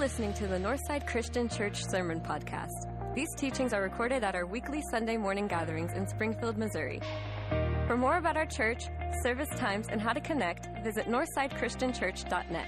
listening 0.00 0.32
to 0.32 0.46
the 0.46 0.56
Northside 0.56 1.06
Christian 1.06 1.46
Church 1.46 1.84
Sermon 1.90 2.22
Podcast. 2.22 3.14
These 3.14 3.28
teachings 3.36 3.74
are 3.74 3.82
recorded 3.82 4.24
at 4.24 4.34
our 4.34 4.46
weekly 4.46 4.82
Sunday 4.90 5.18
morning 5.18 5.46
gatherings 5.46 5.92
in 5.92 6.08
Springfield, 6.08 6.56
Missouri. 6.56 7.02
For 7.86 7.98
more 7.98 8.16
about 8.16 8.34
our 8.34 8.46
church, 8.46 8.84
service 9.22 9.50
times, 9.56 9.88
and 9.90 10.00
how 10.00 10.14
to 10.14 10.20
connect, 10.22 10.70
visit 10.82 11.06
northsidechristianchurch.net. 11.06 12.66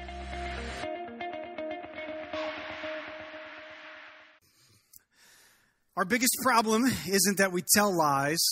Our 5.97 6.05
biggest 6.05 6.37
problem 6.43 6.85
isn't 6.85 7.39
that 7.39 7.51
we 7.51 7.63
tell 7.75 7.97
lies, 7.97 8.47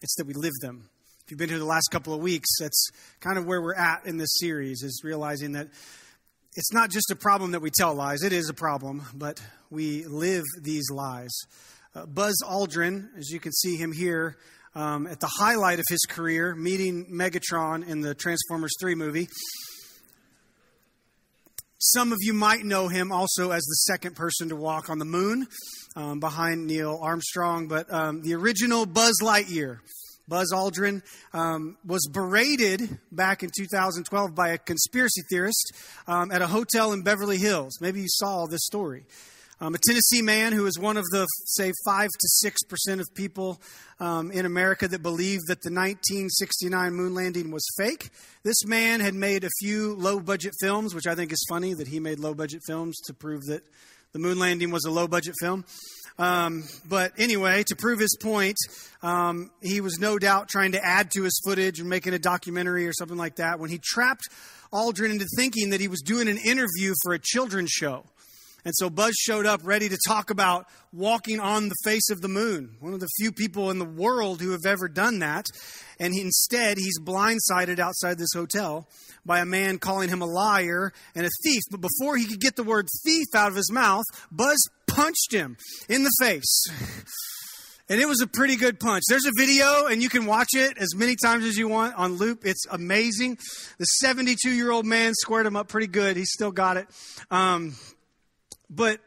it's 0.00 0.14
that 0.16 0.26
we 0.26 0.32
live 0.32 0.54
them. 0.62 0.88
If 1.26 1.30
you've 1.30 1.38
been 1.38 1.50
here 1.50 1.58
the 1.58 1.66
last 1.66 1.88
couple 1.90 2.14
of 2.14 2.22
weeks, 2.22 2.48
that's 2.58 2.88
kind 3.20 3.36
of 3.36 3.44
where 3.44 3.60
we're 3.60 3.74
at 3.74 4.06
in 4.06 4.16
this 4.16 4.30
series, 4.38 4.82
is 4.82 5.02
realizing 5.04 5.52
that 5.52 5.68
it's 6.54 6.72
not 6.72 6.90
just 6.90 7.10
a 7.10 7.16
problem 7.16 7.52
that 7.52 7.60
we 7.60 7.70
tell 7.70 7.94
lies, 7.94 8.22
it 8.22 8.32
is 8.32 8.48
a 8.48 8.54
problem, 8.54 9.02
but 9.14 9.42
we 9.70 10.04
live 10.04 10.44
these 10.60 10.90
lies. 10.90 11.30
Uh, 11.94 12.06
Buzz 12.06 12.34
Aldrin, 12.44 13.08
as 13.18 13.30
you 13.30 13.40
can 13.40 13.52
see 13.52 13.76
him 13.76 13.92
here, 13.92 14.36
um, 14.74 15.06
at 15.06 15.20
the 15.20 15.30
highlight 15.38 15.78
of 15.78 15.84
his 15.88 16.00
career, 16.08 16.54
meeting 16.54 17.06
Megatron 17.12 17.86
in 17.86 18.00
the 18.00 18.14
Transformers 18.14 18.72
3 18.80 18.94
movie. 18.94 19.28
Some 21.78 22.12
of 22.12 22.18
you 22.20 22.32
might 22.32 22.64
know 22.64 22.88
him 22.88 23.12
also 23.12 23.50
as 23.50 23.62
the 23.62 23.74
second 23.86 24.14
person 24.14 24.50
to 24.50 24.56
walk 24.56 24.88
on 24.88 24.98
the 24.98 25.04
moon 25.04 25.46
um, 25.96 26.20
behind 26.20 26.66
Neil 26.66 26.98
Armstrong, 27.02 27.66
but 27.66 27.92
um, 27.92 28.22
the 28.22 28.34
original 28.34 28.86
Buzz 28.86 29.14
Lightyear. 29.22 29.78
Buzz 30.28 30.52
Aldrin 30.52 31.02
um, 31.32 31.76
was 31.84 32.08
berated 32.10 32.98
back 33.10 33.42
in 33.42 33.50
2012 33.56 34.34
by 34.34 34.50
a 34.50 34.58
conspiracy 34.58 35.22
theorist 35.30 35.72
um, 36.06 36.30
at 36.30 36.42
a 36.42 36.46
hotel 36.46 36.92
in 36.92 37.02
Beverly 37.02 37.38
Hills. 37.38 37.80
Maybe 37.80 38.00
you 38.00 38.08
saw 38.08 38.46
this 38.46 38.64
story. 38.64 39.04
Um, 39.62 39.76
a 39.76 39.78
Tennessee 39.78 40.22
man 40.22 40.52
who 40.52 40.66
is 40.66 40.76
one 40.76 40.96
of 40.96 41.04
the, 41.12 41.24
say, 41.44 41.70
5 41.84 42.08
to 42.08 42.50
6% 42.50 42.98
of 42.98 43.06
people 43.14 43.60
um, 44.00 44.32
in 44.32 44.44
America 44.44 44.88
that 44.88 45.04
believe 45.04 45.38
that 45.46 45.62
the 45.62 45.70
1969 45.70 46.92
moon 46.92 47.14
landing 47.14 47.52
was 47.52 47.64
fake. 47.78 48.10
This 48.42 48.64
man 48.66 48.98
had 48.98 49.14
made 49.14 49.44
a 49.44 49.50
few 49.60 49.94
low 49.94 50.18
budget 50.18 50.54
films, 50.60 50.96
which 50.96 51.06
I 51.06 51.14
think 51.14 51.32
is 51.32 51.46
funny 51.48 51.74
that 51.74 51.86
he 51.86 52.00
made 52.00 52.18
low 52.18 52.34
budget 52.34 52.62
films 52.66 52.98
to 53.06 53.14
prove 53.14 53.42
that 53.46 53.62
the 54.12 54.18
moon 54.18 54.40
landing 54.40 54.72
was 54.72 54.84
a 54.84 54.90
low 54.90 55.06
budget 55.06 55.36
film. 55.40 55.64
Um, 56.18 56.64
but 56.88 57.12
anyway, 57.18 57.64
to 57.64 57.76
prove 57.76 57.98
his 57.98 58.16
point, 58.20 58.56
um, 59.02 59.50
he 59.62 59.80
was 59.80 59.98
no 59.98 60.18
doubt 60.18 60.48
trying 60.48 60.72
to 60.72 60.84
add 60.84 61.10
to 61.12 61.22
his 61.22 61.40
footage 61.44 61.80
and 61.80 61.88
making 61.88 62.14
a 62.14 62.18
documentary 62.18 62.86
or 62.86 62.92
something 62.92 63.16
like 63.16 63.36
that 63.36 63.58
when 63.58 63.70
he 63.70 63.80
trapped 63.82 64.28
Aldrin 64.72 65.10
into 65.10 65.26
thinking 65.36 65.70
that 65.70 65.80
he 65.80 65.88
was 65.88 66.00
doing 66.00 66.28
an 66.28 66.38
interview 66.38 66.94
for 67.02 67.12
a 67.12 67.18
children's 67.18 67.70
show. 67.70 68.04
And 68.64 68.74
so 68.76 68.88
Buzz 68.88 69.14
showed 69.18 69.44
up 69.44 69.60
ready 69.64 69.88
to 69.88 69.98
talk 70.06 70.30
about 70.30 70.66
walking 70.92 71.40
on 71.40 71.68
the 71.68 71.74
face 71.82 72.10
of 72.10 72.20
the 72.20 72.28
moon, 72.28 72.76
one 72.78 72.94
of 72.94 73.00
the 73.00 73.08
few 73.18 73.32
people 73.32 73.70
in 73.70 73.78
the 73.78 73.84
world 73.84 74.40
who 74.40 74.52
have 74.52 74.66
ever 74.66 74.88
done 74.88 75.18
that. 75.18 75.46
And 75.98 76.14
he, 76.14 76.20
instead, 76.20 76.78
he's 76.78 77.00
blindsided 77.00 77.80
outside 77.80 78.18
this 78.18 78.32
hotel 78.34 78.88
by 79.26 79.40
a 79.40 79.44
man 79.44 79.78
calling 79.78 80.08
him 80.08 80.22
a 80.22 80.26
liar 80.26 80.92
and 81.14 81.26
a 81.26 81.30
thief. 81.42 81.62
But 81.70 81.80
before 81.80 82.16
he 82.16 82.24
could 82.24 82.40
get 82.40 82.54
the 82.54 82.62
word 82.62 82.86
thief 83.04 83.26
out 83.34 83.50
of 83.50 83.56
his 83.56 83.70
mouth, 83.72 84.04
Buzz 84.30 84.58
punched 85.02 85.32
him 85.32 85.56
in 85.88 86.04
the 86.04 86.12
face. 86.20 86.64
And 87.88 88.00
it 88.00 88.06
was 88.06 88.22
a 88.22 88.26
pretty 88.26 88.56
good 88.56 88.78
punch. 88.78 89.02
There's 89.08 89.26
a 89.26 89.32
video, 89.36 89.86
and 89.86 90.02
you 90.02 90.08
can 90.08 90.24
watch 90.24 90.50
it 90.54 90.78
as 90.78 90.94
many 90.94 91.16
times 91.22 91.44
as 91.44 91.58
you 91.58 91.68
want 91.68 91.94
on 91.96 92.14
loop. 92.14 92.46
It's 92.46 92.64
amazing. 92.70 93.36
The 93.78 93.84
72 93.84 94.50
year 94.50 94.70
old 94.70 94.86
man 94.86 95.12
squared 95.14 95.44
him 95.44 95.56
up 95.56 95.68
pretty 95.68 95.88
good. 95.88 96.16
He 96.16 96.24
still 96.24 96.52
got 96.52 96.76
it. 96.76 96.86
Um, 97.30 97.74
but 98.70 99.00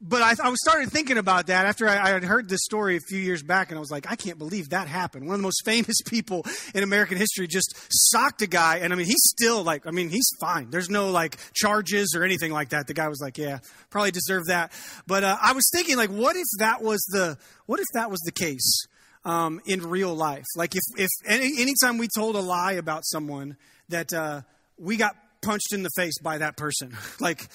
but 0.00 0.22
I, 0.22 0.34
I, 0.44 0.48
was 0.48 0.60
started 0.60 0.90
thinking 0.90 1.18
about 1.18 1.48
that 1.48 1.66
after 1.66 1.88
I, 1.88 1.98
I, 1.98 2.08
had 2.10 2.22
heard 2.22 2.48
this 2.48 2.60
story 2.62 2.96
a 2.96 3.00
few 3.00 3.18
years 3.18 3.42
back, 3.42 3.70
and 3.70 3.78
I 3.78 3.80
was 3.80 3.90
like, 3.90 4.10
I 4.10 4.14
can't 4.14 4.38
believe 4.38 4.70
that 4.70 4.86
happened. 4.86 5.26
One 5.26 5.34
of 5.34 5.40
the 5.40 5.46
most 5.46 5.62
famous 5.64 5.96
people 6.06 6.44
in 6.74 6.84
American 6.84 7.18
history 7.18 7.48
just 7.48 7.74
socked 7.90 8.42
a 8.42 8.46
guy, 8.46 8.78
and 8.78 8.92
I 8.92 8.96
mean, 8.96 9.06
he's 9.06 9.22
still 9.24 9.64
like, 9.64 9.86
I 9.86 9.90
mean, 9.90 10.08
he's 10.08 10.28
fine. 10.40 10.70
There's 10.70 10.88
no 10.88 11.10
like 11.10 11.36
charges 11.52 12.14
or 12.16 12.22
anything 12.22 12.52
like 12.52 12.70
that. 12.70 12.86
The 12.86 12.94
guy 12.94 13.08
was 13.08 13.20
like, 13.20 13.38
yeah, 13.38 13.58
probably 13.90 14.12
deserved 14.12 14.46
that. 14.48 14.72
But 15.06 15.24
uh, 15.24 15.36
I 15.40 15.52
was 15.52 15.68
thinking, 15.74 15.96
like, 15.96 16.10
what 16.10 16.36
if 16.36 16.46
that 16.58 16.82
was 16.82 17.00
the 17.12 17.36
what 17.66 17.80
if 17.80 17.86
that 17.94 18.10
was 18.10 18.20
the 18.20 18.32
case 18.32 18.86
um, 19.24 19.60
in 19.66 19.84
real 19.84 20.14
life? 20.14 20.46
Like, 20.54 20.76
if 20.76 20.82
if 20.96 21.10
any, 21.26 21.60
anytime 21.60 21.98
we 21.98 22.08
told 22.16 22.36
a 22.36 22.40
lie 22.40 22.72
about 22.72 23.04
someone 23.04 23.56
that 23.88 24.12
uh, 24.12 24.42
we 24.78 24.96
got 24.96 25.16
punched 25.42 25.72
in 25.72 25.82
the 25.82 25.90
face 25.96 26.18
by 26.20 26.38
that 26.38 26.56
person, 26.56 26.96
like 27.20 27.48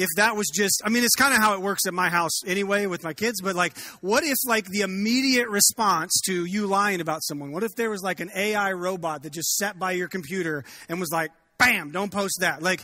if 0.00 0.08
that 0.16 0.34
was 0.34 0.46
just, 0.48 0.80
I 0.82 0.88
mean, 0.88 1.04
it's 1.04 1.14
kind 1.14 1.34
of 1.34 1.40
how 1.40 1.52
it 1.52 1.60
works 1.60 1.86
at 1.86 1.92
my 1.92 2.08
house 2.08 2.42
anyway 2.46 2.86
with 2.86 3.04
my 3.04 3.12
kids, 3.12 3.42
but 3.42 3.54
like, 3.54 3.76
what 4.00 4.24
if 4.24 4.36
like 4.46 4.64
the 4.64 4.80
immediate 4.80 5.50
response 5.50 6.22
to 6.24 6.46
you 6.46 6.66
lying 6.66 7.02
about 7.02 7.22
someone, 7.22 7.52
what 7.52 7.62
if 7.64 7.74
there 7.76 7.90
was 7.90 8.02
like 8.02 8.20
an 8.20 8.30
AI 8.34 8.72
robot 8.72 9.24
that 9.24 9.32
just 9.34 9.56
sat 9.58 9.78
by 9.78 9.92
your 9.92 10.08
computer 10.08 10.64
and 10.88 10.98
was 11.00 11.10
like, 11.12 11.32
bam, 11.58 11.90
don't 11.90 12.10
post 12.10 12.38
that? 12.40 12.62
Like, 12.62 12.82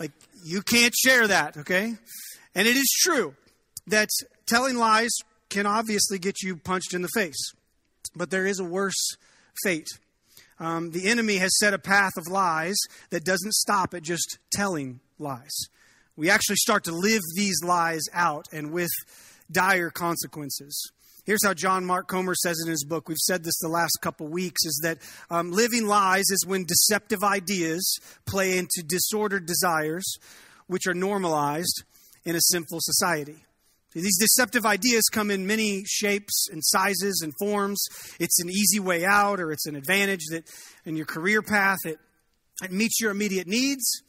like, 0.00 0.10
you 0.44 0.62
can't 0.62 0.92
share 0.96 1.28
that, 1.28 1.58
okay? 1.58 1.94
And 2.56 2.66
it 2.66 2.76
is 2.76 2.90
true 3.02 3.36
that 3.86 4.08
telling 4.44 4.76
lies 4.76 5.12
can 5.48 5.64
obviously 5.64 6.18
get 6.18 6.42
you 6.42 6.56
punched 6.56 6.92
in 6.92 7.02
the 7.02 7.10
face, 7.14 7.52
but 8.16 8.30
there 8.30 8.46
is 8.46 8.58
a 8.58 8.64
worse 8.64 9.16
fate. 9.62 9.86
Um, 10.58 10.90
the 10.90 11.08
enemy 11.08 11.36
has 11.36 11.56
set 11.60 11.72
a 11.72 11.78
path 11.78 12.12
of 12.16 12.26
lies 12.26 12.76
that 13.10 13.24
doesn't 13.24 13.54
stop 13.54 13.94
at 13.94 14.02
just 14.02 14.38
telling 14.52 14.98
lies 15.20 15.68
we 16.16 16.30
actually 16.30 16.56
start 16.56 16.84
to 16.84 16.92
live 16.92 17.20
these 17.36 17.62
lies 17.64 18.02
out 18.12 18.46
and 18.52 18.72
with 18.72 18.90
dire 19.50 19.90
consequences. 19.90 20.92
Here's 21.24 21.44
how 21.44 21.54
John 21.54 21.84
Mark 21.84 22.08
Comer 22.08 22.34
says 22.34 22.60
in 22.64 22.70
his 22.70 22.84
book. 22.84 23.08
We've 23.08 23.16
said 23.16 23.44
this 23.44 23.58
the 23.60 23.68
last 23.68 23.98
couple 24.00 24.26
weeks 24.26 24.64
is 24.64 24.80
that 24.82 24.98
um, 25.30 25.52
living 25.52 25.86
lies 25.86 26.24
is 26.30 26.44
when 26.46 26.64
deceptive 26.64 27.22
ideas 27.22 27.98
play 28.26 28.58
into 28.58 28.82
disordered 28.84 29.46
desires, 29.46 30.04
which 30.66 30.86
are 30.86 30.94
normalized 30.94 31.84
in 32.24 32.34
a 32.34 32.40
sinful 32.40 32.78
society. 32.80 33.36
These 33.94 34.18
deceptive 34.18 34.64
ideas 34.64 35.04
come 35.12 35.30
in 35.30 35.46
many 35.46 35.84
shapes 35.86 36.48
and 36.50 36.62
sizes 36.64 37.20
and 37.22 37.32
forms. 37.38 37.84
It's 38.18 38.42
an 38.42 38.48
easy 38.48 38.80
way 38.80 39.04
out, 39.04 39.38
or 39.38 39.52
it's 39.52 39.66
an 39.66 39.76
advantage 39.76 40.26
that 40.30 40.44
in 40.84 40.96
your 40.96 41.06
career 41.06 41.42
path 41.42 41.78
it, 41.84 41.98
it 42.62 42.72
meets 42.72 43.00
your 43.00 43.10
immediate 43.10 43.46
needs. 43.46 44.02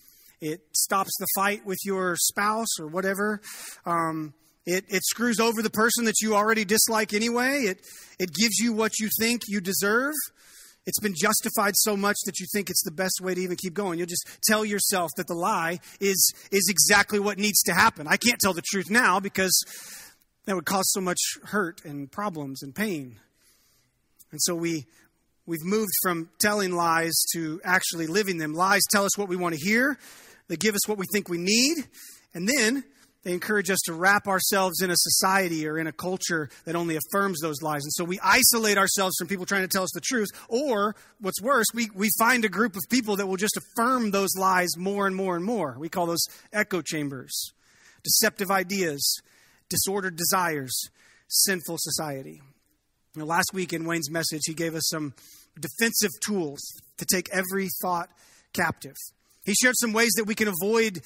It 0.43 0.59
stops 0.73 1.11
the 1.19 1.27
fight 1.35 1.65
with 1.65 1.79
your 1.85 2.17
spouse 2.17 2.77
or 2.77 2.87
whatever. 2.87 3.39
Um, 3.85 4.33
it, 4.65 4.83
it 4.89 5.03
screws 5.05 5.39
over 5.39 5.61
the 5.61 5.69
person 5.69 6.03
that 6.03 6.15
you 6.21 6.35
already 6.35 6.65
dislike 6.65 7.13
anyway. 7.13 7.61
It, 7.61 7.77
it 8.19 8.33
gives 8.33 8.57
you 8.57 8.73
what 8.73 8.99
you 8.99 9.07
think 9.17 9.43
you 9.47 9.61
deserve. 9.61 10.13
It's 10.85 10.99
been 10.99 11.13
justified 11.17 11.75
so 11.77 11.95
much 11.95 12.17
that 12.25 12.41
you 12.41 12.45
think 12.53 12.69
it's 12.69 12.83
the 12.83 12.91
best 12.91 13.21
way 13.21 13.33
to 13.33 13.39
even 13.39 13.55
keep 13.55 13.73
going. 13.73 13.99
You'll 13.99 14.07
just 14.07 14.27
tell 14.43 14.65
yourself 14.65 15.11
that 15.15 15.27
the 15.27 15.33
lie 15.33 15.79
is, 16.01 16.33
is 16.51 16.67
exactly 16.69 17.19
what 17.19 17.37
needs 17.37 17.61
to 17.63 17.73
happen. 17.73 18.05
I 18.05 18.17
can't 18.17 18.39
tell 18.39 18.53
the 18.53 18.63
truth 18.69 18.89
now 18.89 19.21
because 19.21 19.63
that 20.45 20.55
would 20.55 20.65
cause 20.65 20.91
so 20.91 20.99
much 20.99 21.21
hurt 21.45 21.85
and 21.85 22.11
problems 22.11 22.63
and 22.63 22.75
pain. 22.75 23.15
And 24.33 24.41
so 24.41 24.55
we, 24.55 24.87
we've 25.45 25.63
moved 25.63 25.93
from 26.01 26.29
telling 26.41 26.73
lies 26.73 27.13
to 27.33 27.61
actually 27.63 28.07
living 28.07 28.39
them. 28.39 28.53
Lies 28.53 28.81
tell 28.91 29.05
us 29.05 29.17
what 29.17 29.29
we 29.29 29.37
want 29.37 29.55
to 29.55 29.65
hear, 29.65 29.97
they 30.47 30.55
give 30.55 30.75
us 30.75 30.87
what 30.87 30.97
we 30.97 31.05
think 31.11 31.29
we 31.29 31.37
need, 31.37 31.77
and 32.33 32.47
then 32.47 32.83
they 33.23 33.31
encourage 33.31 33.69
us 33.69 33.79
to 33.85 33.93
wrap 33.93 34.27
ourselves 34.27 34.81
in 34.81 34.91
a 34.91 34.97
society 34.97 35.65
or 35.65 35.79
in 35.79 35.87
a 35.87 35.93
culture 35.93 36.49
that 36.65 36.75
only 36.75 36.97
affirms 36.97 37.39
those 37.39 37.61
lies. 37.61 37.83
And 37.83 37.93
so 37.93 38.03
we 38.03 38.19
isolate 38.21 38.77
ourselves 38.77 39.15
from 39.17 39.29
people 39.29 39.45
trying 39.45 39.61
to 39.61 39.69
tell 39.69 39.83
us 39.83 39.91
the 39.93 40.01
truth. 40.01 40.27
Or, 40.49 40.95
what's 41.21 41.41
worse, 41.41 41.67
we, 41.73 41.89
we 41.95 42.09
find 42.19 42.43
a 42.43 42.49
group 42.49 42.75
of 42.75 42.81
people 42.89 43.15
that 43.15 43.27
will 43.27 43.37
just 43.37 43.57
affirm 43.57 44.11
those 44.11 44.35
lies 44.37 44.77
more 44.77 45.07
and 45.07 45.15
more 45.15 45.37
and 45.37 45.45
more. 45.45 45.77
We 45.79 45.87
call 45.87 46.05
those 46.05 46.25
echo 46.51 46.81
chambers, 46.81 47.53
deceptive 48.03 48.51
ideas, 48.51 49.21
disordered 49.69 50.17
desires, 50.17 50.89
sinful 51.29 51.77
society. 51.79 52.41
You 53.15 53.21
know, 53.21 53.25
last 53.25 53.51
week 53.53 53.71
in 53.71 53.85
Wayne's 53.85 54.11
message, 54.11 54.41
he 54.45 54.53
gave 54.53 54.75
us 54.75 54.89
some 54.89 55.13
defensive 55.57 56.11
tools 56.25 56.59
to 56.97 57.05
take 57.05 57.29
every 57.29 57.69
thought 57.81 58.09
captive. 58.53 58.95
He 59.45 59.53
shared 59.53 59.75
some 59.77 59.93
ways 59.93 60.11
that 60.17 60.25
we 60.25 60.35
can 60.35 60.47
avoid 60.47 61.01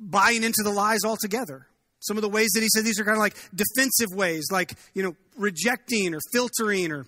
buying 0.00 0.42
into 0.42 0.62
the 0.62 0.70
lies 0.70 1.00
altogether. 1.04 1.66
Some 2.00 2.16
of 2.16 2.22
the 2.22 2.28
ways 2.28 2.48
that 2.54 2.62
he 2.62 2.68
said 2.68 2.84
these 2.84 3.00
are 3.00 3.04
kind 3.04 3.16
of 3.16 3.20
like 3.20 3.36
defensive 3.54 4.14
ways, 4.14 4.46
like, 4.52 4.74
you 4.94 5.02
know, 5.02 5.16
rejecting 5.36 6.14
or 6.14 6.20
filtering 6.32 6.92
or 6.92 7.06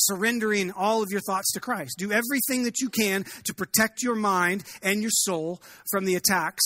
surrendering 0.00 0.70
all 0.70 1.02
of 1.02 1.08
your 1.10 1.20
thoughts 1.20 1.52
to 1.52 1.60
Christ. 1.60 1.94
Do 1.98 2.12
everything 2.12 2.64
that 2.64 2.80
you 2.80 2.88
can 2.88 3.24
to 3.44 3.54
protect 3.54 4.02
your 4.02 4.14
mind 4.14 4.64
and 4.82 5.00
your 5.00 5.10
soul 5.10 5.60
from 5.90 6.04
the 6.04 6.14
attacks 6.14 6.64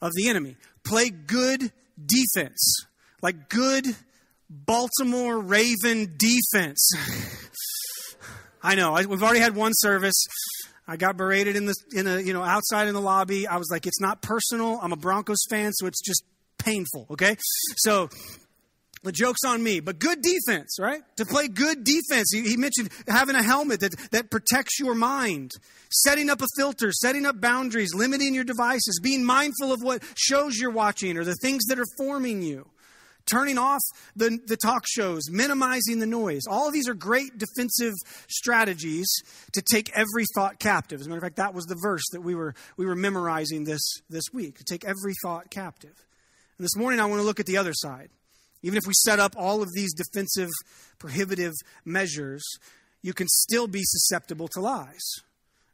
of 0.00 0.12
the 0.14 0.28
enemy. 0.28 0.56
Play 0.84 1.10
good 1.10 1.72
defense, 2.04 2.84
like 3.22 3.48
good 3.48 3.96
Baltimore 4.48 5.38
Raven 5.40 6.16
defense. 6.16 6.90
I 8.62 8.74
know, 8.74 8.94
we've 9.08 9.22
already 9.22 9.40
had 9.40 9.54
one 9.54 9.72
service. 9.74 10.26
I 10.90 10.96
got 10.96 11.18
berated 11.18 11.54
in 11.54 11.66
the 11.66 11.74
in 11.92 12.06
a 12.06 12.18
you 12.18 12.32
know 12.32 12.42
outside 12.42 12.88
in 12.88 12.94
the 12.94 13.00
lobby. 13.00 13.46
I 13.46 13.58
was 13.58 13.68
like, 13.70 13.86
it's 13.86 14.00
not 14.00 14.22
personal. 14.22 14.80
I'm 14.82 14.92
a 14.92 14.96
Broncos 14.96 15.44
fan, 15.50 15.72
so 15.74 15.86
it's 15.86 16.00
just 16.00 16.24
painful. 16.58 17.06
Okay, 17.10 17.36
so 17.76 18.08
the 19.02 19.12
joke's 19.12 19.44
on 19.46 19.62
me, 19.62 19.80
but 19.80 19.98
good 19.98 20.22
defense, 20.22 20.78
right? 20.80 21.02
To 21.16 21.24
play 21.24 21.48
good 21.48 21.84
defense. 21.84 22.30
He, 22.32 22.42
he, 22.42 22.56
mentioned 22.56 22.90
having 23.06 23.36
a 23.36 23.42
helmet 23.42 23.80
that, 23.80 23.94
that 24.10 24.30
protects 24.30 24.80
your 24.80 24.94
mind, 24.94 25.52
setting 25.90 26.28
up 26.28 26.42
a 26.42 26.46
filter, 26.56 26.90
setting 26.90 27.24
up 27.24 27.40
boundaries, 27.40 27.94
limiting 27.94 28.34
your 28.34 28.44
devices, 28.44 28.98
being 29.02 29.24
mindful 29.24 29.72
of 29.72 29.80
what 29.82 30.02
shows 30.16 30.56
you're 30.58 30.72
watching 30.72 31.16
or 31.16 31.24
the 31.24 31.36
things 31.36 31.64
that 31.66 31.78
are 31.78 31.86
forming 31.96 32.42
you, 32.42 32.66
turning 33.28 33.58
off 33.58 33.80
the, 34.16 34.38
the 34.46 34.56
talk 34.56 34.84
shows, 34.86 35.30
minimizing 35.30 35.98
the 35.98 36.06
noise. 36.06 36.42
All 36.48 36.70
these 36.70 36.88
are 36.88 36.94
great 36.94 37.38
defensive 37.38 37.94
strategies 38.28 39.08
to 39.52 39.62
take 39.62 39.90
every 39.94 40.24
thought 40.34 40.58
captive. 40.58 41.00
As 41.00 41.06
a 41.06 41.10
matter 41.10 41.18
of 41.18 41.24
fact, 41.24 41.36
that 41.36 41.54
was 41.54 41.66
the 41.66 41.78
verse 41.80 42.04
that 42.12 42.22
we 42.22 42.34
were, 42.34 42.54
we 42.76 42.86
were 42.86 42.96
memorizing 42.96 43.64
this, 43.64 43.82
this 44.08 44.24
week 44.32 44.58
to 44.58 44.64
take 44.64 44.84
every 44.84 45.14
thought 45.22 45.50
captive. 45.50 45.94
And 46.58 46.64
this 46.64 46.76
morning, 46.76 47.00
I 47.00 47.06
want 47.06 47.20
to 47.20 47.26
look 47.26 47.40
at 47.40 47.46
the 47.46 47.58
other 47.58 47.72
side 47.74 48.10
even 48.62 48.76
if 48.76 48.86
we 48.86 48.92
set 49.04 49.18
up 49.18 49.34
all 49.36 49.62
of 49.62 49.72
these 49.72 49.92
defensive, 49.94 50.50
prohibitive 50.98 51.54
measures, 51.84 52.42
you 53.02 53.12
can 53.12 53.28
still 53.28 53.68
be 53.68 53.82
susceptible 53.82 54.48
to 54.48 54.60
lies. 54.60 55.22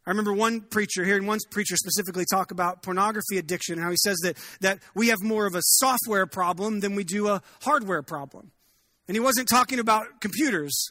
I 0.07 0.11
remember 0.11 0.35
one 0.35 0.61
preacher, 0.61 1.05
hearing 1.05 1.27
one 1.27 1.39
preacher 1.51 1.77
specifically 1.77 2.27
talk 2.31 2.51
about 2.51 2.83
pornography 2.83 3.39
addiction, 3.39 3.79
how 3.79 3.91
he 3.91 3.97
says 3.97 4.19
that, 4.23 4.37
that 4.61 4.81
we 4.95 5.09
have 5.09 5.23
more 5.23 5.47
of 5.47 5.55
a 5.55 5.63
software 5.63 6.27
problem 6.27 6.81
than 6.81 6.95
we 6.95 7.05
do 7.05 7.29
a 7.29 7.43
hardware 7.63 8.03
problem. 8.03 8.51
And 9.09 9.17
he 9.17 9.21
wasn't 9.21 9.49
talking 9.49 9.79
about 9.79 10.21
computers. 10.21 10.91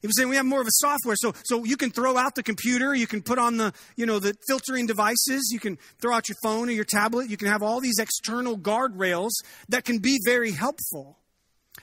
He 0.00 0.06
was 0.06 0.16
saying 0.16 0.28
we 0.28 0.36
have 0.36 0.46
more 0.46 0.60
of 0.60 0.66
a 0.66 0.72
software. 0.72 1.16
So, 1.18 1.34
so 1.44 1.64
you 1.64 1.76
can 1.76 1.90
throw 1.90 2.16
out 2.16 2.34
the 2.34 2.42
computer, 2.42 2.94
you 2.94 3.06
can 3.06 3.22
put 3.22 3.38
on 3.38 3.56
the, 3.56 3.72
you 3.96 4.06
know, 4.06 4.18
the 4.18 4.34
filtering 4.46 4.86
devices, 4.86 5.50
you 5.52 5.58
can 5.58 5.78
throw 6.00 6.14
out 6.14 6.28
your 6.28 6.36
phone 6.42 6.68
or 6.68 6.72
your 6.72 6.84
tablet, 6.84 7.30
you 7.30 7.36
can 7.36 7.48
have 7.48 7.62
all 7.62 7.80
these 7.80 7.98
external 7.98 8.58
guardrails 8.58 9.30
that 9.68 9.84
can 9.84 9.98
be 9.98 10.18
very 10.24 10.52
helpful. 10.52 11.18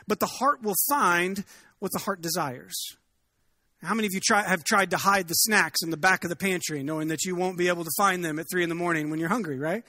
But 0.08 0.20
the 0.20 0.28
heart 0.28 0.62
will 0.62 0.76
find 0.90 1.44
what 1.80 1.92
the 1.92 2.00
heart 2.00 2.22
desires. 2.22 2.96
How 3.84 3.96
many 3.96 4.08
of 4.08 4.14
you 4.14 4.20
try, 4.24 4.44
have 4.44 4.64
tried 4.64 4.92
to 4.92 4.98
hide 4.98 5.28
the 5.28 5.34
snacks 5.34 5.82
in 5.82 5.90
the 5.90 5.98
back 5.98 6.24
of 6.24 6.30
the 6.30 6.36
pantry, 6.36 6.84
knowing 6.84 7.08
that 7.08 7.26
you 7.26 7.36
won't 7.36 7.58
be 7.58 7.68
able 7.68 7.84
to 7.84 7.92
find 7.98 8.24
them 8.24 8.38
at 8.38 8.46
three 8.52 8.64
in 8.64 8.70
the 8.70 8.76
morning 8.76 9.10
when 9.10 9.20
you're 9.20 9.30
hungry, 9.30 9.58
right? 9.58 9.84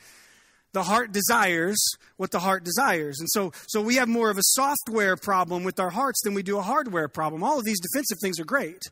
The 0.73 0.83
heart 0.83 1.13
desires 1.13 1.79
what 2.17 2.31
the 2.31 2.39
heart 2.39 2.65
desires. 2.65 3.19
And 3.21 3.29
so, 3.31 3.53
so 3.67 3.83
we 3.83 3.97
have 3.97 4.09
more 4.09 4.31
of 4.31 4.39
a 4.39 4.43
software 4.43 5.17
problem 5.17 5.65
with 5.65 5.79
our 5.79 5.91
hearts 5.91 6.23
than 6.23 6.33
we 6.33 6.43
do 6.43 6.59
a 6.59 6.63
hardware 6.63 7.09
problem. 7.09 7.45
All 7.45 7.59
of 7.59 7.65
these 7.67 7.81
defensive 7.81 8.19
things 8.23 8.41
are 8.41 8.45
great. 8.45 8.83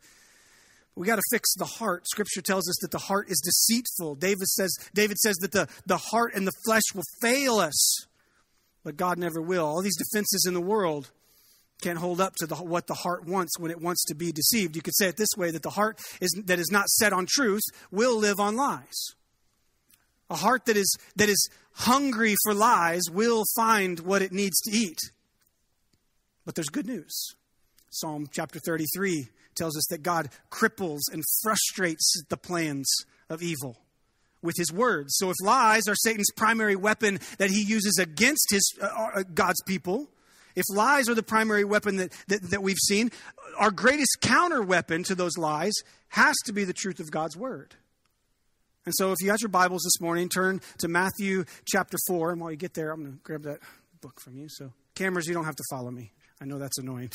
We 0.94 1.06
got 1.06 1.16
to 1.16 1.22
fix 1.30 1.54
the 1.54 1.64
heart. 1.64 2.06
Scripture 2.06 2.42
tells 2.42 2.68
us 2.68 2.76
that 2.82 2.90
the 2.90 2.98
heart 2.98 3.30
is 3.30 3.40
deceitful. 3.40 4.16
David 4.16 4.48
says, 4.48 4.76
David 4.92 5.16
says 5.16 5.36
that 5.36 5.52
the, 5.52 5.68
the 5.86 5.96
heart 5.96 6.34
and 6.34 6.46
the 6.46 6.52
flesh 6.66 6.82
will 6.94 7.04
fail 7.22 7.58
us 7.58 8.06
but 8.84 8.96
God 8.96 9.18
never 9.18 9.40
will. 9.40 9.64
All 9.64 9.82
these 9.82 9.96
defenses 9.96 10.44
in 10.46 10.54
the 10.54 10.60
world 10.60 11.10
can't 11.80 11.98
hold 11.98 12.20
up 12.20 12.34
to 12.36 12.46
the, 12.46 12.56
what 12.56 12.86
the 12.86 12.94
heart 12.94 13.26
wants 13.26 13.58
when 13.58 13.70
it 13.70 13.80
wants 13.80 14.04
to 14.04 14.14
be 14.14 14.32
deceived. 14.32 14.76
You 14.76 14.82
could 14.82 14.96
say 14.96 15.08
it 15.08 15.16
this 15.16 15.36
way 15.36 15.50
that 15.50 15.62
the 15.62 15.70
heart 15.70 15.98
is, 16.20 16.30
that 16.46 16.58
is 16.58 16.70
not 16.70 16.88
set 16.88 17.12
on 17.12 17.26
truth 17.28 17.62
will 17.90 18.16
live 18.16 18.38
on 18.38 18.56
lies. 18.56 19.14
A 20.28 20.36
heart 20.36 20.66
that 20.66 20.76
is, 20.76 20.96
that 21.16 21.28
is 21.28 21.48
hungry 21.72 22.36
for 22.44 22.54
lies 22.54 23.02
will 23.12 23.44
find 23.56 24.00
what 24.00 24.22
it 24.22 24.32
needs 24.32 24.60
to 24.60 24.70
eat. 24.70 24.98
But 26.44 26.54
there's 26.54 26.68
good 26.68 26.86
news. 26.86 27.34
Psalm 27.90 28.28
chapter 28.30 28.60
33 28.60 29.28
tells 29.56 29.76
us 29.76 29.86
that 29.90 30.02
God 30.02 30.30
cripples 30.50 31.00
and 31.12 31.24
frustrates 31.42 32.22
the 32.28 32.36
plans 32.36 32.88
of 33.28 33.42
evil 33.42 33.76
with 34.42 34.56
his 34.56 34.72
words. 34.72 35.16
So 35.16 35.30
if 35.30 35.36
lies 35.42 35.88
are 35.88 35.94
Satan's 35.94 36.30
primary 36.36 36.76
weapon 36.76 37.20
that 37.38 37.50
he 37.50 37.62
uses 37.62 37.98
against 37.98 38.46
his 38.50 38.62
uh, 38.80 38.86
uh, 38.86 39.22
God's 39.34 39.62
people, 39.66 40.08
if 40.56 40.64
lies 40.70 41.08
are 41.08 41.14
the 41.14 41.22
primary 41.22 41.64
weapon 41.64 41.96
that, 41.96 42.12
that, 42.28 42.42
that 42.50 42.62
we've 42.62 42.78
seen, 42.78 43.10
our 43.58 43.70
greatest 43.70 44.18
counter 44.20 44.62
weapon 44.62 45.02
to 45.04 45.14
those 45.14 45.36
lies 45.38 45.74
has 46.08 46.36
to 46.46 46.52
be 46.52 46.64
the 46.64 46.72
truth 46.72 47.00
of 47.00 47.10
God's 47.10 47.36
word. 47.36 47.74
And 48.86 48.94
so 48.96 49.12
if 49.12 49.16
you 49.20 49.26
got 49.26 49.42
your 49.42 49.50
Bibles 49.50 49.82
this 49.82 50.00
morning, 50.00 50.28
turn 50.28 50.60
to 50.78 50.88
Matthew 50.88 51.44
chapter 51.66 51.98
4. 52.08 52.32
And 52.32 52.40
while 52.40 52.50
you 52.50 52.56
get 52.56 52.74
there, 52.74 52.90
I'm 52.90 53.00
going 53.00 53.12
to 53.12 53.18
grab 53.22 53.42
that 53.42 53.60
book 54.00 54.20
from 54.20 54.36
you. 54.36 54.48
So, 54.48 54.72
cameras, 54.94 55.26
you 55.26 55.34
don't 55.34 55.44
have 55.44 55.56
to 55.56 55.64
follow 55.70 55.90
me. 55.90 56.12
I 56.40 56.46
know 56.46 56.58
that's 56.58 56.78
annoying. 56.78 57.10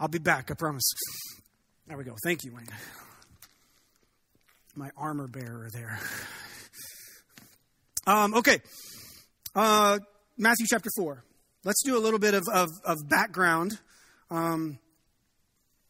I'll 0.00 0.08
be 0.08 0.18
back, 0.18 0.50
I 0.50 0.54
promise. 0.54 0.90
There 1.86 1.98
we 1.98 2.04
go. 2.04 2.14
Thank 2.24 2.44
you, 2.44 2.54
Wayne 2.54 2.68
my 4.78 4.90
armor 4.96 5.26
bearer 5.26 5.68
there. 5.72 5.98
Um, 8.06 8.32
okay, 8.34 8.60
uh, 9.54 9.98
Matthew 10.38 10.66
chapter 10.66 10.88
4. 10.96 11.22
Let's 11.64 11.82
do 11.82 11.98
a 11.98 12.00
little 12.00 12.20
bit 12.20 12.34
of, 12.34 12.44
of, 12.52 12.68
of 12.84 13.08
background 13.08 13.78
um, 14.30 14.78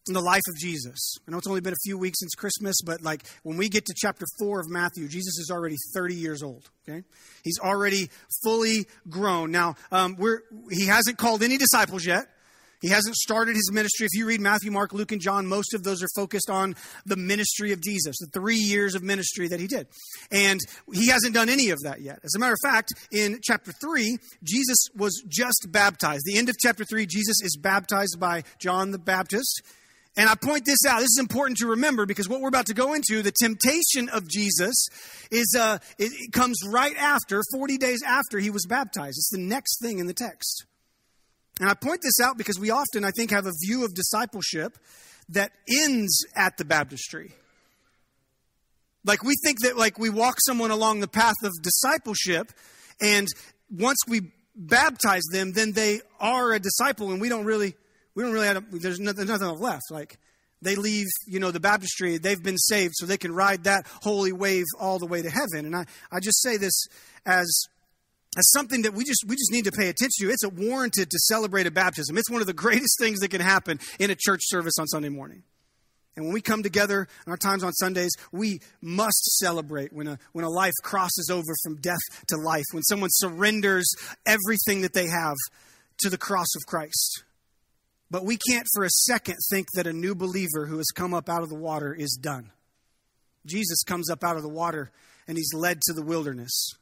in 0.07 0.15
the 0.15 0.21
life 0.21 0.43
of 0.49 0.57
Jesus. 0.57 1.17
I 1.27 1.31
know 1.31 1.39
it's 1.39 1.47
only 1.47 1.61
been 1.61 1.75
a 1.75 1.85
few 1.85 1.99
weeks 1.99 2.21
since 2.21 2.35
Christmas, 2.35 2.77
but 2.85 3.03
like 3.03 3.23
when 3.43 3.59
we 3.59 3.69
get 3.69 3.85
to 3.87 3.95
chapter 3.95 4.25
4 4.39 4.61
of 4.61 4.71
Matthew, 4.71 5.09
Jesus 5.09 5.39
is 5.39 5.51
already 5.53 5.77
30 5.95 6.15
years 6.15 6.43
old. 6.43 6.71
Okay? 6.89 7.05
He's 7.45 7.59
already 7.59 8.09
fully 8.43 8.87
grown. 9.11 9.51
Now, 9.51 9.77
um, 9.93 10.17
we're, 10.19 10.41
he 10.71 10.87
hasn't 10.87 11.19
called 11.19 11.43
any 11.43 11.59
disciples 11.59 12.07
yet. 12.07 12.27
He 12.81 12.89
hasn't 12.89 13.17
started 13.17 13.55
his 13.55 13.71
ministry. 13.73 14.07
If 14.07 14.17
you 14.17 14.27
read 14.27 14.41
Matthew, 14.41 14.71
Mark, 14.71 14.93
Luke, 14.93 15.13
and 15.13 15.21
John, 15.21 15.47
most 15.47 15.75
of 15.75 15.83
those 15.83 16.03
are 16.03 16.09
focused 16.15 16.49
on 16.49 16.77
the 17.05 17.17
ministry 17.17 17.73
of 17.73 17.81
Jesus, 17.81 18.19
the 18.19 18.27
three 18.27 18.57
years 18.57 18.95
of 18.95 19.03
ministry 19.03 19.49
that 19.49 19.59
he 19.59 19.67
did. 19.67 19.89
And 20.31 20.61
he 20.93 21.09
hasn't 21.09 21.35
done 21.35 21.49
any 21.49 21.71
of 21.71 21.81
that 21.83 22.01
yet. 22.01 22.21
As 22.23 22.35
a 22.37 22.39
matter 22.39 22.55
of 22.55 22.61
fact, 22.63 22.93
in 23.11 23.41
chapter 23.43 23.73
3, 23.73 24.19
Jesus 24.45 24.77
was 24.97 25.23
just 25.27 25.67
baptized. 25.71 26.23
The 26.25 26.39
end 26.39 26.49
of 26.49 26.57
chapter 26.59 26.85
3, 26.85 27.07
Jesus 27.07 27.43
is 27.43 27.59
baptized 27.61 28.19
by 28.21 28.45
John 28.61 28.93
the 28.93 28.99
Baptist. 28.99 29.63
And 30.17 30.29
I 30.29 30.35
point 30.35 30.65
this 30.65 30.79
out. 30.89 30.99
This 30.99 31.11
is 31.11 31.19
important 31.21 31.59
to 31.59 31.69
remember 31.69 32.05
because 32.07 32.29
what 32.29 32.41
we're 32.41 32.49
about 32.49 32.67
to 32.67 32.75
go 32.75 32.95
into, 32.95 33.23
the 33.23 33.33
temptation 33.33 34.09
of 34.09 34.29
Jesus, 34.29 34.89
is 35.31 35.57
uh, 35.59 35.79
it, 35.99 36.11
it 36.13 36.33
comes 36.33 36.59
right 36.69 36.97
after, 36.97 37.41
40 37.53 37.79
days 37.79 38.03
after 38.07 38.39
he 38.39 38.51
was 38.51 38.67
baptized. 38.67 39.17
It's 39.19 39.31
the 39.31 39.39
next 39.39 39.81
thing 39.81 39.99
in 39.99 40.07
the 40.07 40.15
text. 40.15 40.65
And 41.61 41.69
I 41.69 41.75
point 41.75 42.01
this 42.03 42.21
out 42.21 42.39
because 42.39 42.59
we 42.59 42.71
often, 42.71 43.05
I 43.05 43.11
think, 43.11 43.31
have 43.31 43.47
a 43.47 43.53
view 43.67 43.85
of 43.85 43.95
discipleship 43.95 44.79
that 45.31 45.53
ends 45.85 46.25
at 46.37 46.57
the 46.57 46.65
baptistry. 46.65 47.33
Like 49.05 49.23
we 49.23 49.35
think 49.43 49.61
that 49.61 49.77
like 49.77 49.99
we 49.99 50.11
walk 50.11 50.37
someone 50.47 50.71
along 50.71 51.01
the 51.01 51.09
path 51.09 51.37
of 51.43 51.53
discipleship 51.63 52.53
and 53.01 53.29
once 53.71 53.99
we 54.07 54.33
baptize 54.55 55.23
them, 55.33 55.53
then 55.53 55.73
they 55.73 56.01
are 56.21 56.53
a 56.53 56.61
disciple 56.61 57.11
and 57.11 57.21
we 57.21 57.29
don't 57.29 57.45
really 57.45 57.75
we 58.15 58.23
don't 58.23 58.33
really 58.33 58.47
have 58.49 58.65
there's 58.71 58.99
nothing, 58.99 59.27
nothing 59.27 59.49
left. 59.59 59.91
Like 59.91 60.19
they 60.61 60.75
leave, 60.75 61.07
you 61.27 61.39
know, 61.39 61.51
the 61.51 61.61
baptistry, 61.61 62.19
they've 62.19 62.43
been 62.43 62.59
saved 62.59 62.95
so 62.97 63.07
they 63.07 63.17
can 63.17 63.33
ride 63.33 63.65
that 63.65 63.87
holy 64.03 64.33
wave 64.33 64.65
all 64.79 64.99
the 64.99 65.07
way 65.07 65.23
to 65.23 65.31
heaven. 65.31 65.67
And 65.67 65.77
I, 65.77 65.85
I 66.11 66.21
just 66.21 66.43
say 66.43 66.57
this 66.57 66.87
as 67.25 67.49
as 68.37 68.51
something 68.51 68.83
that 68.83 68.95
we 68.95 69.05
just 69.05 69.25
we 69.27 69.37
just 69.37 69.53
need 69.53 69.65
to 69.65 69.73
pay 69.73 69.89
attention 69.89 70.27
to. 70.27 70.31
It's 70.31 70.45
a 70.45 70.49
warranted 70.49 71.11
to 71.11 71.19
celebrate 71.19 71.67
a 71.67 71.71
baptism. 71.71 72.19
It's 72.19 72.31
one 72.31 72.41
of 72.41 72.47
the 72.47 72.53
greatest 72.53 72.99
things 72.99 73.21
that 73.21 73.31
can 73.31 73.41
happen 73.41 73.81
in 73.99 74.11
a 74.11 74.17
church 74.19 74.41
service 74.45 74.75
on 74.79 74.87
Sunday 74.87 75.09
morning. 75.09 75.43
And 76.17 76.25
when 76.27 76.35
we 76.35 76.41
come 76.41 76.65
together 76.65 77.07
in 77.27 77.31
our 77.31 77.37
times 77.37 77.63
on 77.63 77.73
Sundays, 77.73 78.11
we 78.33 78.61
must 78.83 79.39
celebrate 79.39 79.93
when 79.93 80.09
a, 80.09 80.19
when 80.33 80.45
a 80.45 80.51
life 80.51 80.73
crosses 80.83 81.31
over 81.31 81.53
from 81.63 81.77
death 81.77 82.01
to 82.27 82.37
life, 82.37 82.65
when 82.73 82.83
someone 82.83 83.11
surrenders 83.13 83.89
everything 84.27 84.83
that 84.83 84.95
they 84.95 85.07
have 85.07 85.37
to 85.99 86.11
the 86.11 86.19
cross 86.19 86.57
of 86.57 86.67
Christ. 86.67 87.23
But 88.11 88.25
we 88.25 88.37
can't 88.37 88.67
for 88.75 88.83
a 88.83 88.91
second 88.91 89.37
think 89.49 89.69
that 89.75 89.87
a 89.87 89.93
new 89.93 90.17
believer 90.17 90.67
who 90.67 90.79
has 90.79 90.91
come 90.93 91.15
up 91.15 91.29
out 91.29 91.43
of 91.43 91.51
the 91.51 91.59
water 91.59 91.95
is 91.95 92.19
done. 92.21 92.51
Jesus 93.47 93.85
comes 93.85 94.11
up 94.11 94.25
out 94.25 94.37
of 94.37 94.43
the 94.43 94.49
water 94.49 94.91
and 95.29 95.37
he's 95.37 95.55
led 95.55 95.81
to 95.83 95.93
the 95.93 96.03
wilderness. 96.03 96.73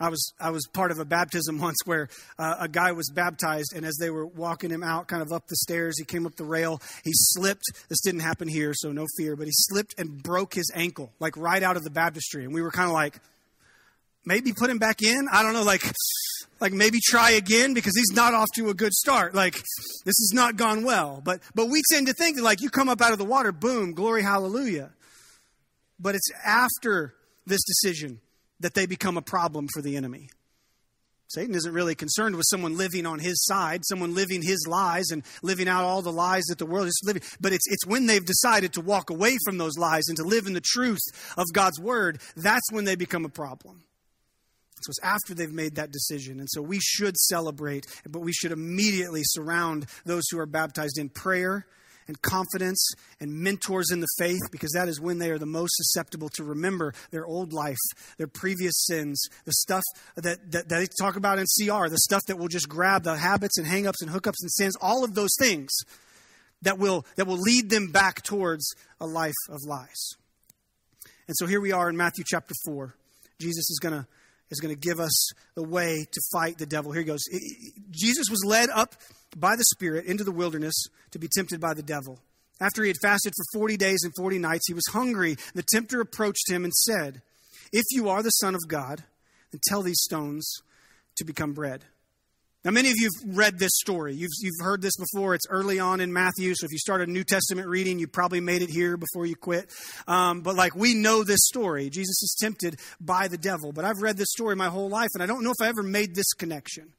I 0.00 0.08
was 0.08 0.32
I 0.38 0.50
was 0.50 0.66
part 0.72 0.90
of 0.90 0.98
a 0.98 1.04
baptism 1.04 1.58
once 1.60 1.76
where 1.84 2.08
uh, 2.38 2.56
a 2.60 2.68
guy 2.68 2.92
was 2.92 3.10
baptized, 3.10 3.72
and 3.74 3.84
as 3.84 3.96
they 3.96 4.10
were 4.10 4.26
walking 4.26 4.70
him 4.70 4.82
out, 4.82 5.08
kind 5.08 5.22
of 5.22 5.32
up 5.32 5.46
the 5.48 5.56
stairs, 5.56 5.98
he 5.98 6.04
came 6.04 6.26
up 6.26 6.36
the 6.36 6.44
rail. 6.44 6.80
He 7.04 7.12
slipped. 7.12 7.64
This 7.88 8.00
didn't 8.00 8.20
happen 8.20 8.48
here, 8.48 8.72
so 8.74 8.92
no 8.92 9.06
fear. 9.16 9.36
But 9.36 9.46
he 9.46 9.52
slipped 9.54 9.94
and 9.98 10.22
broke 10.22 10.54
his 10.54 10.70
ankle, 10.74 11.12
like 11.20 11.36
right 11.36 11.62
out 11.62 11.76
of 11.76 11.84
the 11.84 11.90
baptistry, 11.90 12.44
and 12.44 12.52
we 12.52 12.62
were 12.62 12.70
kind 12.70 12.88
of 12.88 12.94
like, 12.94 13.18
maybe 14.24 14.52
put 14.52 14.68
him 14.68 14.78
back 14.78 15.02
in. 15.02 15.28
I 15.32 15.42
don't 15.42 15.52
know, 15.52 15.62
like 15.62 15.82
like 16.60 16.72
maybe 16.72 16.98
try 17.02 17.30
again 17.32 17.74
because 17.74 17.92
he's 17.96 18.14
not 18.14 18.34
off 18.34 18.48
to 18.56 18.68
a 18.70 18.74
good 18.74 18.92
start. 18.92 19.34
Like 19.34 19.54
this 19.54 20.04
has 20.04 20.32
not 20.34 20.56
gone 20.56 20.84
well. 20.84 21.22
But 21.24 21.40
but 21.54 21.66
we 21.66 21.82
tend 21.90 22.08
to 22.08 22.12
think 22.12 22.36
that 22.36 22.42
like 22.42 22.60
you 22.60 22.70
come 22.70 22.88
up 22.88 23.00
out 23.00 23.12
of 23.12 23.18
the 23.18 23.24
water, 23.24 23.52
boom, 23.52 23.92
glory, 23.92 24.22
hallelujah. 24.22 24.90
But 25.98 26.14
it's 26.14 26.28
after 26.44 27.14
this 27.46 27.62
decision 27.64 28.20
that 28.60 28.74
they 28.74 28.86
become 28.86 29.16
a 29.16 29.22
problem 29.22 29.68
for 29.72 29.82
the 29.82 29.96
enemy. 29.96 30.28
Satan 31.28 31.56
isn't 31.56 31.72
really 31.72 31.96
concerned 31.96 32.36
with 32.36 32.46
someone 32.48 32.76
living 32.76 33.04
on 33.04 33.18
his 33.18 33.44
side, 33.44 33.82
someone 33.84 34.14
living 34.14 34.42
his 34.42 34.64
lies 34.68 35.10
and 35.10 35.24
living 35.42 35.66
out 35.66 35.82
all 35.82 36.00
the 36.00 36.12
lies 36.12 36.44
that 36.44 36.58
the 36.58 36.66
world 36.66 36.86
is 36.86 37.00
living. 37.04 37.22
But 37.40 37.52
it's, 37.52 37.66
it's 37.66 37.84
when 37.84 38.06
they've 38.06 38.24
decided 38.24 38.72
to 38.74 38.80
walk 38.80 39.10
away 39.10 39.36
from 39.44 39.58
those 39.58 39.76
lies 39.76 40.04
and 40.08 40.16
to 40.18 40.22
live 40.22 40.46
in 40.46 40.52
the 40.52 40.62
truth 40.64 41.02
of 41.36 41.46
God's 41.52 41.80
word, 41.80 42.20
that's 42.36 42.70
when 42.70 42.84
they 42.84 42.94
become 42.94 43.24
a 43.24 43.28
problem. 43.28 43.82
So 44.82 44.90
it's 44.90 45.02
after 45.02 45.34
they've 45.34 45.50
made 45.50 45.76
that 45.76 45.90
decision. 45.90 46.38
And 46.38 46.48
so 46.50 46.62
we 46.62 46.78
should 46.80 47.16
celebrate, 47.16 47.86
but 48.08 48.20
we 48.20 48.32
should 48.32 48.52
immediately 48.52 49.22
surround 49.24 49.86
those 50.04 50.24
who 50.30 50.38
are 50.38 50.46
baptized 50.46 50.98
in 50.98 51.08
prayer 51.08 51.66
and 52.08 52.20
confidence 52.22 52.92
and 53.20 53.32
mentors 53.32 53.90
in 53.90 54.00
the 54.00 54.06
faith 54.18 54.40
because 54.50 54.72
that 54.72 54.88
is 54.88 55.00
when 55.00 55.18
they 55.18 55.30
are 55.30 55.38
the 55.38 55.46
most 55.46 55.74
susceptible 55.76 56.28
to 56.30 56.44
remember 56.44 56.92
their 57.10 57.26
old 57.26 57.52
life, 57.52 57.76
their 58.18 58.26
previous 58.26 58.74
sins, 58.86 59.22
the 59.44 59.52
stuff 59.52 59.82
that, 60.16 60.50
that, 60.52 60.68
that 60.68 60.68
they 60.68 60.86
talk 61.00 61.16
about 61.16 61.38
in 61.38 61.44
CR, 61.44 61.88
the 61.88 61.98
stuff 61.98 62.22
that 62.28 62.38
will 62.38 62.48
just 62.48 62.68
grab 62.68 63.02
the 63.02 63.16
habits 63.16 63.58
and 63.58 63.66
hangups 63.66 64.00
and 64.00 64.10
hookups 64.10 64.40
and 64.40 64.50
sins, 64.50 64.76
all 64.80 65.04
of 65.04 65.14
those 65.14 65.34
things 65.38 65.70
that 66.62 66.78
will, 66.78 67.04
that 67.16 67.26
will 67.26 67.38
lead 67.38 67.70
them 67.70 67.92
back 67.92 68.22
towards 68.22 68.74
a 69.00 69.06
life 69.06 69.34
of 69.48 69.58
lies. 69.66 70.14
And 71.28 71.36
so 71.36 71.46
here 71.46 71.60
we 71.60 71.72
are 71.72 71.88
in 71.88 71.96
Matthew 71.96 72.24
chapter 72.26 72.54
4. 72.66 72.94
Jesus 73.38 73.68
is 73.70 73.78
going 73.80 73.94
to 73.94 74.06
is 74.50 74.60
going 74.60 74.74
to 74.74 74.80
give 74.80 75.00
us 75.00 75.30
the 75.54 75.62
way 75.62 76.06
to 76.10 76.20
fight 76.32 76.58
the 76.58 76.66
devil. 76.66 76.92
Here 76.92 77.02
he 77.02 77.06
goes. 77.06 77.22
Jesus 77.90 78.30
was 78.30 78.44
led 78.44 78.70
up 78.70 78.94
by 79.36 79.56
the 79.56 79.64
Spirit 79.64 80.06
into 80.06 80.24
the 80.24 80.32
wilderness 80.32 80.74
to 81.10 81.18
be 81.18 81.28
tempted 81.34 81.60
by 81.60 81.74
the 81.74 81.82
devil. 81.82 82.20
After 82.60 82.82
he 82.82 82.88
had 82.88 82.96
fasted 83.02 83.32
for 83.36 83.60
40 83.60 83.76
days 83.76 83.98
and 84.02 84.12
40 84.16 84.38
nights, 84.38 84.66
he 84.66 84.74
was 84.74 84.84
hungry. 84.92 85.36
The 85.54 85.64
tempter 85.70 86.00
approached 86.00 86.50
him 86.50 86.64
and 86.64 86.72
said, 86.72 87.20
If 87.72 87.84
you 87.90 88.08
are 88.08 88.22
the 88.22 88.30
Son 88.30 88.54
of 88.54 88.66
God, 88.66 89.04
then 89.50 89.60
tell 89.68 89.82
these 89.82 90.00
stones 90.00 90.50
to 91.16 91.24
become 91.24 91.52
bread. 91.52 91.84
Now, 92.66 92.72
many 92.72 92.90
of 92.90 92.96
you 92.98 93.08
have 93.14 93.36
read 93.36 93.60
this 93.60 93.70
story. 93.76 94.16
You've, 94.16 94.32
you've 94.40 94.58
heard 94.58 94.82
this 94.82 94.96
before. 94.96 95.36
It's 95.36 95.46
early 95.48 95.78
on 95.78 96.00
in 96.00 96.12
Matthew. 96.12 96.52
So 96.56 96.64
if 96.64 96.72
you 96.72 96.78
start 96.78 97.00
a 97.00 97.06
New 97.06 97.22
Testament 97.22 97.68
reading, 97.68 98.00
you 98.00 98.08
probably 98.08 98.40
made 98.40 98.60
it 98.60 98.70
here 98.70 98.96
before 98.96 99.24
you 99.24 99.36
quit. 99.36 99.70
Um, 100.08 100.40
but 100.40 100.56
like 100.56 100.74
we 100.74 100.92
know 100.92 101.22
this 101.22 101.38
story. 101.44 101.90
Jesus 101.90 102.20
is 102.24 102.36
tempted 102.40 102.80
by 103.00 103.28
the 103.28 103.38
devil. 103.38 103.70
But 103.70 103.84
I've 103.84 104.02
read 104.02 104.16
this 104.16 104.32
story 104.32 104.56
my 104.56 104.66
whole 104.66 104.88
life, 104.88 105.10
and 105.14 105.22
I 105.22 105.26
don't 105.26 105.44
know 105.44 105.52
if 105.56 105.64
I 105.64 105.68
ever 105.68 105.84
made 105.84 106.16
this 106.16 106.32
connection 106.32 106.92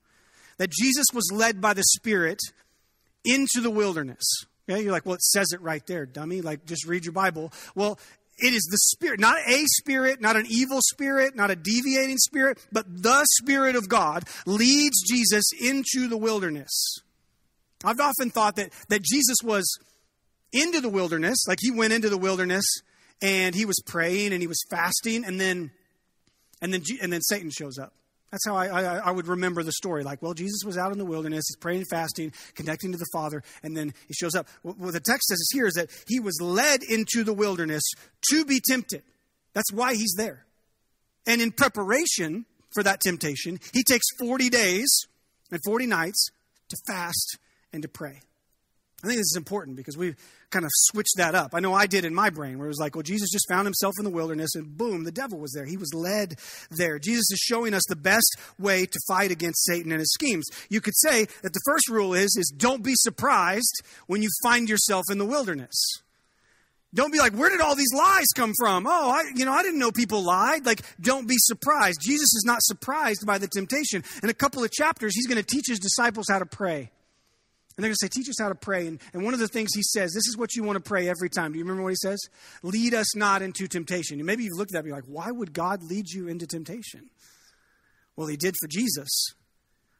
that 0.57 0.69
Jesus 0.71 1.03
was 1.13 1.29
led 1.33 1.59
by 1.59 1.73
the 1.73 1.83
Spirit 1.83 2.39
into 3.25 3.59
the 3.59 3.69
wilderness. 3.69 4.23
Yeah, 4.67 4.77
you're 4.77 4.93
like, 4.93 5.05
well, 5.05 5.15
it 5.15 5.21
says 5.21 5.47
it 5.51 5.59
right 5.59 5.85
there, 5.85 6.05
dummy. 6.05 6.39
Like, 6.39 6.65
just 6.65 6.85
read 6.85 7.03
your 7.03 7.11
Bible. 7.11 7.51
Well, 7.75 7.99
it 8.37 8.53
is 8.53 8.63
the 8.69 8.77
Spirit, 8.77 9.19
not 9.19 9.37
a 9.47 9.63
spirit, 9.79 10.21
not 10.21 10.35
an 10.35 10.45
evil 10.47 10.79
spirit, 10.81 11.35
not 11.35 11.49
a 11.49 11.55
deviating 11.55 12.17
spirit, 12.17 12.59
but 12.71 12.85
the 12.87 13.25
Spirit 13.39 13.75
of 13.75 13.89
God 13.89 14.23
leads 14.45 15.01
Jesus 15.09 15.45
into 15.59 16.07
the 16.07 16.17
wilderness. 16.17 16.99
I've 17.83 17.99
often 17.99 18.29
thought 18.29 18.55
that, 18.55 18.71
that 18.89 19.03
Jesus 19.03 19.37
was 19.43 19.65
into 20.51 20.81
the 20.81 20.89
wilderness, 20.89 21.37
like 21.47 21.59
he 21.61 21.71
went 21.71 21.93
into 21.93 22.09
the 22.09 22.17
wilderness 22.17 22.65
and 23.21 23.55
he 23.55 23.65
was 23.65 23.79
praying 23.85 24.33
and 24.33 24.41
he 24.41 24.47
was 24.47 24.63
fasting, 24.69 25.25
and 25.25 25.39
then 25.39 25.71
and 26.61 26.73
then 26.73 26.81
and 27.01 27.11
then 27.11 27.21
Satan 27.21 27.49
shows 27.49 27.77
up. 27.77 27.93
That's 28.31 28.45
how 28.45 28.55
I, 28.55 28.67
I, 28.67 28.95
I, 28.97 29.11
would 29.11 29.27
remember 29.27 29.63
the 29.63 29.71
story. 29.71 30.03
Like, 30.03 30.21
well, 30.21 30.33
Jesus 30.33 30.63
was 30.65 30.77
out 30.77 30.91
in 30.91 30.97
the 30.97 31.05
wilderness, 31.05 31.45
he's 31.47 31.55
praying 31.55 31.79
and 31.79 31.87
fasting, 31.89 32.33
connecting 32.55 32.91
to 32.91 32.97
the 32.97 33.07
Father, 33.13 33.41
and 33.63 33.75
then 33.75 33.93
he 34.07 34.13
shows 34.13 34.35
up. 34.35 34.47
What, 34.63 34.91
the 34.91 34.99
text 34.99 35.27
says 35.29 35.49
here 35.53 35.67
is 35.67 35.75
that 35.75 35.89
he 36.07 36.19
was 36.19 36.39
led 36.41 36.81
into 36.83 37.23
the 37.23 37.33
wilderness 37.33 37.83
to 38.31 38.43
be 38.43 38.59
tempted. 38.69 39.03
That's 39.53 39.71
why 39.71 39.95
he's 39.95 40.13
there. 40.17 40.45
And 41.25 41.41
in 41.41 41.51
preparation 41.51 42.45
for 42.73 42.83
that 42.83 42.99
temptation, 43.01 43.59
he 43.73 43.83
takes 43.83 44.05
40 44.19 44.49
days 44.49 45.07
and 45.49 45.61
40 45.65 45.85
nights 45.85 46.27
to 46.69 46.77
fast 46.85 47.37
and 47.71 47.81
to 47.81 47.87
pray. 47.87 48.19
I 49.03 49.07
think 49.07 49.19
this 49.19 49.31
is 49.31 49.37
important 49.37 49.77
because 49.77 49.95
we've 49.95 50.15
kind 50.49 50.65
of 50.65 50.71
switched 50.73 51.17
that 51.17 51.35
up. 51.35 51.51
I 51.53 51.59
know 51.59 51.73
I 51.73 51.85
did 51.85 52.03
in 52.03 52.15
my 52.15 52.31
brain, 52.31 52.57
where 52.57 52.65
it 52.65 52.69
was 52.69 52.79
like, 52.79 52.95
well, 52.95 53.03
Jesus 53.03 53.29
just 53.31 53.47
found 53.47 53.67
himself 53.67 53.93
in 53.99 54.05
the 54.05 54.09
wilderness, 54.09 54.55
and 54.55 54.75
boom, 54.75 55.03
the 55.03 55.11
devil 55.11 55.37
was 55.37 55.51
there. 55.51 55.65
He 55.65 55.77
was 55.77 55.93
led 55.93 56.39
there. 56.71 56.97
Jesus 56.97 57.29
is 57.31 57.37
showing 57.37 57.75
us 57.75 57.83
the 57.87 57.95
best 57.95 58.37
way 58.57 58.87
to 58.87 58.99
fight 59.07 59.29
against 59.29 59.65
Satan 59.65 59.91
and 59.91 59.99
his 59.99 60.11
schemes. 60.13 60.47
You 60.69 60.81
could 60.81 60.97
say 60.97 61.25
that 61.43 61.53
the 61.53 61.61
first 61.65 61.89
rule 61.89 62.15
is, 62.15 62.35
is 62.39 62.51
don't 62.57 62.81
be 62.81 62.93
surprised 62.95 63.83
when 64.07 64.23
you 64.23 64.29
find 64.41 64.67
yourself 64.67 65.05
in 65.11 65.19
the 65.19 65.25
wilderness. 65.25 65.75
Don't 66.95 67.11
be 67.11 67.19
like, 67.19 67.33
where 67.33 67.51
did 67.51 67.61
all 67.61 67.75
these 67.75 67.93
lies 67.95 68.25
come 68.35 68.53
from? 68.57 68.87
Oh, 68.87 69.11
I, 69.11 69.25
you 69.35 69.45
know, 69.45 69.53
I 69.53 69.61
didn't 69.61 69.77
know 69.77 69.91
people 69.91 70.23
lied. 70.23 70.65
Like, 70.65 70.81
don't 70.99 71.27
be 71.27 71.35
surprised. 71.37 71.99
Jesus 72.01 72.33
is 72.33 72.43
not 72.47 72.63
surprised 72.63 73.27
by 73.27 73.37
the 73.37 73.47
temptation. 73.47 74.03
In 74.23 74.29
a 74.29 74.33
couple 74.33 74.63
of 74.63 74.71
chapters, 74.71 75.13
he's 75.13 75.27
going 75.27 75.37
to 75.37 75.45
teach 75.45 75.65
his 75.67 75.79
disciples 75.79 76.25
how 76.29 76.39
to 76.39 76.45
pray. 76.47 76.89
And 77.77 77.83
they're 77.83 77.89
going 77.89 77.97
to 78.01 78.05
say, 78.05 78.09
Teach 78.09 78.29
us 78.29 78.39
how 78.41 78.49
to 78.49 78.55
pray. 78.55 78.87
And, 78.87 78.99
and 79.13 79.23
one 79.23 79.35
of 79.35 79.39
the 79.39 79.47
things 79.47 79.69
he 79.73 79.83
says, 79.83 80.11
this 80.11 80.27
is 80.27 80.35
what 80.35 80.55
you 80.55 80.63
want 80.63 80.83
to 80.83 80.89
pray 80.89 81.07
every 81.07 81.29
time. 81.29 81.51
Do 81.51 81.59
you 81.59 81.63
remember 81.63 81.83
what 81.83 81.89
he 81.91 81.95
says? 81.95 82.19
Lead 82.63 82.95
us 82.95 83.15
not 83.15 83.43
into 83.43 83.67
temptation. 83.67 84.19
And 84.19 84.25
maybe 84.25 84.43
you've 84.43 84.57
looked 84.57 84.71
at 84.71 84.73
that 84.73 84.79
and 84.79 84.87
you're 84.87 84.97
like, 84.97 85.05
Why 85.05 85.31
would 85.31 85.53
God 85.53 85.83
lead 85.83 86.09
you 86.09 86.27
into 86.27 86.47
temptation? 86.47 87.09
Well, 88.15 88.27
he 88.27 88.35
did 88.35 88.55
for 88.59 88.67
Jesus. 88.67 89.07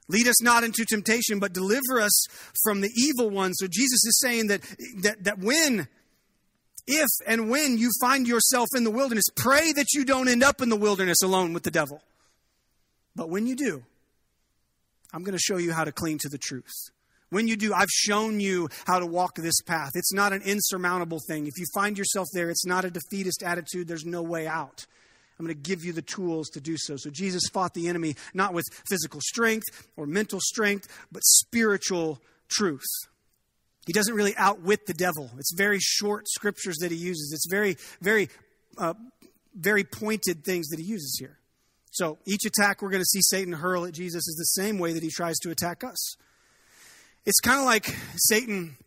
Lead 0.09 0.27
us 0.27 0.41
not 0.41 0.63
into 0.63 0.85
temptation, 0.85 1.39
but 1.39 1.53
deliver 1.53 1.99
us 2.01 2.25
from 2.63 2.81
the 2.81 2.89
evil 2.95 3.29
one. 3.29 3.53
So 3.53 3.67
Jesus 3.67 4.05
is 4.05 4.19
saying 4.21 4.47
that, 4.47 4.61
that, 5.01 5.23
that 5.25 5.39
when, 5.39 5.87
if 6.87 7.09
and 7.27 7.49
when 7.49 7.77
you 7.77 7.91
find 8.01 8.27
yourself 8.27 8.69
in 8.75 8.85
the 8.85 8.91
wilderness, 8.91 9.25
pray 9.35 9.71
that 9.73 9.93
you 9.93 10.05
don't 10.05 10.29
end 10.29 10.43
up 10.43 10.61
in 10.61 10.69
the 10.69 10.77
wilderness 10.77 11.21
alone 11.21 11.53
with 11.53 11.63
the 11.63 11.71
devil. 11.71 12.01
But 13.15 13.29
when 13.29 13.45
you 13.47 13.55
do, 13.55 13.83
I'm 15.13 15.23
going 15.23 15.37
to 15.37 15.39
show 15.39 15.57
you 15.57 15.73
how 15.73 15.83
to 15.83 15.91
cling 15.91 16.19
to 16.19 16.29
the 16.29 16.37
truth. 16.37 16.73
When 17.29 17.47
you 17.47 17.57
do, 17.57 17.73
I've 17.73 17.89
shown 17.89 18.39
you 18.39 18.69
how 18.85 18.99
to 18.99 19.05
walk 19.05 19.35
this 19.35 19.61
path. 19.61 19.91
It's 19.95 20.13
not 20.13 20.31
an 20.31 20.41
insurmountable 20.43 21.19
thing. 21.27 21.47
If 21.47 21.57
you 21.57 21.65
find 21.73 21.97
yourself 21.97 22.27
there, 22.33 22.49
it's 22.49 22.65
not 22.65 22.85
a 22.85 22.91
defeatist 22.91 23.43
attitude. 23.43 23.87
There's 23.87 24.05
no 24.05 24.21
way 24.21 24.47
out. 24.47 24.85
I'm 25.39 25.45
going 25.45 25.55
to 25.55 25.69
give 25.69 25.83
you 25.83 25.93
the 25.93 26.01
tools 26.01 26.49
to 26.49 26.61
do 26.61 26.75
so. 26.77 26.95
So 26.95 27.09
Jesus 27.11 27.43
fought 27.53 27.73
the 27.73 27.87
enemy 27.87 28.15
not 28.33 28.53
with 28.53 28.65
physical 28.89 29.19
strength 29.21 29.65
or 29.95 30.07
mental 30.07 30.39
strength, 30.41 30.87
but 31.11 31.23
spiritual 31.23 32.19
truth. 32.49 32.87
He 33.85 33.93
doesn't 33.93 34.15
really 34.15 34.35
outwit 34.35 34.85
the 34.85 34.93
devil. 34.93 35.29
It's 35.37 35.53
very 35.55 35.79
short 35.79 36.27
scriptures 36.27 36.77
that 36.77 36.91
he 36.91 36.97
uses. 36.97 37.31
It's 37.33 37.47
very, 37.49 37.77
very, 38.01 38.29
uh, 38.77 38.95
very 39.53 39.83
pointed 39.83 40.43
things 40.43 40.67
that 40.69 40.79
he 40.79 40.85
uses 40.85 41.17
here. 41.19 41.37
So 41.91 42.17
each 42.25 42.45
attack 42.45 42.81
we're 42.81 42.89
going 42.89 43.01
to 43.01 43.05
see 43.05 43.21
Satan 43.21 43.53
hurl 43.53 43.85
at 43.85 43.93
Jesus 43.93 44.27
is 44.27 44.35
the 44.35 44.61
same 44.61 44.77
way 44.77 44.93
that 44.93 45.03
he 45.03 45.09
tries 45.09 45.37
to 45.39 45.51
attack 45.51 45.83
us. 45.83 46.15
It's 47.27 47.41
kind 47.41 47.59
of 47.59 47.65
like 47.65 47.93
Satan 48.15 48.77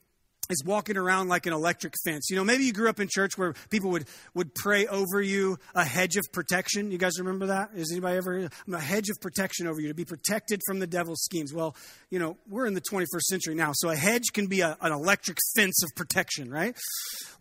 is 0.48 0.64
walking 0.64 0.96
around 0.96 1.28
like 1.28 1.44
an 1.44 1.52
electric 1.52 1.92
fence. 2.06 2.30
You 2.30 2.36
know, 2.36 2.42
maybe 2.42 2.64
you 2.64 2.72
grew 2.72 2.88
up 2.88 2.98
in 2.98 3.06
church 3.06 3.36
where 3.36 3.52
people 3.68 3.90
would, 3.90 4.06
would 4.32 4.54
pray 4.54 4.86
over 4.86 5.20
you 5.20 5.58
a 5.74 5.84
hedge 5.84 6.16
of 6.16 6.24
protection. 6.32 6.90
You 6.90 6.96
guys 6.96 7.18
remember 7.18 7.48
that? 7.48 7.72
Is 7.74 7.92
anybody 7.92 8.16
ever 8.16 8.48
a 8.72 8.80
hedge 8.80 9.10
of 9.10 9.20
protection 9.20 9.66
over 9.66 9.78
you 9.78 9.88
to 9.88 9.94
be 9.94 10.06
protected 10.06 10.62
from 10.66 10.78
the 10.78 10.86
devil's 10.86 11.20
schemes? 11.22 11.52
Well, 11.52 11.76
you 12.08 12.18
know, 12.18 12.38
we're 12.48 12.64
in 12.64 12.72
the 12.72 12.80
21st 12.80 13.20
century 13.28 13.54
now, 13.54 13.72
so 13.74 13.90
a 13.90 13.96
hedge 13.96 14.32
can 14.32 14.46
be 14.46 14.62
a, 14.62 14.74
an 14.80 14.90
electric 14.90 15.36
fence 15.54 15.82
of 15.82 15.94
protection, 15.94 16.50
right? 16.50 16.74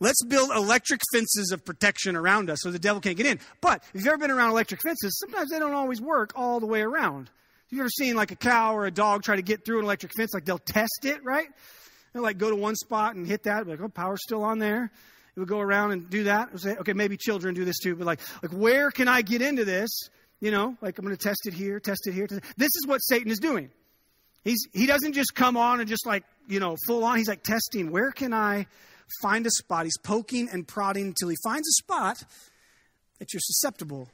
Let's 0.02 0.22
build 0.26 0.52
electric 0.52 1.00
fences 1.14 1.52
of 1.54 1.64
protection 1.64 2.18
around 2.18 2.50
us 2.50 2.60
so 2.62 2.72
the 2.72 2.78
devil 2.78 3.00
can't 3.00 3.16
get 3.16 3.26
in. 3.26 3.40
But 3.62 3.86
if 3.94 4.02
you've 4.02 4.08
ever 4.08 4.18
been 4.18 4.32
around 4.32 4.50
electric 4.50 4.82
fences, 4.82 5.18
sometimes 5.18 5.50
they 5.50 5.60
don't 5.60 5.74
always 5.74 6.02
work 6.02 6.34
all 6.36 6.60
the 6.60 6.68
way 6.68 6.82
around. 6.82 7.30
You 7.70 7.80
ever 7.82 7.90
seen 7.90 8.16
like 8.16 8.32
a 8.32 8.36
cow 8.36 8.76
or 8.76 8.86
a 8.86 8.92
dog 8.92 9.24
try 9.24 9.36
to 9.36 9.42
get 9.42 9.64
through 9.64 9.80
an 9.80 9.86
electric 9.86 10.14
fence? 10.16 10.34
Like 10.34 10.46
they'll 10.46 10.58
test 10.58 11.06
it, 11.06 11.24
right? 11.24 11.48
They'll 12.14 12.24
like 12.24 12.38
go 12.38 12.50
to 12.50 12.56
one 12.56 12.76
spot 12.76 13.16
and 13.16 13.28
hit 13.28 13.44
that, 13.44 13.68
like, 13.68 13.80
oh, 13.80 13.90
power's 13.90 14.22
still 14.24 14.44
on 14.44 14.58
there. 14.58 14.92
It 15.36 15.40
would 15.40 15.50
go 15.50 15.60
around 15.60 15.92
and 15.92 16.10
do 16.10 16.24
that. 16.24 16.60
Say, 16.60 16.76
okay, 16.78 16.94
maybe 16.94 17.16
children 17.16 17.54
do 17.54 17.66
this 17.66 17.78
too, 17.78 17.96
but 17.96 18.06
like, 18.06 18.20
like 18.42 18.52
where 18.52 18.90
can 18.90 19.08
I 19.08 19.22
get 19.22 19.42
into 19.42 19.66
this? 19.66 19.90
You 20.42 20.52
know, 20.52 20.76
like 20.82 20.98
I'm 20.98 21.06
going 21.06 21.16
to 21.16 21.24
test 21.24 21.46
it 21.46 21.54
here, 21.54 21.80
test 21.80 22.08
it 22.08 22.14
here. 22.14 22.26
This 22.28 22.70
is 22.76 22.88
what 22.88 23.00
Satan 23.00 23.30
is 23.32 23.40
doing. 23.40 23.70
He's 24.44 24.68
he 24.74 24.86
doesn't 24.86 25.14
just 25.14 25.36
come 25.36 25.58
on 25.58 25.80
and 25.80 25.88
just 25.88 26.06
like 26.08 26.24
you 26.48 26.60
know 26.60 26.76
full 26.88 27.04
on. 27.04 27.18
He's 27.18 27.28
like 27.28 27.44
testing. 27.44 27.92
Where 27.92 28.12
can 28.12 28.34
I 28.34 28.68
find 29.22 29.46
a 29.46 29.52
spot? 29.52 29.84
He's 29.84 29.98
poking 29.98 30.50
and 30.52 30.68
prodding 30.68 31.08
until 31.08 31.30
he 31.30 31.36
finds 31.44 31.68
a 31.68 31.76
spot 31.84 32.24
that 33.20 33.34
you're 33.34 33.42
susceptible 33.42 34.10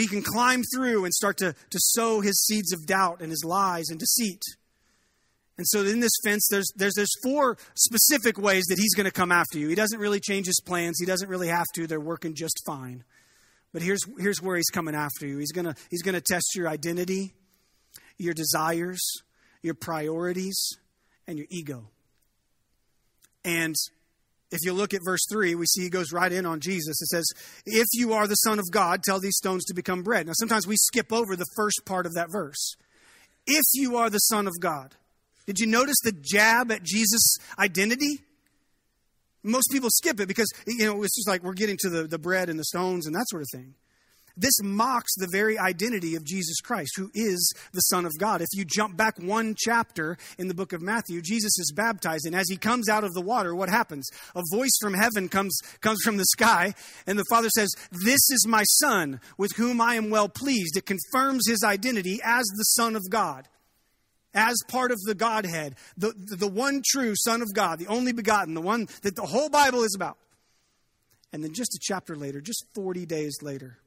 he 0.00 0.06
can 0.06 0.22
climb 0.22 0.62
through 0.74 1.04
and 1.04 1.12
start 1.12 1.36
to, 1.38 1.52
to 1.52 1.78
sow 1.78 2.20
his 2.20 2.42
seeds 2.44 2.72
of 2.72 2.86
doubt 2.86 3.20
and 3.20 3.30
his 3.30 3.44
lies 3.44 3.88
and 3.90 3.98
deceit. 3.98 4.42
And 5.58 5.66
so 5.68 5.82
in 5.82 6.00
this 6.00 6.12
fence, 6.24 6.48
there's, 6.50 6.72
there's, 6.76 6.94
there's 6.94 7.12
four 7.22 7.58
specific 7.74 8.38
ways 8.38 8.64
that 8.68 8.78
he's 8.78 8.94
going 8.94 9.04
to 9.04 9.12
come 9.12 9.30
after 9.30 9.58
you. 9.58 9.68
He 9.68 9.74
doesn't 9.74 10.00
really 10.00 10.18
change 10.18 10.46
his 10.46 10.60
plans. 10.64 10.98
He 10.98 11.06
doesn't 11.06 11.28
really 11.28 11.48
have 11.48 11.66
to. 11.74 11.86
They're 11.86 12.00
working 12.00 12.34
just 12.34 12.62
fine. 12.66 13.04
But 13.72 13.82
here's, 13.82 14.00
here's 14.18 14.40
where 14.40 14.56
he's 14.56 14.70
coming 14.70 14.94
after 14.94 15.26
you. 15.26 15.38
He's 15.38 15.52
going 15.52 15.74
he's 15.90 16.02
going 16.02 16.14
to 16.14 16.20
test 16.20 16.54
your 16.54 16.68
identity, 16.68 17.34
your 18.18 18.34
desires, 18.34 19.00
your 19.62 19.74
priorities, 19.74 20.78
and 21.26 21.38
your 21.38 21.46
ego. 21.50 21.88
And 23.44 23.74
if 24.52 24.58
you 24.62 24.74
look 24.74 24.92
at 24.94 25.00
verse 25.04 25.26
3, 25.30 25.54
we 25.54 25.66
see 25.66 25.82
he 25.82 25.90
goes 25.90 26.12
right 26.12 26.30
in 26.30 26.44
on 26.44 26.60
Jesus. 26.60 27.00
It 27.00 27.08
says, 27.08 27.26
If 27.64 27.86
you 27.94 28.12
are 28.12 28.26
the 28.26 28.34
Son 28.36 28.58
of 28.58 28.70
God, 28.70 29.02
tell 29.02 29.18
these 29.18 29.36
stones 29.36 29.64
to 29.64 29.74
become 29.74 30.02
bread. 30.02 30.26
Now, 30.26 30.34
sometimes 30.34 30.66
we 30.66 30.76
skip 30.76 31.12
over 31.12 31.34
the 31.34 31.46
first 31.56 31.80
part 31.86 32.06
of 32.06 32.14
that 32.14 32.28
verse. 32.30 32.76
if 33.46 33.64
you 33.74 33.96
are 33.96 34.10
the 34.10 34.18
Son 34.18 34.46
of 34.46 34.52
God. 34.60 34.94
Did 35.46 35.58
you 35.58 35.66
notice 35.66 35.96
the 36.04 36.12
jab 36.12 36.70
at 36.70 36.84
Jesus' 36.84 37.36
identity? 37.58 38.20
Most 39.42 39.70
people 39.72 39.88
skip 39.90 40.20
it 40.20 40.28
because, 40.28 40.48
you 40.66 40.84
know, 40.84 41.02
it's 41.02 41.16
just 41.16 41.26
like 41.26 41.42
we're 41.42 41.54
getting 41.54 41.76
to 41.80 41.90
the, 41.90 42.06
the 42.06 42.18
bread 42.18 42.48
and 42.48 42.58
the 42.58 42.64
stones 42.64 43.06
and 43.06 43.14
that 43.16 43.24
sort 43.28 43.42
of 43.42 43.48
thing. 43.52 43.74
This 44.36 44.54
mocks 44.62 45.14
the 45.16 45.28
very 45.30 45.58
identity 45.58 46.14
of 46.14 46.24
Jesus 46.24 46.60
Christ, 46.60 46.92
who 46.96 47.10
is 47.14 47.52
the 47.72 47.80
Son 47.80 48.06
of 48.06 48.12
God. 48.18 48.40
If 48.40 48.48
you 48.52 48.64
jump 48.64 48.96
back 48.96 49.18
one 49.18 49.54
chapter 49.56 50.16
in 50.38 50.48
the 50.48 50.54
book 50.54 50.72
of 50.72 50.82
Matthew, 50.82 51.20
Jesus 51.20 51.58
is 51.58 51.72
baptized, 51.74 52.26
and 52.26 52.34
as 52.34 52.48
he 52.48 52.56
comes 52.56 52.88
out 52.88 53.04
of 53.04 53.12
the 53.12 53.20
water, 53.20 53.54
what 53.54 53.68
happens? 53.68 54.08
A 54.34 54.42
voice 54.52 54.76
from 54.80 54.94
heaven 54.94 55.28
comes, 55.28 55.58
comes 55.80 56.00
from 56.02 56.16
the 56.16 56.24
sky, 56.24 56.74
and 57.06 57.18
the 57.18 57.24
Father 57.28 57.48
says, 57.50 57.70
This 57.90 58.30
is 58.30 58.46
my 58.46 58.64
Son, 58.64 59.20
with 59.36 59.52
whom 59.56 59.80
I 59.80 59.94
am 59.94 60.10
well 60.10 60.28
pleased. 60.28 60.76
It 60.76 60.86
confirms 60.86 61.46
his 61.46 61.62
identity 61.62 62.20
as 62.24 62.44
the 62.56 62.64
Son 62.64 62.96
of 62.96 63.08
God, 63.10 63.48
as 64.34 64.56
part 64.68 64.92
of 64.92 65.00
the 65.02 65.14
Godhead, 65.14 65.76
the, 65.96 66.12
the, 66.16 66.36
the 66.36 66.48
one 66.48 66.82
true 66.84 67.14
Son 67.16 67.42
of 67.42 67.52
God, 67.52 67.78
the 67.78 67.86
only 67.86 68.12
begotten, 68.12 68.54
the 68.54 68.60
one 68.60 68.88
that 69.02 69.16
the 69.16 69.26
whole 69.26 69.50
Bible 69.50 69.82
is 69.82 69.94
about. 69.94 70.16
And 71.32 71.42
then 71.42 71.54
just 71.54 71.74
a 71.74 71.78
chapter 71.80 72.14
later, 72.14 72.40
just 72.40 72.66
40 72.74 73.06
days 73.06 73.38
later, 73.42 73.78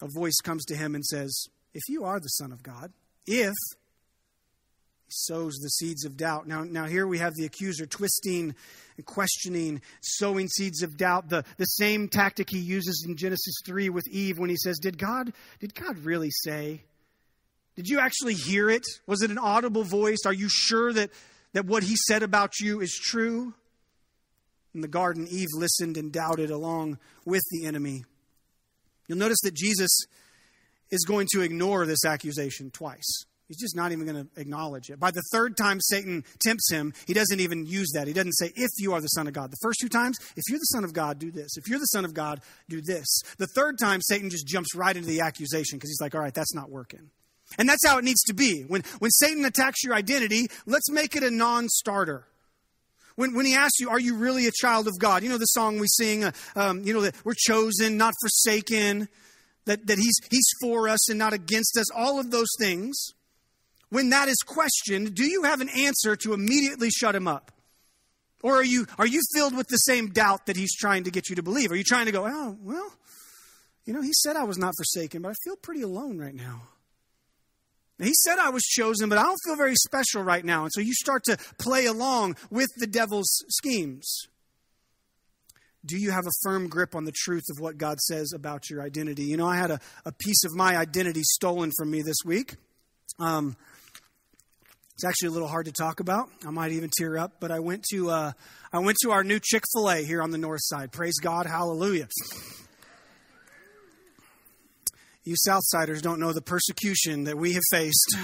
a 0.00 0.08
voice 0.08 0.36
comes 0.42 0.64
to 0.66 0.76
him 0.76 0.94
and 0.94 1.04
says, 1.04 1.46
If 1.74 1.82
you 1.88 2.04
are 2.04 2.20
the 2.20 2.28
Son 2.28 2.52
of 2.52 2.62
God, 2.62 2.92
if 3.26 3.54
he 5.08 5.12
sows 5.12 5.54
the 5.56 5.70
seeds 5.70 6.04
of 6.04 6.16
doubt. 6.16 6.46
Now, 6.46 6.64
now 6.64 6.84
here 6.84 7.06
we 7.06 7.18
have 7.18 7.34
the 7.34 7.46
accuser 7.46 7.86
twisting 7.86 8.54
and 8.96 9.06
questioning, 9.06 9.80
sowing 10.00 10.48
seeds 10.48 10.82
of 10.82 10.96
doubt. 10.96 11.28
The, 11.28 11.44
the 11.56 11.64
same 11.64 12.08
tactic 12.08 12.50
he 12.50 12.58
uses 12.58 13.04
in 13.06 13.16
Genesis 13.16 13.54
3 13.64 13.88
with 13.88 14.06
Eve 14.08 14.38
when 14.38 14.50
he 14.50 14.56
says, 14.56 14.78
Did 14.78 14.98
God, 14.98 15.32
did 15.60 15.74
God 15.74 15.98
really 16.00 16.30
say? 16.30 16.82
Did 17.76 17.88
you 17.88 18.00
actually 18.00 18.34
hear 18.34 18.68
it? 18.68 18.84
Was 19.06 19.22
it 19.22 19.30
an 19.30 19.38
audible 19.38 19.84
voice? 19.84 20.18
Are 20.26 20.32
you 20.32 20.48
sure 20.50 20.92
that, 20.92 21.10
that 21.52 21.64
what 21.64 21.84
he 21.84 21.94
said 22.06 22.22
about 22.22 22.58
you 22.60 22.80
is 22.80 22.92
true? 22.92 23.54
In 24.74 24.80
the 24.80 24.88
garden, 24.88 25.26
Eve 25.30 25.48
listened 25.54 25.96
and 25.96 26.12
doubted 26.12 26.50
along 26.50 26.98
with 27.24 27.42
the 27.50 27.66
enemy. 27.66 28.04
You'll 29.08 29.18
notice 29.18 29.40
that 29.42 29.54
Jesus 29.54 29.90
is 30.90 31.04
going 31.04 31.26
to 31.32 31.42
ignore 31.42 31.86
this 31.86 32.04
accusation 32.04 32.70
twice. 32.70 33.24
He's 33.48 33.58
just 33.58 33.74
not 33.74 33.92
even 33.92 34.04
going 34.04 34.26
to 34.26 34.40
acknowledge 34.40 34.90
it. 34.90 35.00
By 35.00 35.10
the 35.10 35.22
third 35.32 35.56
time 35.56 35.80
Satan 35.80 36.22
tempts 36.44 36.70
him, 36.70 36.92
he 37.06 37.14
doesn't 37.14 37.40
even 37.40 37.64
use 37.64 37.90
that. 37.94 38.06
He 38.06 38.12
doesn't 38.12 38.34
say, 38.34 38.52
if 38.54 38.70
you 38.78 38.92
are 38.92 39.00
the 39.00 39.08
Son 39.08 39.26
of 39.26 39.32
God. 39.32 39.50
The 39.50 39.56
first 39.62 39.80
two 39.80 39.88
times, 39.88 40.18
if 40.36 40.44
you're 40.50 40.58
the 40.58 40.64
Son 40.64 40.84
of 40.84 40.92
God, 40.92 41.18
do 41.18 41.30
this. 41.30 41.56
If 41.56 41.66
you're 41.66 41.78
the 41.78 41.86
Son 41.86 42.04
of 42.04 42.12
God, 42.12 42.42
do 42.68 42.82
this. 42.82 43.06
The 43.38 43.46
third 43.54 43.78
time, 43.78 44.02
Satan 44.02 44.28
just 44.28 44.46
jumps 44.46 44.74
right 44.74 44.94
into 44.94 45.08
the 45.08 45.20
accusation 45.20 45.78
because 45.78 45.88
he's 45.88 46.00
like, 46.00 46.14
all 46.14 46.20
right, 46.20 46.34
that's 46.34 46.54
not 46.54 46.70
working. 46.70 47.10
And 47.56 47.66
that's 47.66 47.86
how 47.86 47.96
it 47.96 48.04
needs 48.04 48.22
to 48.24 48.34
be. 48.34 48.64
When, 48.68 48.82
when 48.98 49.10
Satan 49.10 49.46
attacks 49.46 49.82
your 49.82 49.94
identity, 49.94 50.48
let's 50.66 50.90
make 50.90 51.16
it 51.16 51.22
a 51.22 51.30
non 51.30 51.68
starter. 51.70 52.26
When, 53.18 53.34
when 53.34 53.46
he 53.46 53.56
asks 53.56 53.80
you, 53.80 53.90
Are 53.90 53.98
you 53.98 54.14
really 54.14 54.46
a 54.46 54.52
child 54.52 54.86
of 54.86 54.96
God? 54.96 55.24
You 55.24 55.28
know 55.28 55.38
the 55.38 55.46
song 55.46 55.80
we 55.80 55.88
sing, 55.88 56.22
uh, 56.22 56.30
um, 56.54 56.84
you 56.84 56.94
know, 56.94 57.00
that 57.00 57.16
we're 57.24 57.34
chosen, 57.36 57.96
not 57.96 58.14
forsaken, 58.20 59.08
that, 59.64 59.88
that 59.88 59.98
he's, 59.98 60.14
he's 60.30 60.48
for 60.62 60.88
us 60.88 61.10
and 61.10 61.18
not 61.18 61.32
against 61.32 61.76
us, 61.76 61.90
all 61.90 62.20
of 62.20 62.30
those 62.30 62.46
things. 62.60 62.96
When 63.88 64.10
that 64.10 64.28
is 64.28 64.36
questioned, 64.46 65.16
do 65.16 65.24
you 65.24 65.42
have 65.42 65.60
an 65.60 65.68
answer 65.68 66.14
to 66.14 66.32
immediately 66.32 66.90
shut 66.90 67.16
him 67.16 67.26
up? 67.26 67.50
Or 68.44 68.54
are 68.54 68.64
you, 68.64 68.86
are 68.98 69.06
you 69.06 69.20
filled 69.34 69.56
with 69.56 69.66
the 69.66 69.78
same 69.78 70.10
doubt 70.10 70.46
that 70.46 70.56
he's 70.56 70.76
trying 70.76 71.02
to 71.02 71.10
get 71.10 71.28
you 71.28 71.34
to 71.34 71.42
believe? 71.42 71.72
Are 71.72 71.76
you 71.76 71.82
trying 71.82 72.06
to 72.06 72.12
go, 72.12 72.24
Oh, 72.24 72.56
well, 72.62 72.92
you 73.84 73.94
know, 73.94 74.00
he 74.00 74.12
said 74.12 74.36
I 74.36 74.44
was 74.44 74.58
not 74.58 74.74
forsaken, 74.78 75.22
but 75.22 75.30
I 75.30 75.34
feel 75.42 75.56
pretty 75.56 75.82
alone 75.82 76.18
right 76.18 76.34
now. 76.34 76.68
He 78.00 78.12
said 78.14 78.38
I 78.38 78.50
was 78.50 78.62
chosen, 78.62 79.08
but 79.08 79.18
I 79.18 79.22
don't 79.22 79.38
feel 79.44 79.56
very 79.56 79.74
special 79.74 80.22
right 80.22 80.44
now. 80.44 80.62
And 80.62 80.72
so 80.72 80.80
you 80.80 80.94
start 80.94 81.24
to 81.24 81.36
play 81.58 81.86
along 81.86 82.36
with 82.50 82.68
the 82.76 82.86
devil's 82.86 83.44
schemes. 83.48 84.28
Do 85.84 85.96
you 85.96 86.10
have 86.10 86.26
a 86.26 86.30
firm 86.42 86.68
grip 86.68 86.94
on 86.94 87.04
the 87.04 87.12
truth 87.12 87.44
of 87.50 87.60
what 87.60 87.78
God 87.78 87.98
says 88.00 88.32
about 88.32 88.70
your 88.70 88.82
identity? 88.82 89.24
You 89.24 89.36
know, 89.36 89.46
I 89.46 89.56
had 89.56 89.70
a, 89.70 89.80
a 90.04 90.12
piece 90.12 90.44
of 90.44 90.54
my 90.54 90.76
identity 90.76 91.22
stolen 91.24 91.72
from 91.76 91.90
me 91.90 92.02
this 92.02 92.18
week. 92.24 92.56
Um, 93.18 93.56
it's 94.94 95.04
actually 95.04 95.28
a 95.28 95.30
little 95.32 95.48
hard 95.48 95.66
to 95.66 95.72
talk 95.72 96.00
about. 96.00 96.28
I 96.44 96.50
might 96.50 96.72
even 96.72 96.90
tear 96.96 97.18
up, 97.18 97.34
but 97.40 97.50
I 97.50 97.60
went 97.60 97.84
to 97.92 98.10
uh, 98.10 98.32
I 98.72 98.80
went 98.80 98.98
to 99.02 99.12
our 99.12 99.22
new 99.22 99.38
Chick 99.40 99.62
Fil 99.72 99.88
A 99.88 100.04
here 100.04 100.20
on 100.22 100.32
the 100.32 100.38
north 100.38 100.60
side. 100.62 100.92
Praise 100.92 101.18
God, 101.20 101.46
hallelujah. 101.46 102.08
You 105.28 105.34
Southsiders 105.46 106.00
don't 106.00 106.20
know 106.20 106.32
the 106.32 106.40
persecution 106.40 107.24
that 107.24 107.36
we 107.36 107.52
have 107.52 107.62
faced. 107.70 108.16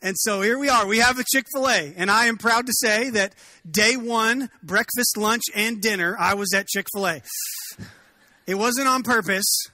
And 0.00 0.16
so 0.18 0.40
here 0.40 0.58
we 0.58 0.70
are. 0.70 0.86
We 0.86 1.00
have 1.00 1.18
a 1.18 1.24
Chick 1.30 1.44
fil 1.54 1.68
A. 1.68 1.92
And 1.94 2.10
I 2.10 2.24
am 2.24 2.38
proud 2.38 2.64
to 2.64 2.72
say 2.76 3.10
that 3.10 3.34
day 3.70 3.98
one, 3.98 4.48
breakfast, 4.62 5.18
lunch, 5.18 5.42
and 5.54 5.82
dinner, 5.82 6.16
I 6.18 6.32
was 6.32 6.54
at 6.54 6.66
Chick 6.66 6.86
fil 6.94 7.06
A. 7.06 7.20
It 8.46 8.54
wasn't 8.54 8.88
on 8.88 9.02
purpose, 9.02 9.66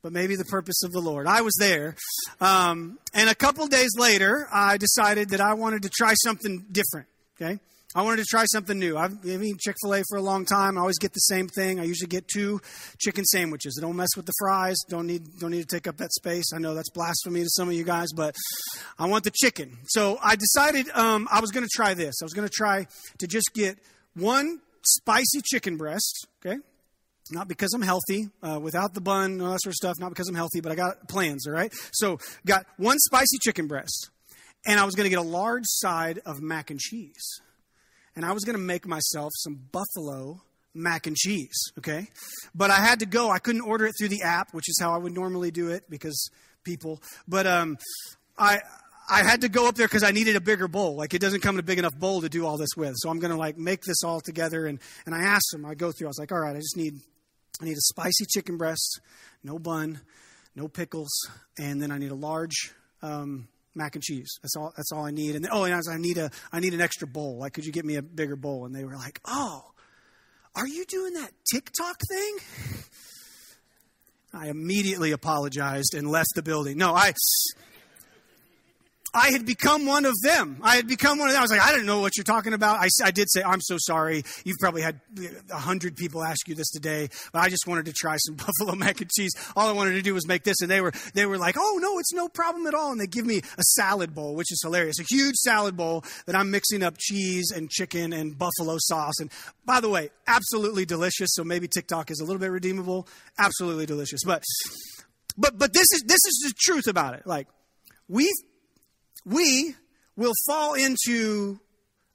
but 0.00 0.12
maybe 0.12 0.36
the 0.36 0.44
purpose 0.44 0.84
of 0.84 0.92
the 0.92 1.00
Lord. 1.00 1.26
I 1.26 1.40
was 1.40 1.56
there. 1.58 1.96
Um, 2.40 3.00
and 3.12 3.28
a 3.28 3.34
couple 3.34 3.66
days 3.66 3.90
later, 3.98 4.46
I 4.52 4.76
decided 4.76 5.30
that 5.30 5.40
I 5.40 5.54
wanted 5.54 5.82
to 5.82 5.88
try 5.88 6.14
something 6.22 6.66
different. 6.70 7.08
Okay? 7.34 7.58
I 7.96 8.02
wanted 8.02 8.22
to 8.22 8.24
try 8.28 8.44
something 8.46 8.76
new. 8.76 8.96
I've 8.96 9.22
been 9.22 9.40
eating 9.40 9.56
Chick 9.60 9.76
fil 9.80 9.94
A 9.94 10.02
for 10.08 10.18
a 10.18 10.20
long 10.20 10.44
time. 10.44 10.76
I 10.76 10.80
always 10.80 10.98
get 10.98 11.12
the 11.12 11.20
same 11.20 11.46
thing. 11.46 11.78
I 11.78 11.84
usually 11.84 12.08
get 12.08 12.26
two 12.26 12.60
chicken 12.98 13.24
sandwiches. 13.24 13.78
I 13.80 13.86
don't 13.86 13.94
mess 13.94 14.08
with 14.16 14.26
the 14.26 14.32
fries. 14.40 14.76
Don't 14.88 15.06
need, 15.06 15.22
don't 15.38 15.52
need 15.52 15.68
to 15.68 15.76
take 15.76 15.86
up 15.86 15.98
that 15.98 16.12
space. 16.12 16.46
I 16.52 16.58
know 16.58 16.74
that's 16.74 16.90
blasphemy 16.90 17.42
to 17.42 17.48
some 17.50 17.68
of 17.68 17.74
you 17.74 17.84
guys, 17.84 18.08
but 18.12 18.34
I 18.98 19.06
want 19.06 19.22
the 19.22 19.30
chicken. 19.30 19.78
So 19.86 20.18
I 20.20 20.34
decided 20.34 20.90
um, 20.90 21.28
I 21.30 21.40
was 21.40 21.52
going 21.52 21.62
to 21.62 21.70
try 21.72 21.94
this. 21.94 22.16
I 22.20 22.24
was 22.24 22.32
going 22.32 22.48
to 22.48 22.52
try 22.52 22.88
to 23.18 23.26
just 23.28 23.50
get 23.54 23.78
one 24.14 24.60
spicy 24.84 25.40
chicken 25.44 25.76
breast, 25.76 26.26
okay? 26.44 26.58
Not 27.30 27.46
because 27.46 27.72
I'm 27.74 27.82
healthy, 27.82 28.28
uh, 28.42 28.58
without 28.60 28.94
the 28.94 29.00
bun, 29.00 29.40
all 29.40 29.52
that 29.52 29.62
sort 29.62 29.70
of 29.70 29.76
stuff, 29.76 29.94
not 30.00 30.08
because 30.08 30.28
I'm 30.28 30.34
healthy, 30.34 30.60
but 30.60 30.72
I 30.72 30.74
got 30.74 31.08
plans, 31.08 31.46
all 31.46 31.54
right? 31.54 31.72
So 31.92 32.18
got 32.44 32.66
one 32.76 32.98
spicy 32.98 33.38
chicken 33.40 33.68
breast, 33.68 34.10
and 34.66 34.80
I 34.80 34.84
was 34.84 34.96
going 34.96 35.04
to 35.04 35.10
get 35.10 35.20
a 35.20 35.22
large 35.22 35.64
side 35.66 36.20
of 36.26 36.42
mac 36.42 36.70
and 36.70 36.80
cheese 36.80 37.40
and 38.16 38.24
I 38.24 38.32
was 38.32 38.44
going 38.44 38.56
to 38.56 38.62
make 38.62 38.86
myself 38.86 39.32
some 39.36 39.60
buffalo 39.72 40.40
mac 40.74 41.06
and 41.06 41.16
cheese, 41.16 41.72
okay? 41.78 42.08
But 42.54 42.70
I 42.70 42.76
had 42.76 43.00
to 43.00 43.06
go. 43.06 43.30
I 43.30 43.38
couldn't 43.38 43.62
order 43.62 43.86
it 43.86 43.94
through 43.98 44.08
the 44.08 44.22
app, 44.22 44.52
which 44.52 44.68
is 44.68 44.78
how 44.80 44.92
I 44.92 44.98
would 44.98 45.12
normally 45.12 45.50
do 45.50 45.68
it 45.68 45.88
because 45.88 46.30
people. 46.64 47.02
But 47.28 47.46
um, 47.46 47.78
I 48.38 48.60
I 49.08 49.22
had 49.22 49.42
to 49.42 49.48
go 49.48 49.68
up 49.68 49.74
there 49.74 49.86
because 49.86 50.02
I 50.02 50.10
needed 50.10 50.36
a 50.36 50.40
bigger 50.40 50.68
bowl. 50.68 50.96
Like 50.96 51.14
it 51.14 51.20
doesn't 51.20 51.40
come 51.40 51.56
in 51.56 51.60
a 51.60 51.64
big 51.64 51.78
enough 51.78 51.96
bowl 51.98 52.22
to 52.22 52.28
do 52.28 52.46
all 52.46 52.56
this 52.56 52.70
with. 52.76 52.94
So 52.96 53.10
I'm 53.10 53.18
going 53.18 53.30
to 53.32 53.36
like 53.36 53.58
make 53.58 53.82
this 53.82 54.02
all 54.04 54.20
together. 54.20 54.66
And 54.66 54.78
and 55.06 55.14
I 55.14 55.22
asked 55.22 55.52
him. 55.52 55.64
I 55.64 55.74
go 55.74 55.92
through. 55.92 56.08
I 56.08 56.10
was 56.10 56.18
like, 56.18 56.32
all 56.32 56.40
right, 56.40 56.56
I 56.56 56.60
just 56.60 56.76
need 56.76 56.94
I 57.60 57.66
need 57.66 57.76
a 57.76 57.80
spicy 57.80 58.26
chicken 58.28 58.56
breast, 58.56 59.00
no 59.42 59.58
bun, 59.58 60.00
no 60.56 60.68
pickles, 60.68 61.12
and 61.58 61.80
then 61.80 61.92
I 61.92 61.98
need 61.98 62.10
a 62.10 62.16
large 62.16 62.72
um, 63.02 63.48
mac 63.74 63.94
and 63.94 64.02
cheese. 64.02 64.38
That's 64.42 64.56
all. 64.56 64.72
That's 64.76 64.92
all 64.92 65.04
I 65.04 65.10
need. 65.10 65.34
And 65.34 65.44
then, 65.44 65.50
oh, 65.52 65.64
and 65.64 65.74
I, 65.74 65.76
was, 65.76 65.88
I 65.88 65.98
need 65.98 66.18
a 66.18 66.30
I 66.52 66.60
need 66.60 66.74
an 66.74 66.80
extra 66.80 67.06
bowl. 67.06 67.38
Like, 67.38 67.52
could 67.52 67.64
you 67.64 67.72
get 67.72 67.84
me 67.84 67.96
a 67.96 68.02
bigger 68.02 68.36
bowl? 68.36 68.66
And 68.66 68.74
they 68.74 68.84
were 68.84 68.96
like, 68.96 69.20
Oh, 69.24 69.62
are 70.54 70.66
you 70.66 70.84
doing 70.84 71.14
that 71.14 71.32
TikTok 71.52 72.00
thing? 72.08 72.36
I 74.34 74.48
immediately 74.48 75.12
apologized 75.12 75.94
and 75.94 76.08
left 76.10 76.30
the 76.34 76.42
building. 76.42 76.76
No, 76.76 76.94
I 76.94 77.12
I 79.14 79.30
had 79.30 79.46
become 79.46 79.86
one 79.86 80.04
of 80.04 80.14
them. 80.22 80.58
I 80.60 80.74
had 80.74 80.88
become 80.88 81.20
one 81.20 81.28
of 81.28 81.34
them. 81.34 81.38
I 81.38 81.42
was 81.42 81.50
like, 81.52 81.60
I 81.60 81.70
don't 81.70 81.86
know 81.86 82.00
what 82.00 82.16
you're 82.16 82.24
talking 82.24 82.52
about. 82.52 82.80
I, 82.80 82.88
I 83.04 83.12
did 83.12 83.30
say, 83.30 83.44
I'm 83.44 83.60
so 83.60 83.76
sorry. 83.78 84.24
You've 84.44 84.58
probably 84.58 84.82
had 84.82 85.00
uh, 85.18 85.26
a 85.50 85.58
hundred 85.58 85.96
people 85.96 86.24
ask 86.24 86.48
you 86.48 86.56
this 86.56 86.68
today, 86.70 87.08
but 87.32 87.38
I 87.38 87.48
just 87.48 87.68
wanted 87.68 87.86
to 87.86 87.92
try 87.92 88.16
some 88.16 88.34
buffalo 88.60 88.74
mac 88.74 89.00
and 89.00 89.10
cheese. 89.10 89.32
All 89.54 89.68
I 89.68 89.72
wanted 89.72 89.92
to 89.92 90.02
do 90.02 90.14
was 90.14 90.26
make 90.26 90.42
this, 90.42 90.60
and 90.60 90.68
they 90.70 90.80
were 90.80 90.92
they 91.14 91.26
were 91.26 91.38
like, 91.38 91.54
Oh 91.56 91.78
no, 91.80 91.98
it's 92.00 92.12
no 92.12 92.28
problem 92.28 92.66
at 92.66 92.74
all. 92.74 92.90
And 92.90 93.00
they 93.00 93.06
give 93.06 93.24
me 93.24 93.38
a 93.38 93.62
salad 93.62 94.14
bowl, 94.14 94.34
which 94.34 94.50
is 94.50 94.60
hilarious. 94.62 94.98
A 94.98 95.04
huge 95.08 95.36
salad 95.36 95.76
bowl 95.76 96.04
that 96.26 96.34
I'm 96.34 96.50
mixing 96.50 96.82
up 96.82 96.96
cheese 96.98 97.52
and 97.54 97.70
chicken 97.70 98.12
and 98.12 98.36
buffalo 98.36 98.78
sauce. 98.78 99.14
And 99.20 99.30
by 99.64 99.80
the 99.80 99.88
way, 99.88 100.10
absolutely 100.26 100.86
delicious. 100.86 101.30
So 101.34 101.44
maybe 101.44 101.68
TikTok 101.68 102.10
is 102.10 102.18
a 102.18 102.24
little 102.24 102.40
bit 102.40 102.50
redeemable. 102.50 103.06
Absolutely 103.38 103.86
delicious. 103.86 104.20
But 104.24 104.42
but 105.38 105.56
but 105.56 105.72
this 105.72 105.86
is 105.92 106.02
this 106.04 106.24
is 106.26 106.46
the 106.48 106.54
truth 106.58 106.88
about 106.88 107.14
it. 107.14 107.26
Like 107.26 107.46
we've 108.08 108.34
we 109.24 109.74
will 110.16 110.34
fall 110.46 110.74
into 110.74 111.58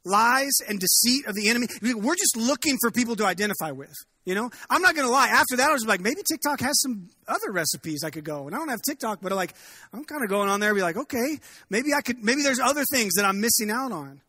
lies 0.06 0.54
and 0.68 0.80
deceit 0.80 1.26
of 1.28 1.36
the 1.36 1.50
enemy. 1.50 1.68
We're 1.82 2.16
just 2.16 2.38
looking 2.38 2.78
for 2.82 2.92
people 2.92 3.16
to 3.18 3.26
identify 3.26 3.72
with. 3.72 3.94
You 4.26 4.36
know, 4.36 4.52
I'm 4.70 4.82
not 4.82 4.96
going 4.96 5.08
to 5.08 5.12
lie. 5.12 5.28
After 5.28 5.58
that, 5.58 5.70
I 5.70 5.74
was 5.74 5.86
like, 5.86 6.02
maybe 6.02 6.22
TikTok 6.30 6.60
has 6.62 6.80
some 6.82 7.10
other 7.28 7.52
recipes 7.52 8.04
I 8.04 8.10
could 8.10 8.24
go. 8.24 8.46
And 8.46 8.56
I 8.56 8.60
don't 8.60 8.70
have 8.70 8.82
TikTok, 8.88 9.20
but 9.22 9.32
like, 9.32 9.56
I'm 9.92 10.06
kind 10.06 10.24
of 10.24 10.30
going 10.30 10.50
on 10.50 10.60
there, 10.60 10.74
be 10.76 10.82
like, 10.82 10.98
okay, 10.98 11.40
maybe 11.70 11.94
I 11.94 12.02
could, 12.02 12.24
maybe 12.24 12.44
there's 12.44 12.60
other 12.60 12.84
things 12.92 13.14
that 13.16 13.26
I'm 13.26 13.42
missing 13.42 13.72
out 13.72 13.92
on. 13.92 14.22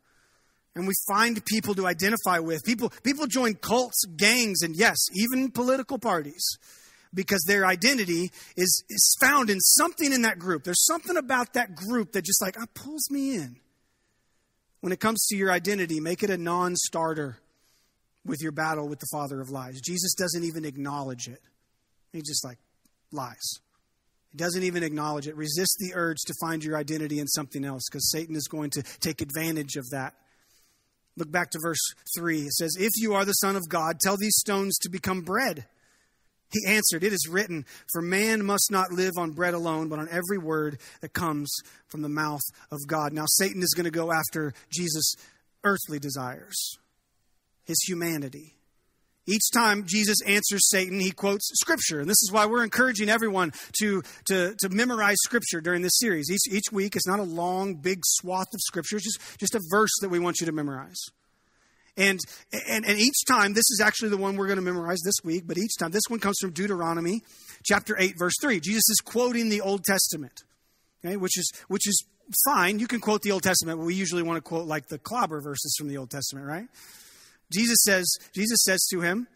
And 0.74 0.86
we 0.86 0.94
find 1.08 1.44
people 1.44 1.74
to 1.74 1.86
identify 1.86 2.38
with. 2.38 2.64
People, 2.64 2.90
people 3.02 3.26
join 3.26 3.54
cults, 3.54 4.04
gangs, 4.16 4.62
and 4.62 4.76
yes, 4.76 4.96
even 5.14 5.50
political 5.50 5.98
parties 5.98 6.58
because 7.12 7.42
their 7.46 7.66
identity 7.66 8.30
is, 8.56 8.84
is 8.88 9.16
found 9.20 9.50
in 9.50 9.60
something 9.60 10.12
in 10.12 10.22
that 10.22 10.38
group. 10.38 10.64
There's 10.64 10.84
something 10.84 11.16
about 11.16 11.54
that 11.54 11.74
group 11.74 12.12
that 12.12 12.24
just 12.24 12.40
like 12.40 12.60
uh, 12.60 12.66
pulls 12.74 13.10
me 13.10 13.34
in. 13.36 13.56
When 14.80 14.92
it 14.92 15.00
comes 15.00 15.26
to 15.26 15.36
your 15.36 15.50
identity, 15.50 16.00
make 16.00 16.22
it 16.22 16.30
a 16.30 16.38
non 16.38 16.76
starter 16.76 17.38
with 18.24 18.40
your 18.42 18.52
battle 18.52 18.88
with 18.88 19.00
the 19.00 19.08
father 19.12 19.40
of 19.40 19.50
lies. 19.50 19.80
Jesus 19.80 20.14
doesn't 20.14 20.44
even 20.44 20.64
acknowledge 20.64 21.28
it. 21.28 21.40
He 22.12 22.20
just 22.20 22.44
like 22.44 22.58
lies. 23.12 23.60
He 24.30 24.38
doesn't 24.38 24.62
even 24.62 24.82
acknowledge 24.82 25.26
it. 25.26 25.36
Resist 25.36 25.76
the 25.80 25.92
urge 25.94 26.18
to 26.26 26.34
find 26.40 26.62
your 26.62 26.76
identity 26.76 27.18
in 27.18 27.26
something 27.26 27.64
else 27.64 27.82
because 27.90 28.10
Satan 28.10 28.36
is 28.36 28.46
going 28.46 28.70
to 28.70 28.82
take 29.00 29.20
advantage 29.20 29.76
of 29.76 29.88
that. 29.90 30.14
Look 31.16 31.30
back 31.30 31.50
to 31.50 31.58
verse 31.60 31.80
3. 32.16 32.42
It 32.42 32.52
says, 32.52 32.76
If 32.78 32.92
you 32.96 33.14
are 33.14 33.24
the 33.24 33.32
Son 33.32 33.56
of 33.56 33.68
God, 33.68 33.98
tell 34.00 34.16
these 34.16 34.36
stones 34.36 34.78
to 34.78 34.88
become 34.88 35.22
bread. 35.22 35.66
He 36.50 36.66
answered, 36.66 37.04
It 37.04 37.12
is 37.12 37.28
written, 37.28 37.64
For 37.92 38.02
man 38.02 38.44
must 38.44 38.70
not 38.70 38.92
live 38.92 39.12
on 39.16 39.32
bread 39.32 39.54
alone, 39.54 39.88
but 39.88 39.98
on 39.98 40.08
every 40.10 40.38
word 40.38 40.78
that 41.00 41.12
comes 41.12 41.50
from 41.88 42.02
the 42.02 42.08
mouth 42.08 42.42
of 42.70 42.78
God. 42.86 43.12
Now, 43.12 43.24
Satan 43.26 43.62
is 43.62 43.74
going 43.74 43.84
to 43.84 43.90
go 43.90 44.12
after 44.12 44.52
Jesus' 44.70 45.14
earthly 45.64 45.98
desires, 45.98 46.78
his 47.64 47.80
humanity. 47.86 48.56
Each 49.26 49.50
time 49.52 49.84
Jesus 49.86 50.20
answers 50.22 50.68
Satan, 50.68 50.98
he 50.98 51.12
quotes 51.12 51.48
Scripture. 51.54 52.00
And 52.00 52.08
this 52.08 52.20
is 52.22 52.32
why 52.32 52.46
we're 52.46 52.64
encouraging 52.64 53.08
everyone 53.08 53.52
to, 53.78 54.02
to, 54.26 54.54
to 54.58 54.68
memorize 54.70 55.18
Scripture 55.22 55.60
during 55.60 55.82
this 55.82 55.98
series. 55.98 56.30
Each, 56.30 56.52
each 56.52 56.72
week, 56.72 56.96
it's 56.96 57.06
not 57.06 57.20
a 57.20 57.24
long, 57.24 57.76
big 57.76 58.00
swath 58.04 58.52
of 58.52 58.60
Scripture, 58.60 58.96
it's 58.96 59.04
just, 59.04 59.38
just 59.38 59.54
a 59.54 59.60
verse 59.70 59.92
that 60.00 60.08
we 60.08 60.18
want 60.18 60.40
you 60.40 60.46
to 60.46 60.52
memorize. 60.52 61.00
And, 61.96 62.18
and, 62.68 62.86
and 62.86 62.98
each 62.98 63.24
time, 63.28 63.52
this 63.52 63.68
is 63.70 63.80
actually 63.84 64.10
the 64.10 64.16
one 64.16 64.36
we're 64.36 64.46
going 64.46 64.56
to 64.56 64.62
memorize 64.64 65.00
this 65.04 65.16
week, 65.24 65.44
but 65.46 65.58
each 65.58 65.76
time, 65.78 65.90
this 65.90 66.04
one 66.08 66.20
comes 66.20 66.36
from 66.40 66.52
Deuteronomy 66.52 67.22
chapter 67.64 67.96
8, 67.98 68.14
verse 68.18 68.34
3. 68.40 68.60
Jesus 68.60 68.88
is 68.88 69.00
quoting 69.04 69.48
the 69.48 69.60
Old 69.60 69.84
Testament, 69.84 70.44
okay, 71.04 71.16
which 71.16 71.38
is, 71.38 71.52
which 71.68 71.86
is 71.88 72.04
fine. 72.44 72.78
You 72.78 72.86
can 72.86 73.00
quote 73.00 73.22
the 73.22 73.32
Old 73.32 73.42
Testament, 73.42 73.78
but 73.78 73.84
we 73.84 73.94
usually 73.94 74.22
want 74.22 74.36
to 74.36 74.40
quote 74.40 74.66
like 74.66 74.86
the 74.86 74.98
clobber 74.98 75.40
verses 75.40 75.74
from 75.78 75.88
the 75.88 75.98
Old 75.98 76.10
Testament, 76.10 76.46
right? 76.46 76.68
Jesus 77.52 77.78
says, 77.82 78.16
Jesus 78.32 78.58
says 78.64 78.86
to 78.92 79.00
him, 79.00 79.26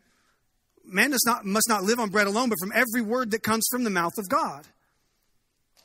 Man 0.87 1.11
does 1.11 1.25
not, 1.25 1.47
must 1.47 1.69
not 1.69 1.83
live 1.83 1.99
on 1.99 2.11
bread 2.11 2.27
alone, 2.27 2.51
but 2.51 2.59
from 2.61 2.71
every 2.75 3.01
word 3.01 3.31
that 3.31 3.43
comes 3.43 3.67
from 3.71 3.85
the 3.85 3.91
mouth 3.91 4.13
of 4.19 4.29
God. 4.29 4.67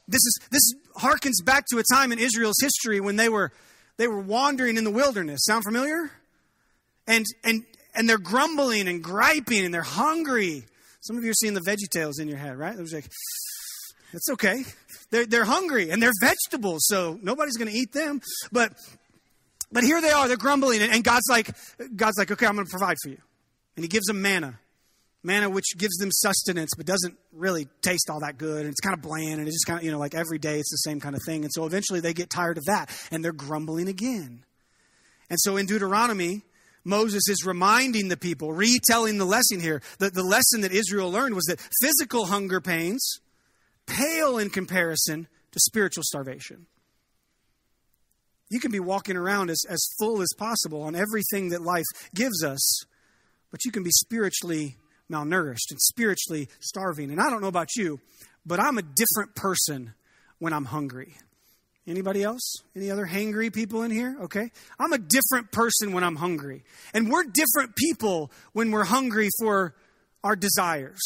This, 0.09 0.17
is, 0.17 0.39
this 0.51 0.73
harkens 0.97 1.43
back 1.43 1.65
to 1.71 1.77
a 1.77 1.83
time 1.93 2.11
in 2.11 2.19
Israel's 2.19 2.57
history 2.61 2.99
when 2.99 3.15
they 3.15 3.29
were, 3.29 3.53
they 3.97 4.07
were 4.07 4.19
wandering 4.19 4.75
in 4.75 4.83
the 4.83 4.91
wilderness. 4.91 5.45
Sound 5.45 5.63
familiar? 5.63 6.11
And, 7.09 7.25
and, 7.43 7.65
and 7.93 8.07
they're 8.07 8.17
grumbling 8.17 8.87
and 8.87 9.03
griping 9.03 9.65
and 9.65 9.73
they're 9.73 9.81
hungry. 9.81 10.63
Some 11.01 11.17
of 11.17 11.25
you 11.25 11.31
are 11.31 11.33
seeing 11.33 11.55
the 11.55 11.61
Veggie 11.61 11.89
Tales 11.89 12.19
in 12.19 12.29
your 12.29 12.37
head, 12.37 12.57
right? 12.57 12.73
It 12.73 12.79
was 12.79 12.93
like, 12.93 13.09
it's 14.13 14.29
okay. 14.31 14.63
They're, 15.11 15.25
they're 15.25 15.45
hungry 15.45 15.89
and 15.89 16.01
they're 16.01 16.13
vegetables, 16.21 16.85
so 16.85 17.19
nobody's 17.21 17.57
going 17.57 17.69
to 17.69 17.77
eat 17.77 17.91
them. 17.91 18.21
But 18.51 18.73
but 19.71 19.83
here 19.83 20.01
they 20.01 20.09
are, 20.09 20.27
they're 20.27 20.37
grumbling, 20.37 20.81
and 20.81 21.03
God's 21.03 21.27
like, 21.29 21.51
God's 21.95 22.17
like, 22.17 22.31
okay, 22.31 22.47
I'm 22.47 22.55
going 22.55 22.65
to 22.65 22.71
provide 22.71 22.97
for 23.03 23.09
you. 23.09 23.19
And 23.75 23.83
He 23.83 23.87
gives 23.87 24.05
them 24.05 24.21
manna. 24.21 24.59
Manna 25.21 25.49
which 25.49 25.77
gives 25.77 25.97
them 25.97 26.09
sustenance, 26.11 26.71
but 26.77 26.85
doesn't 26.85 27.17
really 27.33 27.67
taste 27.81 28.09
all 28.09 28.21
that 28.21 28.37
good. 28.37 28.61
And 28.61 28.69
it's 28.69 28.79
kind 28.79 28.95
of 28.95 29.01
bland, 29.01 29.39
and 29.39 29.47
it's 29.47 29.57
just 29.57 29.67
kind 29.67 29.79
of, 29.79 29.83
you 29.83 29.91
know, 29.91 29.99
like 29.99 30.15
every 30.15 30.39
day 30.39 30.59
it's 30.59 30.71
the 30.71 30.77
same 30.77 30.99
kind 30.99 31.15
of 31.15 31.21
thing. 31.25 31.43
And 31.43 31.51
so 31.53 31.65
eventually 31.65 31.99
they 31.99 32.13
get 32.13 32.29
tired 32.29 32.57
of 32.57 32.65
that, 32.65 32.89
and 33.11 33.23
they're 33.23 33.31
grumbling 33.31 33.87
again. 33.87 34.43
And 35.29 35.39
so 35.39 35.57
in 35.57 35.65
Deuteronomy, 35.65 36.41
Moses 36.83 37.23
is 37.29 37.45
reminding 37.45 38.07
the 38.07 38.17
people, 38.17 38.53
retelling 38.53 39.17
the 39.17 39.25
lesson 39.25 39.59
here. 39.59 39.81
that 39.99 40.13
the 40.13 40.23
lesson 40.23 40.61
that 40.61 40.71
Israel 40.71 41.11
learned 41.11 41.35
was 41.35 41.45
that 41.45 41.59
physical 41.81 42.25
hunger 42.25 42.61
pains 42.61 43.19
pale 43.85 44.37
in 44.37 44.49
comparison 44.49 45.27
to 45.51 45.59
spiritual 45.59 46.03
starvation. 46.03 46.67
You 48.49 48.59
can 48.59 48.71
be 48.71 48.79
walking 48.79 49.15
around 49.15 49.49
as, 49.49 49.61
as 49.69 49.85
full 49.99 50.21
as 50.21 50.29
possible 50.37 50.81
on 50.81 50.95
everything 50.95 51.49
that 51.49 51.61
life 51.61 51.85
gives 52.15 52.43
us, 52.43 52.83
but 53.51 53.63
you 53.63 53.71
can 53.71 53.83
be 53.83 53.91
spiritually 53.91 54.77
malnourished 55.11 55.71
and 55.71 55.79
spiritually 55.79 56.49
starving. 56.59 57.11
And 57.11 57.19
I 57.19 57.29
don't 57.29 57.41
know 57.41 57.47
about 57.47 57.75
you, 57.75 57.99
but 58.45 58.59
I'm 58.59 58.77
a 58.77 58.83
different 58.83 59.35
person 59.35 59.93
when 60.39 60.53
I'm 60.53 60.65
hungry. 60.65 61.15
Anybody 61.89 62.21
else? 62.21 62.57
Any 62.75 62.91
other 62.91 63.07
hangry 63.07 63.51
people 63.51 63.81
in 63.81 63.89
here? 63.89 64.15
Okay. 64.21 64.51
I'm 64.77 64.93
a 64.93 64.99
different 64.99 65.51
person 65.51 65.91
when 65.91 66.03
I'm 66.03 66.17
hungry. 66.17 66.63
And 66.93 67.09
we're 67.09 67.23
different 67.23 67.75
people 67.75 68.31
when 68.53 68.69
we're 68.69 68.83
hungry 68.83 69.29
for 69.39 69.73
our 70.23 70.35
desires, 70.35 71.01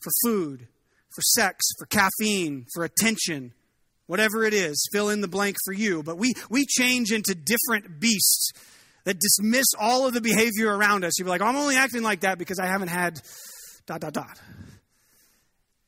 for 0.00 0.10
food, 0.22 0.68
for 1.14 1.22
sex, 1.22 1.64
for 1.78 1.86
caffeine, 1.86 2.66
for 2.74 2.84
attention, 2.84 3.54
whatever 4.06 4.44
it 4.44 4.52
is, 4.52 4.86
fill 4.92 5.08
in 5.08 5.22
the 5.22 5.28
blank 5.28 5.56
for 5.64 5.72
you. 5.72 6.02
But 6.02 6.18
we, 6.18 6.34
we 6.50 6.66
change 6.66 7.10
into 7.10 7.34
different 7.34 7.98
beasts 7.98 8.50
that 9.04 9.18
dismiss 9.18 9.66
all 9.78 10.06
of 10.06 10.12
the 10.12 10.20
behavior 10.20 10.76
around 10.76 11.04
us. 11.04 11.18
You're 11.18 11.28
like, 11.28 11.40
oh, 11.40 11.46
I'm 11.46 11.56
only 11.56 11.76
acting 11.76 12.02
like 12.02 12.20
that 12.20 12.36
because 12.36 12.58
I 12.58 12.66
haven't 12.66 12.88
had 12.88 13.18
dot, 13.86 14.02
dot, 14.02 14.12
dot. 14.12 14.38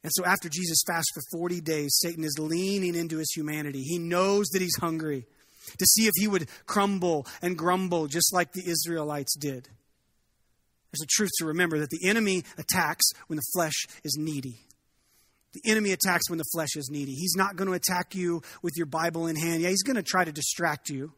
And 0.03 0.13
so 0.15 0.25
after 0.25 0.49
Jesus 0.49 0.83
fasts 0.87 1.11
for 1.15 1.23
40 1.39 1.61
days, 1.61 1.97
Satan 2.01 2.25
is 2.25 2.37
leaning 2.39 2.95
into 2.95 3.19
his 3.19 3.31
humanity. 3.33 3.83
He 3.83 3.99
knows 3.99 4.49
that 4.49 4.63
he's 4.63 4.77
hungry 4.81 5.27
to 5.79 5.87
see 5.87 6.07
if 6.07 6.13
he 6.17 6.27
would 6.27 6.49
crumble 6.67 7.27
and 7.41 7.57
grumble 7.57 8.09
just 8.09 8.33
like 8.35 8.53
the 8.53 8.69
Israelites 8.69 9.37
did. 9.37 9.69
There's 10.93 11.05
a 11.05 11.07
truth 11.09 11.31
to 11.39 11.47
remember 11.47 11.79
that 11.79 11.91
the 11.91 12.09
enemy 12.09 12.45
attacks 12.59 13.07
when 13.29 13.37
the 13.37 13.43
flesh 13.55 13.87
is 14.05 14.17
needy. 14.19 14.59
The 15.53 15.71
enemy 15.71 15.93
attacks 15.93 16.29
when 16.29 16.39
the 16.39 16.45
flesh 16.53 16.77
is 16.77 16.89
needy. 16.91 17.13
He's 17.13 17.35
not 17.37 17.57
going 17.57 17.69
to 17.69 17.75
attack 17.75 18.15
you 18.15 18.43
with 18.63 18.75
your 18.77 18.87
Bible 18.87 19.27
in 19.27 19.37
hand. 19.37 19.63
Yeah, 19.63 19.69
he's 19.69 19.83
going 19.83 19.97
to 19.97 20.03
try 20.03 20.25
to 20.25 20.33
distract 20.33 20.91
you. 20.91 21.13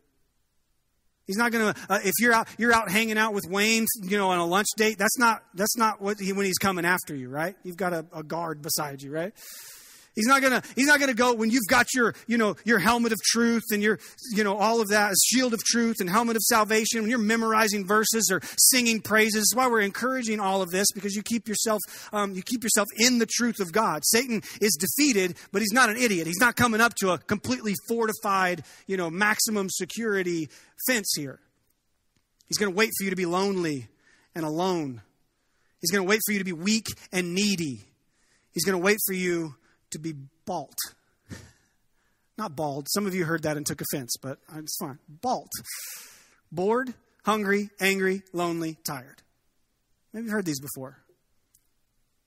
He's 1.26 1.36
not 1.36 1.52
going 1.52 1.72
to. 1.72 1.80
Uh, 1.88 1.98
if 2.04 2.12
you're 2.20 2.32
out, 2.32 2.48
you're 2.58 2.72
out 2.72 2.90
hanging 2.90 3.16
out 3.16 3.32
with 3.32 3.44
Wayne, 3.48 3.86
you 4.02 4.18
know, 4.18 4.30
on 4.30 4.38
a 4.38 4.46
lunch 4.46 4.68
date. 4.76 4.98
That's 4.98 5.18
not. 5.18 5.42
That's 5.54 5.76
not 5.76 6.00
what 6.00 6.18
he, 6.20 6.32
when 6.32 6.46
he's 6.46 6.58
coming 6.58 6.84
after 6.84 7.14
you, 7.14 7.28
right? 7.28 7.56
You've 7.62 7.76
got 7.76 7.92
a, 7.92 8.04
a 8.14 8.22
guard 8.22 8.62
beside 8.62 9.02
you, 9.02 9.10
right? 9.10 9.32
He's 10.14 10.26
not 10.26 10.42
gonna, 10.42 10.62
he's 10.76 10.86
not 10.86 11.00
gonna 11.00 11.14
go 11.14 11.34
when 11.34 11.50
you've 11.50 11.66
got 11.68 11.92
your, 11.92 12.14
you 12.28 12.38
know, 12.38 12.54
your 12.64 12.78
helmet 12.78 13.12
of 13.12 13.20
truth 13.20 13.64
and 13.72 13.82
your, 13.82 13.98
you 14.32 14.44
know, 14.44 14.56
all 14.56 14.80
of 14.80 14.88
that, 14.88 15.12
shield 15.24 15.52
of 15.52 15.64
truth 15.64 15.96
and 16.00 16.08
helmet 16.08 16.36
of 16.36 16.42
salvation, 16.42 17.00
when 17.00 17.10
you're 17.10 17.18
memorizing 17.18 17.84
verses 17.84 18.30
or 18.30 18.40
singing 18.56 19.00
praises. 19.00 19.34
That's 19.50 19.56
why 19.56 19.68
we're 19.68 19.80
encouraging 19.80 20.38
all 20.38 20.62
of 20.62 20.70
this 20.70 20.86
because 20.92 21.16
you 21.16 21.22
keep 21.22 21.48
yourself, 21.48 21.80
um, 22.12 22.34
you 22.34 22.42
keep 22.42 22.62
yourself 22.62 22.86
in 22.96 23.18
the 23.18 23.26
truth 23.26 23.58
of 23.58 23.72
God. 23.72 24.02
Satan 24.04 24.42
is 24.60 24.76
defeated, 24.76 25.36
but 25.50 25.62
he's 25.62 25.72
not 25.72 25.90
an 25.90 25.96
idiot. 25.96 26.28
He's 26.28 26.40
not 26.40 26.54
coming 26.54 26.80
up 26.80 26.94
to 26.96 27.10
a 27.10 27.18
completely 27.18 27.74
fortified, 27.88 28.62
you 28.86 28.96
know, 28.96 29.10
maximum 29.10 29.68
security 29.68 30.48
fence 30.86 31.12
here. 31.16 31.40
He's 32.46 32.58
gonna 32.58 32.70
wait 32.70 32.90
for 32.96 33.02
you 33.02 33.10
to 33.10 33.16
be 33.16 33.26
lonely 33.26 33.88
and 34.32 34.44
alone. 34.44 35.02
He's 35.80 35.90
gonna 35.90 36.04
wait 36.04 36.20
for 36.24 36.32
you 36.32 36.38
to 36.38 36.44
be 36.44 36.52
weak 36.52 36.86
and 37.10 37.34
needy. 37.34 37.80
He's 38.52 38.64
gonna 38.64 38.78
wait 38.78 38.98
for 39.04 39.12
you 39.12 39.56
to 39.94 39.98
be 39.98 40.14
bald. 40.44 40.74
Not 42.36 42.56
bald. 42.56 42.88
Some 42.90 43.06
of 43.06 43.14
you 43.14 43.24
heard 43.24 43.44
that 43.44 43.56
and 43.56 43.64
took 43.64 43.80
offense, 43.80 44.14
but 44.20 44.38
uh, 44.52 44.58
it's 44.58 44.76
fine. 44.76 44.98
Bald. 45.08 45.50
Bored, 46.50 46.92
hungry, 47.24 47.70
angry, 47.80 48.22
lonely, 48.32 48.76
tired. 48.84 49.22
Maybe 50.12 50.24
you've 50.24 50.32
heard 50.32 50.44
these 50.44 50.60
before. 50.60 50.98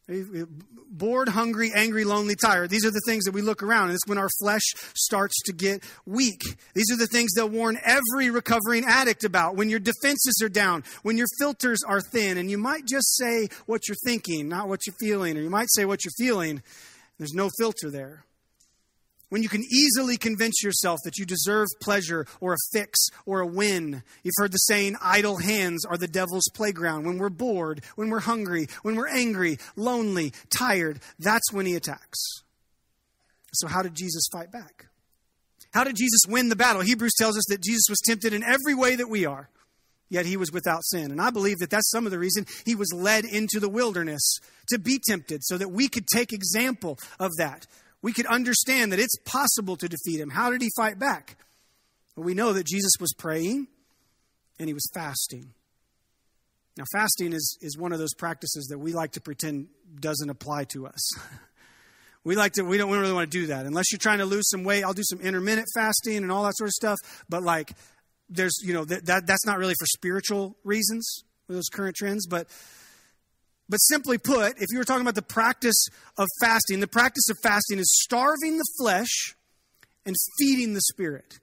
Uh, 0.09 0.45
bored, 0.89 1.27
hungry, 1.27 1.71
angry, 1.75 2.05
lonely, 2.05 2.35
tired. 2.35 2.69
These 2.69 2.85
are 2.85 2.91
the 2.91 3.01
things 3.05 3.25
that 3.25 3.33
we 3.33 3.41
look 3.41 3.61
around, 3.61 3.89
and 3.89 3.95
it's 3.95 4.07
when 4.07 4.17
our 4.17 4.29
flesh 4.39 4.63
starts 4.95 5.35
to 5.43 5.51
get 5.51 5.83
weak. 6.05 6.41
These 6.73 6.89
are 6.91 6.97
the 6.97 7.07
things 7.07 7.31
they'll 7.35 7.49
warn 7.49 7.77
every 7.83 8.29
recovering 8.29 8.85
addict 8.85 9.25
about. 9.25 9.57
When 9.57 9.69
your 9.69 9.79
defenses 9.79 10.39
are 10.41 10.49
down, 10.49 10.85
when 11.03 11.17
your 11.17 11.27
filters 11.39 11.79
are 11.85 11.99
thin, 11.99 12.37
and 12.37 12.49
you 12.49 12.57
might 12.57 12.85
just 12.85 13.17
say 13.17 13.49
what 13.65 13.89
you're 13.89 13.97
thinking, 14.05 14.47
not 14.47 14.69
what 14.69 14.87
you're 14.87 14.95
feeling, 14.97 15.37
or 15.37 15.41
you 15.41 15.49
might 15.49 15.67
say 15.71 15.83
what 15.83 16.05
you're 16.05 16.13
feeling, 16.17 16.63
there's 17.17 17.33
no 17.33 17.49
filter 17.57 17.89
there. 17.89 18.23
When 19.29 19.43
you 19.43 19.49
can 19.49 19.63
easily 19.63 20.15
convince 20.15 20.63
yourself 20.63 20.99
that 21.03 21.17
you 21.17 21.25
deserve 21.25 21.67
pleasure 21.81 22.25
or 22.39 22.53
a 22.53 22.57
fix 22.71 23.09
or 23.25 23.41
a 23.41 23.47
win. 23.47 24.03
You've 24.23 24.35
heard 24.37 24.53
the 24.53 24.57
saying, 24.57 24.95
idle 25.01 25.37
hands 25.37 25.83
are 25.83 25.97
the 25.97 26.07
devil's 26.07 26.47
playground. 26.53 27.05
When 27.05 27.17
we're 27.17 27.29
bored, 27.29 27.83
when 27.95 28.09
we're 28.09 28.21
hungry, 28.21 28.67
when 28.83 28.95
we're 28.95 29.09
angry, 29.09 29.57
lonely, 29.75 30.31
tired, 30.49 31.01
that's 31.19 31.51
when 31.51 31.65
he 31.65 31.75
attacks. 31.75 32.19
So, 33.53 33.67
how 33.67 33.81
did 33.81 33.95
Jesus 33.95 34.27
fight 34.31 34.51
back? 34.51 34.87
How 35.73 35.83
did 35.83 35.95
Jesus 35.95 36.21
win 36.27 36.49
the 36.49 36.55
battle? 36.55 36.81
Hebrews 36.81 37.15
tells 37.17 37.37
us 37.37 37.45
that 37.49 37.61
Jesus 37.61 37.85
was 37.89 37.99
tempted 38.05 38.33
in 38.33 38.43
every 38.43 38.75
way 38.75 38.95
that 38.95 39.09
we 39.09 39.25
are, 39.25 39.49
yet 40.09 40.25
he 40.25 40.37
was 40.37 40.51
without 40.51 40.83
sin. 40.83 41.11
And 41.11 41.21
I 41.21 41.29
believe 41.29 41.59
that 41.59 41.69
that's 41.69 41.89
some 41.89 42.05
of 42.05 42.11
the 42.11 42.19
reason 42.19 42.45
he 42.65 42.75
was 42.75 42.91
led 42.93 43.25
into 43.25 43.59
the 43.59 43.69
wilderness 43.69 44.39
to 44.69 44.79
be 44.79 44.99
tempted, 45.07 45.43
so 45.43 45.57
that 45.57 45.69
we 45.69 45.87
could 45.87 46.07
take 46.07 46.33
example 46.33 46.97
of 47.19 47.31
that. 47.37 47.67
We 48.01 48.13
could 48.13 48.25
understand 48.27 48.91
that 48.91 48.99
it's 48.99 49.17
possible 49.25 49.75
to 49.77 49.89
defeat 49.89 50.19
him. 50.19 50.29
How 50.29 50.51
did 50.51 50.61
he 50.61 50.69
fight 50.75 50.99
back? 50.99 51.37
Well, 52.15 52.25
we 52.25 52.33
know 52.33 52.53
that 52.53 52.65
Jesus 52.65 52.93
was 52.99 53.13
praying 53.13 53.67
and 54.59 54.67
he 54.67 54.73
was 54.73 54.87
fasting. 54.93 55.53
Now, 56.77 56.85
fasting 56.93 57.33
is, 57.33 57.57
is 57.61 57.77
one 57.77 57.91
of 57.91 57.99
those 57.99 58.13
practices 58.13 58.67
that 58.67 58.77
we 58.77 58.93
like 58.93 59.13
to 59.13 59.21
pretend 59.21 59.67
doesn't 59.99 60.29
apply 60.29 60.65
to 60.65 60.85
us. 60.85 61.17
we 62.23 62.35
like 62.35 62.53
to, 62.53 62.63
we 62.63 62.77
don't 62.77 62.91
really 62.91 63.13
want 63.13 63.31
to 63.31 63.37
do 63.37 63.47
that. 63.47 63.65
Unless 63.65 63.91
you're 63.91 63.99
trying 63.99 64.19
to 64.19 64.25
lose 64.25 64.47
some 64.49 64.63
weight, 64.63 64.83
I'll 64.83 64.93
do 64.93 65.03
some 65.03 65.19
intermittent 65.19 65.67
fasting 65.75 66.17
and 66.17 66.31
all 66.31 66.43
that 66.43 66.55
sort 66.55 66.67
of 66.67 66.73
stuff. 66.73 66.97
But 67.27 67.41
like, 67.41 67.71
there's, 68.29 68.57
you 68.63 68.73
know, 68.73 68.85
that, 68.85 69.05
that 69.05 69.27
that's 69.27 69.45
not 69.45 69.57
really 69.57 69.73
for 69.79 69.85
spiritual 69.85 70.55
reasons, 70.63 71.23
those 71.47 71.69
current 71.69 71.95
trends. 71.95 72.27
But, 72.27 72.47
but 73.69 73.77
simply 73.77 74.17
put, 74.17 74.57
if 74.57 74.67
you 74.71 74.77
were 74.77 74.83
talking 74.83 75.01
about 75.01 75.15
the 75.15 75.21
practice 75.21 75.87
of 76.17 76.27
fasting, 76.41 76.79
the 76.79 76.87
practice 76.87 77.29
of 77.29 77.37
fasting 77.43 77.79
is 77.79 77.91
starving 78.03 78.57
the 78.57 78.67
flesh 78.79 79.35
and 80.05 80.15
feeding 80.39 80.73
the 80.73 80.81
spirit 80.81 81.39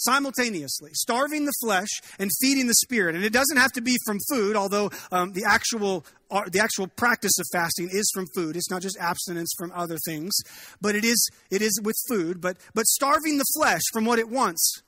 simultaneously, 0.00 0.90
starving 0.94 1.44
the 1.44 1.52
flesh 1.62 1.88
and 2.18 2.30
feeding 2.40 2.66
the 2.66 2.74
spirit. 2.74 3.14
And 3.14 3.24
it 3.24 3.32
doesn't 3.32 3.56
have 3.56 3.72
to 3.72 3.80
be 3.80 3.96
from 4.06 4.18
food, 4.30 4.56
although 4.56 4.90
um, 5.12 5.32
the 5.32 5.44
actual 5.46 6.04
uh, 6.30 6.44
the 6.50 6.60
actual 6.60 6.86
practice 6.86 7.38
of 7.38 7.46
fasting 7.52 7.88
is 7.90 8.10
from 8.14 8.26
food. 8.34 8.56
It's 8.56 8.70
not 8.70 8.82
just 8.82 8.96
abstinence 8.98 9.52
from 9.58 9.72
other 9.74 9.98
things, 10.06 10.32
but 10.80 10.94
it 10.94 11.04
is 11.04 11.28
it 11.50 11.62
is 11.62 11.80
with 11.82 11.96
food. 12.08 12.40
But 12.40 12.56
but 12.74 12.86
starving 12.86 13.38
the 13.38 13.44
flesh 13.58 13.82
from 13.92 14.04
what 14.04 14.18
it 14.18 14.28
wants, 14.28 14.82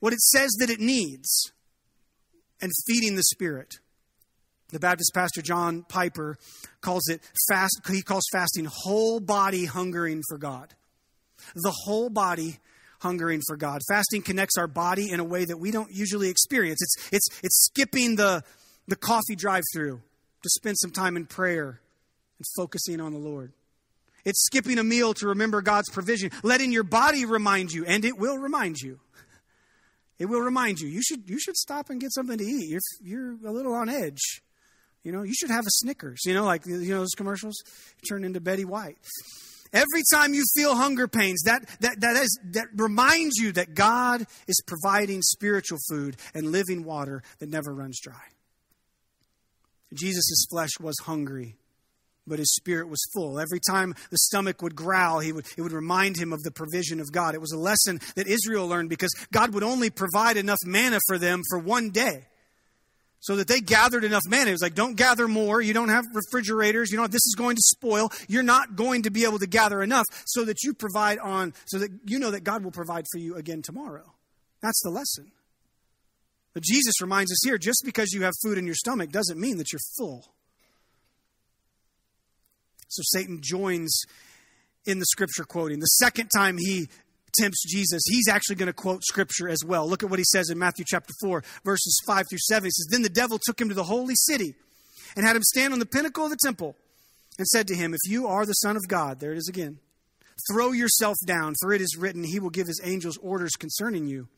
what 0.00 0.12
it 0.12 0.20
says 0.20 0.50
that 0.60 0.70
it 0.70 0.80
needs, 0.80 1.52
and 2.60 2.70
feeding 2.86 3.16
the 3.16 3.22
spirit. 3.22 3.78
The 4.70 4.78
Baptist 4.78 5.12
pastor 5.14 5.40
John 5.40 5.84
Piper 5.88 6.36
calls 6.80 7.08
it 7.08 7.22
fast. 7.48 7.80
He 7.90 8.02
calls 8.02 8.24
fasting 8.32 8.66
whole 8.66 9.18
body 9.18 9.64
hungering 9.64 10.22
for 10.28 10.36
God. 10.36 10.74
The 11.54 11.72
whole 11.84 12.10
body 12.10 12.58
hungering 13.00 13.40
for 13.46 13.56
God. 13.56 13.80
Fasting 13.88 14.22
connects 14.22 14.58
our 14.58 14.66
body 14.66 15.10
in 15.10 15.20
a 15.20 15.24
way 15.24 15.44
that 15.44 15.58
we 15.58 15.70
don't 15.70 15.90
usually 15.90 16.28
experience. 16.28 16.80
It's, 16.82 17.12
it's, 17.12 17.28
it's 17.42 17.64
skipping 17.66 18.16
the, 18.16 18.42
the 18.88 18.96
coffee 18.96 19.36
drive 19.36 19.62
through 19.72 20.02
to 20.42 20.50
spend 20.50 20.76
some 20.78 20.90
time 20.90 21.16
in 21.16 21.26
prayer 21.26 21.80
and 22.38 22.46
focusing 22.56 23.00
on 23.00 23.12
the 23.12 23.18
Lord. 23.18 23.52
It's 24.24 24.44
skipping 24.44 24.78
a 24.78 24.84
meal 24.84 25.14
to 25.14 25.28
remember 25.28 25.62
God's 25.62 25.88
provision, 25.90 26.30
letting 26.42 26.72
your 26.72 26.82
body 26.82 27.24
remind 27.24 27.72
you, 27.72 27.84
and 27.86 28.04
it 28.04 28.18
will 28.18 28.36
remind 28.36 28.78
you. 28.78 29.00
It 30.18 30.26
will 30.26 30.40
remind 30.40 30.80
you. 30.80 30.88
You 30.88 31.02
should, 31.02 31.28
you 31.28 31.38
should 31.38 31.56
stop 31.56 31.90
and 31.90 32.00
get 32.00 32.12
something 32.12 32.38
to 32.38 32.44
eat. 32.44 32.68
You're, 32.68 32.80
you're 33.00 33.48
a 33.48 33.52
little 33.52 33.74
on 33.74 33.88
edge. 33.88 34.42
You 35.04 35.12
know, 35.12 35.22
you 35.22 35.34
should 35.34 35.50
have 35.50 35.64
a 35.64 35.70
Snickers. 35.70 36.20
You 36.26 36.34
know, 36.34 36.44
like 36.44 36.66
you 36.66 36.92
know 36.92 36.98
those 36.98 37.14
commercials 37.16 37.56
turn 38.08 38.24
into 38.24 38.40
Betty 38.40 38.64
White. 38.64 38.98
Every 39.72 40.02
time 40.12 40.34
you 40.34 40.44
feel 40.56 40.74
hunger 40.74 41.06
pains, 41.08 41.42
that, 41.44 41.62
that, 41.80 42.00
that, 42.00 42.16
is, 42.16 42.40
that 42.52 42.66
reminds 42.74 43.36
you 43.36 43.52
that 43.52 43.74
God 43.74 44.26
is 44.46 44.60
providing 44.66 45.20
spiritual 45.20 45.78
food 45.90 46.16
and 46.34 46.50
living 46.50 46.84
water 46.84 47.22
that 47.38 47.50
never 47.50 47.74
runs 47.74 48.00
dry. 48.00 48.14
Jesus' 49.92 50.46
flesh 50.50 50.70
was 50.80 50.96
hungry, 51.04 51.56
but 52.28 52.38
his 52.38 52.54
spirit 52.54 52.88
was 52.88 53.04
full. 53.14 53.40
Every 53.40 53.60
time 53.60 53.94
the 54.10 54.18
stomach 54.18 54.62
would 54.62 54.76
growl, 54.76 55.20
he 55.20 55.32
would, 55.32 55.46
it 55.56 55.62
would 55.62 55.72
remind 55.72 56.16
him 56.16 56.32
of 56.32 56.42
the 56.42 56.50
provision 56.50 57.00
of 57.00 57.12
God. 57.12 57.34
It 57.34 57.40
was 57.40 57.52
a 57.52 57.58
lesson 57.58 58.00
that 58.14 58.26
Israel 58.26 58.66
learned 58.66 58.90
because 58.90 59.14
God 59.32 59.54
would 59.54 59.62
only 59.62 59.90
provide 59.90 60.36
enough 60.36 60.58
manna 60.64 60.98
for 61.06 61.18
them 61.18 61.42
for 61.48 61.58
one 61.58 61.90
day 61.90 62.26
so 63.20 63.36
that 63.36 63.48
they 63.48 63.60
gathered 63.60 64.04
enough 64.04 64.22
manna. 64.28 64.50
It 64.50 64.52
was 64.52 64.62
like, 64.62 64.74
don't 64.74 64.96
gather 64.96 65.26
more. 65.26 65.60
You 65.60 65.74
don't 65.74 65.88
have 65.88 66.04
refrigerators. 66.14 66.90
You 66.90 66.98
know, 66.98 67.06
this 67.06 67.26
is 67.26 67.34
going 67.36 67.56
to 67.56 67.62
spoil. 67.62 68.10
You're 68.28 68.42
not 68.42 68.76
going 68.76 69.02
to 69.02 69.10
be 69.10 69.24
able 69.24 69.38
to 69.40 69.46
gather 69.46 69.82
enough 69.82 70.06
so 70.26 70.44
that 70.44 70.62
you 70.62 70.74
provide 70.74 71.18
on, 71.18 71.54
so 71.66 71.78
that 71.78 71.90
you 72.04 72.18
know 72.18 72.30
that 72.30 72.44
God 72.44 72.62
will 72.62 72.70
provide 72.70 73.06
for 73.10 73.18
you 73.18 73.34
again 73.36 73.62
tomorrow. 73.62 74.14
That's 74.62 74.80
the 74.82 74.90
lesson. 74.90 75.32
But 76.54 76.62
Jesus 76.62 77.00
reminds 77.00 77.30
us 77.30 77.38
here 77.44 77.58
just 77.58 77.82
because 77.84 78.12
you 78.12 78.22
have 78.22 78.34
food 78.42 78.58
in 78.58 78.66
your 78.66 78.74
stomach 78.74 79.10
doesn't 79.10 79.38
mean 79.38 79.58
that 79.58 79.72
you're 79.72 79.80
full. 79.96 80.32
So 82.88 83.02
Satan 83.04 83.40
joins 83.42 84.02
in 84.84 84.98
the 84.98 85.06
scripture 85.06 85.44
quoting. 85.44 85.80
The 85.80 85.86
second 85.86 86.28
time 86.28 86.56
he 86.58 86.88
tempts 87.38 87.64
Jesus, 87.70 88.02
he's 88.06 88.28
actually 88.28 88.56
going 88.56 88.68
to 88.68 88.72
quote 88.72 89.04
scripture 89.04 89.48
as 89.48 89.64
well. 89.64 89.88
Look 89.88 90.02
at 90.02 90.10
what 90.10 90.18
he 90.18 90.24
says 90.24 90.50
in 90.50 90.58
Matthew 90.58 90.84
chapter 90.88 91.12
4, 91.20 91.42
verses 91.64 92.00
5 92.06 92.24
through 92.28 92.38
7. 92.38 92.64
He 92.64 92.70
says, 92.70 92.88
Then 92.90 93.02
the 93.02 93.08
devil 93.08 93.38
took 93.40 93.60
him 93.60 93.68
to 93.68 93.74
the 93.74 93.84
holy 93.84 94.14
city 94.16 94.54
and 95.16 95.24
had 95.24 95.36
him 95.36 95.42
stand 95.42 95.72
on 95.72 95.78
the 95.78 95.86
pinnacle 95.86 96.24
of 96.24 96.30
the 96.30 96.38
temple 96.42 96.76
and 97.38 97.46
said 97.46 97.68
to 97.68 97.74
him, 97.74 97.94
If 97.94 98.10
you 98.10 98.26
are 98.26 98.46
the 98.46 98.54
Son 98.54 98.76
of 98.76 98.88
God, 98.88 99.20
there 99.20 99.32
it 99.32 99.38
is 99.38 99.48
again, 99.48 99.78
throw 100.50 100.72
yourself 100.72 101.16
down, 101.26 101.54
for 101.60 101.72
it 101.72 101.80
is 101.80 101.96
written, 101.98 102.24
He 102.24 102.40
will 102.40 102.50
give 102.50 102.66
His 102.66 102.80
angels 102.82 103.18
orders 103.18 103.52
concerning 103.52 104.06
you, 104.06 104.28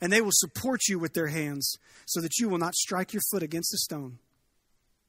and 0.00 0.12
they 0.12 0.20
will 0.20 0.30
support 0.32 0.82
you 0.88 0.98
with 0.98 1.14
their 1.14 1.28
hands, 1.28 1.76
so 2.06 2.20
that 2.20 2.38
you 2.38 2.48
will 2.48 2.58
not 2.58 2.74
strike 2.74 3.12
your 3.12 3.22
foot 3.30 3.42
against 3.42 3.74
a 3.74 3.78
stone. 3.78 4.18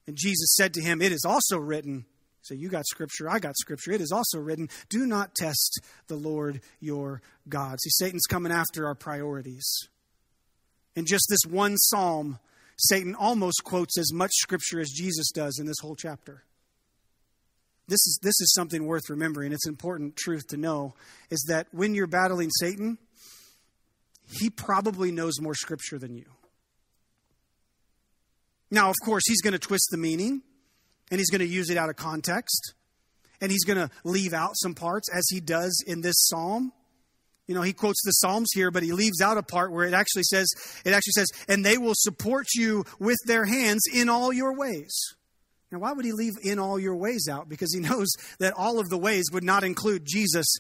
And 0.08 0.18
Jesus 0.18 0.56
said 0.56 0.74
to 0.74 0.82
him, 0.82 1.02
It 1.02 1.12
is 1.12 1.24
also 1.26 1.58
written, 1.58 2.06
so 2.42 2.54
you 2.54 2.70
got 2.70 2.86
scripture, 2.86 3.30
I 3.30 3.40
got 3.40 3.58
scripture. 3.58 3.92
It 3.92 4.02
is 4.02 4.12
also 4.12 4.40
written, 4.40 4.70
do 4.90 5.06
not 5.06 5.36
test 5.36 5.82
the 6.08 6.16
Lord 6.16 6.62
your 6.80 7.22
God. 7.48 7.80
See, 7.82 7.90
Satan's 7.92 8.26
coming 8.26 8.52
after 8.52 8.88
our 8.88 8.96
priorities. 8.96 9.68
In 10.96 11.06
just 11.06 11.26
this 11.30 11.50
one 11.50 11.78
psalm, 11.78 12.40
Satan 12.78 13.16
almost 13.16 13.64
quotes 13.64 13.98
as 13.98 14.14
much 14.14 14.32
scripture 14.34 14.80
as 14.80 14.90
Jesus 14.90 15.32
does 15.32 15.60
in 15.60 15.66
this 15.66 15.80
whole 15.82 15.96
chapter. 15.96 16.44
This 17.88 18.06
is, 18.06 18.20
this 18.22 18.40
is 18.40 18.54
something 18.54 18.86
worth 18.86 19.10
remembering. 19.10 19.52
It's 19.52 19.68
important 19.68 20.16
truth 20.16 20.48
to 20.50 20.58
know 20.58 20.94
is 21.30 21.44
that 21.50 21.68
when 21.72 21.96
you're 21.96 22.08
battling 22.08 22.50
Satan, 22.52 23.00
he 24.32 24.50
probably 24.50 25.12
knows 25.12 25.42
more 25.42 25.56
scripture 25.56 25.98
than 25.98 26.16
you. 26.16 26.26
Now, 28.72 28.90
of 28.90 28.96
course, 29.04 29.24
he's 29.28 29.42
going 29.42 29.54
to 29.54 29.60
twist 29.60 29.88
the 29.90 29.98
meaning 29.98 30.44
and 31.12 31.20
he's 31.20 31.30
going 31.30 31.40
to 31.40 31.48
use 31.48 31.70
it 31.70 31.78
out 31.78 31.90
of 31.90 31.96
context 31.96 32.74
and 33.42 33.52
he's 33.52 33.64
going 33.64 33.78
to 33.78 33.90
leave 34.04 34.34
out 34.34 34.52
some 34.56 34.76
parts 34.76 35.10
as 35.14 35.28
he 35.30 35.40
does 35.40 35.84
in 35.88 36.02
this 36.02 36.16
psalm. 36.28 36.72
You 37.48 37.56
know 37.56 37.62
he 37.62 37.74
quotes 37.74 38.02
the 38.04 38.12
psalms 38.12 38.50
here 38.54 38.70
but 38.70 38.84
he 38.84 38.92
leaves 38.92 39.22
out 39.22 39.38
a 39.38 39.44
part 39.44 39.72
where 39.72 39.86
it 39.86 39.94
actually 39.94 40.24
says 40.24 40.48
it 40.86 40.94
actually 40.94 41.14
says 41.14 41.28
and 41.48 41.66
they 41.66 41.80
will 41.80 41.96
support 41.96 42.46
you 42.54 42.84
with 43.00 43.18
their 43.26 43.46
hands 43.46 43.84
in 43.92 44.08
all 44.08 44.32
your 44.32 44.56
ways. 44.56 44.96
Now 45.72 45.80
why 45.80 45.94
would 45.94 46.06
he 46.06 46.12
leave 46.12 46.34
in 46.44 46.60
all 46.60 46.80
your 46.80 46.96
ways 46.96 47.28
out? 47.30 47.50
Because 47.50 47.74
he 47.74 47.80
knows 47.88 48.10
that 48.40 48.54
all 48.56 48.80
of 48.80 48.90
the 48.90 48.98
ways 49.00 49.26
would 49.32 49.44
not 49.44 49.64
include 49.64 50.04
jesus 50.06 50.58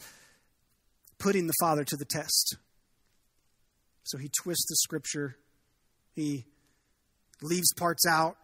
putting 1.19 1.45
the 1.45 1.53
father 1.59 1.83
to 1.83 1.95
the 1.95 2.05
test. 2.05 2.57
So 4.03 4.17
he 4.17 4.29
twists 4.41 4.65
the 4.67 4.75
scripture. 4.77 5.35
He 6.15 6.45
leaves 7.43 7.71
parts 7.77 8.05
out 8.07 8.37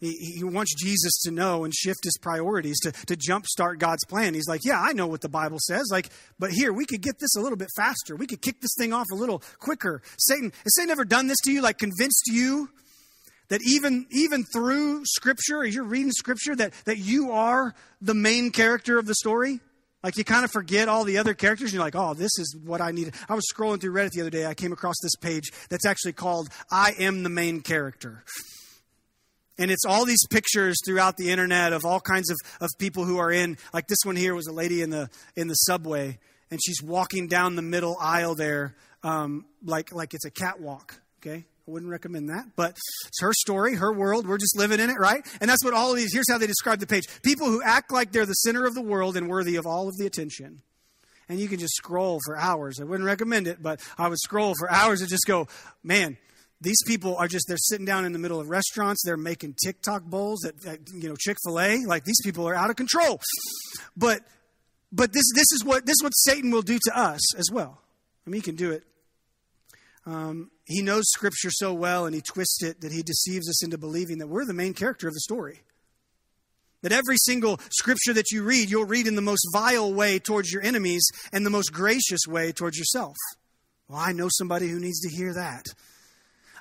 he, 0.00 0.34
he 0.38 0.44
wants 0.44 0.74
Jesus 0.74 1.20
to 1.22 1.30
know 1.30 1.64
and 1.64 1.74
shift 1.74 2.04
his 2.04 2.16
priorities 2.18 2.80
to, 2.80 2.92
to 2.92 3.16
jumpstart 3.16 3.78
God's 3.78 4.04
plan. 4.06 4.34
He's 4.34 4.48
like, 4.48 4.64
Yeah, 4.64 4.80
I 4.80 4.92
know 4.92 5.06
what 5.06 5.20
the 5.20 5.28
Bible 5.28 5.58
says. 5.60 5.88
Like, 5.92 6.08
but 6.38 6.50
here, 6.50 6.72
we 6.72 6.86
could 6.86 7.02
get 7.02 7.18
this 7.18 7.36
a 7.36 7.40
little 7.40 7.58
bit 7.58 7.68
faster. 7.76 8.16
We 8.16 8.26
could 8.26 8.40
kick 8.40 8.60
this 8.60 8.74
thing 8.78 8.92
off 8.92 9.06
a 9.12 9.16
little 9.16 9.42
quicker. 9.58 10.02
Satan, 10.18 10.52
has 10.64 10.74
Satan 10.76 10.90
ever 10.90 11.04
done 11.04 11.26
this 11.26 11.38
to 11.44 11.52
you? 11.52 11.60
Like 11.60 11.78
convinced 11.78 12.24
you 12.26 12.70
that 13.48 13.60
even 13.62 14.06
even 14.10 14.44
through 14.44 15.04
scripture, 15.04 15.64
as 15.64 15.74
you're 15.74 15.84
reading 15.84 16.12
scripture, 16.12 16.56
that, 16.56 16.72
that 16.86 16.98
you 16.98 17.32
are 17.32 17.74
the 18.00 18.14
main 18.14 18.50
character 18.50 18.98
of 18.98 19.06
the 19.06 19.14
story? 19.14 19.60
Like 20.02 20.16
you 20.16 20.24
kind 20.24 20.44
of 20.44 20.50
forget 20.50 20.88
all 20.88 21.04
the 21.04 21.18
other 21.18 21.34
characters, 21.34 21.66
and 21.66 21.74
you're 21.74 21.84
like, 21.84 21.94
oh, 21.94 22.14
this 22.14 22.38
is 22.38 22.56
what 22.64 22.80
I 22.80 22.90
need. 22.90 23.12
I 23.28 23.34
was 23.34 23.44
scrolling 23.52 23.80
through 23.82 23.92
Reddit 23.92 24.12
the 24.12 24.22
other 24.22 24.30
day. 24.30 24.46
I 24.46 24.54
came 24.54 24.72
across 24.72 24.96
this 25.02 25.14
page 25.16 25.52
that's 25.68 25.84
actually 25.84 26.14
called 26.14 26.48
I 26.70 26.94
Am 26.98 27.22
the 27.22 27.28
Main 27.28 27.60
Character. 27.60 28.24
And 29.60 29.70
it's 29.70 29.84
all 29.84 30.06
these 30.06 30.26
pictures 30.30 30.78
throughout 30.86 31.18
the 31.18 31.30
internet 31.30 31.74
of 31.74 31.84
all 31.84 32.00
kinds 32.00 32.30
of, 32.30 32.38
of 32.62 32.70
people 32.78 33.04
who 33.04 33.18
are 33.18 33.30
in, 33.30 33.58
like 33.74 33.86
this 33.88 33.98
one 34.04 34.16
here 34.16 34.34
was 34.34 34.46
a 34.46 34.52
lady 34.52 34.80
in 34.80 34.88
the, 34.88 35.10
in 35.36 35.48
the 35.48 35.54
subway, 35.54 36.18
and 36.50 36.58
she's 36.64 36.82
walking 36.82 37.28
down 37.28 37.56
the 37.56 37.62
middle 37.62 37.94
aisle 38.00 38.34
there 38.34 38.74
um, 39.02 39.44
like, 39.62 39.92
like 39.92 40.14
it's 40.14 40.24
a 40.24 40.30
catwalk, 40.30 40.98
okay? 41.20 41.44
I 41.68 41.70
wouldn't 41.70 41.90
recommend 41.90 42.30
that, 42.30 42.46
but 42.56 42.70
it's 43.06 43.20
her 43.20 43.34
story, 43.34 43.74
her 43.74 43.92
world. 43.92 44.26
We're 44.26 44.38
just 44.38 44.56
living 44.56 44.80
in 44.80 44.88
it, 44.88 44.98
right? 44.98 45.24
And 45.42 45.50
that's 45.50 45.62
what 45.62 45.74
all 45.74 45.90
of 45.90 45.96
these, 45.98 46.12
here's 46.12 46.30
how 46.30 46.38
they 46.38 46.46
describe 46.46 46.80
the 46.80 46.86
page 46.86 47.04
people 47.22 47.46
who 47.46 47.62
act 47.62 47.92
like 47.92 48.12
they're 48.12 48.24
the 48.24 48.32
center 48.32 48.64
of 48.64 48.74
the 48.74 48.82
world 48.82 49.14
and 49.14 49.28
worthy 49.28 49.56
of 49.56 49.66
all 49.66 49.88
of 49.88 49.96
the 49.98 50.06
attention. 50.06 50.62
And 51.28 51.38
you 51.38 51.48
can 51.48 51.58
just 51.58 51.74
scroll 51.74 52.18
for 52.24 52.36
hours. 52.36 52.80
I 52.80 52.84
wouldn't 52.84 53.06
recommend 53.06 53.46
it, 53.46 53.62
but 53.62 53.80
I 53.98 54.08
would 54.08 54.18
scroll 54.18 54.54
for 54.58 54.72
hours 54.72 55.02
and 55.02 55.10
just 55.10 55.26
go, 55.26 55.48
man, 55.84 56.16
these 56.60 56.82
people 56.86 57.16
are 57.16 57.26
just, 57.26 57.46
they're 57.48 57.56
sitting 57.56 57.86
down 57.86 58.04
in 58.04 58.12
the 58.12 58.18
middle 58.18 58.38
of 58.38 58.50
restaurants. 58.50 59.02
They're 59.04 59.16
making 59.16 59.56
TikTok 59.64 60.02
bowls 60.04 60.44
at, 60.44 60.54
at 60.66 60.80
you 60.92 61.08
know, 61.08 61.16
Chick-fil-A. 61.16 61.86
Like 61.86 62.04
these 62.04 62.20
people 62.22 62.46
are 62.46 62.54
out 62.54 62.68
of 62.68 62.76
control. 62.76 63.20
But, 63.96 64.22
but 64.92 65.12
this, 65.12 65.24
this 65.34 65.50
is 65.52 65.64
what, 65.64 65.86
this 65.86 65.94
is 65.94 66.02
what 66.02 66.12
Satan 66.12 66.50
will 66.50 66.62
do 66.62 66.78
to 66.84 66.98
us 66.98 67.34
as 67.36 67.50
well. 67.50 67.80
I 68.26 68.30
mean, 68.30 68.40
he 68.40 68.44
can 68.44 68.56
do 68.56 68.72
it. 68.72 68.84
Um, 70.06 70.50
he 70.64 70.82
knows 70.82 71.04
scripture 71.08 71.50
so 71.50 71.72
well 71.72 72.06
and 72.06 72.14
he 72.14 72.20
twists 72.20 72.62
it 72.62 72.80
that 72.80 72.92
he 72.92 73.02
deceives 73.02 73.48
us 73.48 73.64
into 73.64 73.78
believing 73.78 74.18
that 74.18 74.28
we're 74.28 74.44
the 74.44 74.54
main 74.54 74.74
character 74.74 75.08
of 75.08 75.14
the 75.14 75.20
story. 75.20 75.62
That 76.82 76.92
every 76.92 77.16
single 77.18 77.60
scripture 77.70 78.14
that 78.14 78.30
you 78.30 78.42
read, 78.42 78.70
you'll 78.70 78.86
read 78.86 79.06
in 79.06 79.14
the 79.14 79.22
most 79.22 79.46
vile 79.52 79.92
way 79.92 80.18
towards 80.18 80.50
your 80.50 80.62
enemies 80.62 81.06
and 81.32 81.44
the 81.44 81.50
most 81.50 81.72
gracious 81.72 82.20
way 82.26 82.52
towards 82.52 82.78
yourself. 82.78 83.14
Well, 83.88 83.98
I 83.98 84.12
know 84.12 84.28
somebody 84.30 84.68
who 84.68 84.80
needs 84.80 85.00
to 85.00 85.14
hear 85.14 85.34
that. 85.34 85.66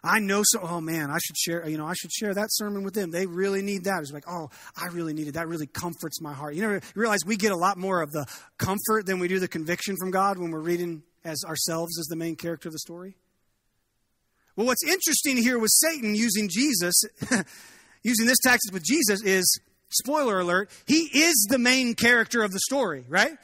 I 0.03 0.19
know 0.19 0.43
so. 0.45 0.59
Oh 0.61 0.81
man, 0.81 1.09
I 1.11 1.17
should 1.23 1.37
share. 1.37 1.67
You 1.67 1.77
know, 1.77 1.85
I 1.85 1.93
should 1.93 2.11
share 2.11 2.33
that 2.33 2.47
sermon 2.51 2.83
with 2.83 2.93
them. 2.93 3.11
They 3.11 3.25
really 3.25 3.61
need 3.61 3.83
that. 3.83 4.01
It's 4.01 4.11
like, 4.11 4.29
oh, 4.29 4.49
I 4.75 4.87
really 4.87 5.13
need 5.13 5.27
it. 5.27 5.33
That 5.33 5.47
really 5.47 5.67
comforts 5.67 6.21
my 6.21 6.33
heart. 6.33 6.55
You 6.55 6.61
know, 6.61 6.79
realize 6.95 7.19
we 7.25 7.35
get 7.35 7.51
a 7.51 7.57
lot 7.57 7.77
more 7.77 8.01
of 8.01 8.11
the 8.11 8.25
comfort 8.57 9.05
than 9.05 9.19
we 9.19 9.27
do 9.27 9.39
the 9.39 9.47
conviction 9.47 9.95
from 9.99 10.11
God 10.11 10.37
when 10.37 10.51
we're 10.51 10.59
reading 10.59 11.03
as 11.23 11.43
ourselves 11.45 11.99
as 11.99 12.05
the 12.05 12.15
main 12.15 12.35
character 12.35 12.69
of 12.69 12.73
the 12.73 12.79
story. 12.79 13.15
Well, 14.55 14.65
what's 14.67 14.83
interesting 14.83 15.37
here 15.37 15.57
with 15.57 15.71
Satan 15.71 16.15
using 16.15 16.49
Jesus, 16.49 17.01
using 18.03 18.25
this 18.25 18.39
tactic 18.43 18.73
with 18.73 18.83
Jesus 18.83 19.21
is, 19.23 19.59
spoiler 19.89 20.39
alert, 20.39 20.69
he 20.85 21.09
is 21.13 21.47
the 21.49 21.57
main 21.57 21.93
character 21.93 22.43
of 22.43 22.51
the 22.51 22.59
story, 22.59 23.05
right? 23.07 23.37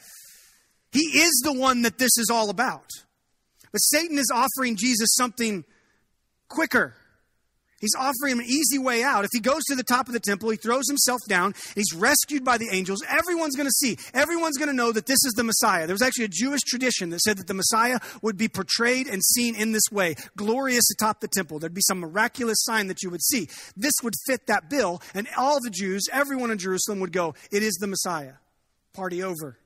He 0.92 1.00
is 1.00 1.42
the 1.44 1.52
one 1.52 1.82
that 1.82 1.98
this 1.98 2.16
is 2.18 2.28
all 2.30 2.50
about. 2.50 2.90
But 3.72 3.78
Satan 3.78 4.18
is 4.18 4.30
offering 4.32 4.76
Jesus 4.76 5.14
something 5.14 5.64
quicker. 6.48 6.94
He's 7.80 7.94
offering 7.94 8.32
him 8.32 8.38
an 8.40 8.46
easy 8.46 8.78
way 8.78 9.02
out. 9.02 9.24
If 9.24 9.30
he 9.32 9.40
goes 9.40 9.62
to 9.64 9.74
the 9.74 9.82
top 9.82 10.08
of 10.08 10.14
the 10.14 10.20
temple, 10.20 10.48
he 10.48 10.56
throws 10.56 10.88
himself 10.88 11.20
down, 11.28 11.54
he's 11.74 11.92
rescued 11.94 12.42
by 12.42 12.56
the 12.56 12.68
angels. 12.72 13.02
Everyone's 13.06 13.54
going 13.54 13.68
to 13.68 13.72
see, 13.72 13.98
everyone's 14.14 14.56
going 14.56 14.70
to 14.70 14.74
know 14.74 14.92
that 14.92 15.06
this 15.06 15.22
is 15.24 15.34
the 15.36 15.44
Messiah. 15.44 15.86
There 15.86 15.94
was 15.94 16.02
actually 16.02 16.24
a 16.24 16.28
Jewish 16.28 16.62
tradition 16.62 17.10
that 17.10 17.20
said 17.20 17.36
that 17.36 17.46
the 17.46 17.54
Messiah 17.54 17.98
would 18.22 18.38
be 18.38 18.48
portrayed 18.48 19.08
and 19.08 19.22
seen 19.22 19.54
in 19.54 19.72
this 19.72 19.90
way, 19.92 20.14
glorious 20.36 20.90
atop 20.90 21.20
the 21.20 21.28
temple. 21.28 21.58
There'd 21.58 21.74
be 21.74 21.82
some 21.82 22.00
miraculous 22.00 22.64
sign 22.64 22.86
that 22.86 23.02
you 23.02 23.10
would 23.10 23.22
see. 23.22 23.48
This 23.76 23.94
would 24.02 24.14
fit 24.26 24.46
that 24.46 24.70
bill, 24.70 25.02
and 25.14 25.28
all 25.36 25.60
the 25.60 25.70
Jews, 25.70 26.06
everyone 26.10 26.50
in 26.50 26.58
Jerusalem 26.58 27.00
would 27.00 27.12
go, 27.12 27.34
It 27.50 27.62
is 27.62 27.74
the 27.74 27.86
Messiah. 27.86 28.34
Party 28.94 29.22
over. 29.22 29.58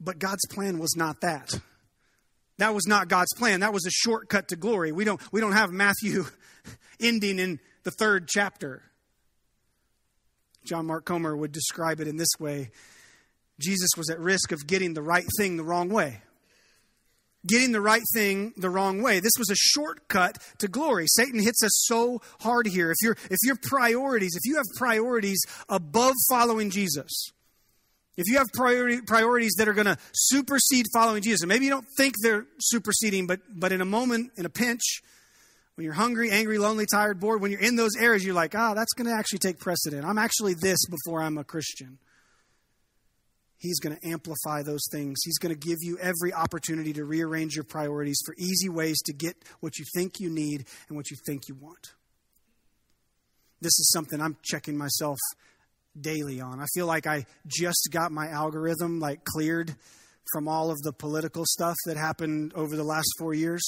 But 0.00 0.18
God's 0.18 0.44
plan 0.50 0.80
was 0.80 0.96
not 0.96 1.20
that. 1.20 1.60
That 2.62 2.74
was 2.74 2.86
not 2.86 3.08
God's 3.08 3.34
plan. 3.34 3.58
That 3.58 3.72
was 3.72 3.84
a 3.86 3.90
shortcut 3.90 4.46
to 4.50 4.56
glory. 4.56 4.92
We 4.92 5.04
don't, 5.04 5.20
we 5.32 5.40
don't 5.40 5.54
have 5.54 5.72
Matthew 5.72 6.26
ending 7.00 7.40
in 7.40 7.58
the 7.82 7.90
third 7.90 8.28
chapter. 8.28 8.84
John 10.64 10.86
Mark 10.86 11.04
Comer 11.04 11.36
would 11.36 11.50
describe 11.50 11.98
it 11.98 12.06
in 12.06 12.18
this 12.18 12.28
way 12.38 12.70
Jesus 13.58 13.90
was 13.96 14.10
at 14.10 14.20
risk 14.20 14.52
of 14.52 14.64
getting 14.68 14.94
the 14.94 15.02
right 15.02 15.26
thing 15.36 15.56
the 15.56 15.64
wrong 15.64 15.88
way. 15.88 16.22
Getting 17.44 17.72
the 17.72 17.80
right 17.80 18.04
thing 18.14 18.52
the 18.56 18.70
wrong 18.70 19.02
way. 19.02 19.18
This 19.18 19.32
was 19.40 19.50
a 19.50 19.56
shortcut 19.56 20.38
to 20.58 20.68
glory. 20.68 21.06
Satan 21.08 21.42
hits 21.42 21.64
us 21.64 21.72
so 21.86 22.22
hard 22.42 22.68
here. 22.68 22.92
If, 22.92 22.98
you 23.02 23.16
if 23.28 23.38
your 23.42 23.56
priorities, 23.60 24.36
if 24.36 24.48
you 24.48 24.54
have 24.54 24.66
priorities 24.76 25.42
above 25.68 26.14
following 26.30 26.70
Jesus, 26.70 27.32
if 28.16 28.28
you 28.28 28.38
have 28.38 28.48
priority, 28.52 29.00
priorities 29.00 29.54
that 29.58 29.68
are 29.68 29.72
going 29.72 29.86
to 29.86 29.96
supersede 30.12 30.86
following 30.92 31.22
Jesus, 31.22 31.42
and 31.42 31.48
maybe 31.48 31.64
you 31.64 31.70
don't 31.70 31.86
think 31.96 32.14
they're 32.22 32.46
superseding, 32.60 33.26
but, 33.26 33.40
but 33.54 33.72
in 33.72 33.80
a 33.80 33.86
moment, 33.86 34.32
in 34.36 34.44
a 34.44 34.50
pinch, 34.50 35.00
when 35.74 35.84
you're 35.84 35.94
hungry, 35.94 36.30
angry, 36.30 36.58
lonely, 36.58 36.84
tired, 36.92 37.18
bored, 37.18 37.40
when 37.40 37.50
you're 37.50 37.60
in 37.60 37.76
those 37.76 37.96
areas, 37.98 38.24
you're 38.24 38.34
like, 38.34 38.54
ah, 38.54 38.70
oh, 38.70 38.74
that's 38.74 38.92
going 38.92 39.06
to 39.06 39.14
actually 39.14 39.38
take 39.38 39.58
precedent. 39.58 40.04
I'm 40.04 40.18
actually 40.18 40.54
this 40.54 40.84
before 40.86 41.22
I'm 41.22 41.38
a 41.38 41.44
Christian. 41.44 41.98
He's 43.56 43.78
going 43.78 43.96
to 43.96 44.08
amplify 44.08 44.62
those 44.62 44.82
things. 44.90 45.20
He's 45.24 45.38
going 45.38 45.54
to 45.54 45.58
give 45.58 45.78
you 45.80 45.96
every 45.98 46.34
opportunity 46.34 46.92
to 46.94 47.04
rearrange 47.04 47.54
your 47.54 47.64
priorities 47.64 48.20
for 48.26 48.34
easy 48.36 48.68
ways 48.68 49.00
to 49.02 49.12
get 49.12 49.36
what 49.60 49.78
you 49.78 49.84
think 49.94 50.18
you 50.18 50.28
need 50.28 50.66
and 50.88 50.96
what 50.96 51.10
you 51.10 51.16
think 51.24 51.48
you 51.48 51.54
want. 51.54 51.92
This 53.60 53.78
is 53.78 53.90
something 53.92 54.20
I'm 54.20 54.36
checking 54.42 54.76
myself 54.76 55.18
daily 56.00 56.40
on. 56.40 56.60
I 56.60 56.66
feel 56.74 56.86
like 56.86 57.06
I 57.06 57.26
just 57.46 57.88
got 57.90 58.12
my 58.12 58.28
algorithm 58.28 59.00
like 59.00 59.24
cleared 59.24 59.74
from 60.32 60.48
all 60.48 60.70
of 60.70 60.78
the 60.82 60.92
political 60.92 61.44
stuff 61.46 61.76
that 61.86 61.96
happened 61.96 62.52
over 62.54 62.76
the 62.76 62.84
last 62.84 63.08
4 63.18 63.34
years 63.34 63.62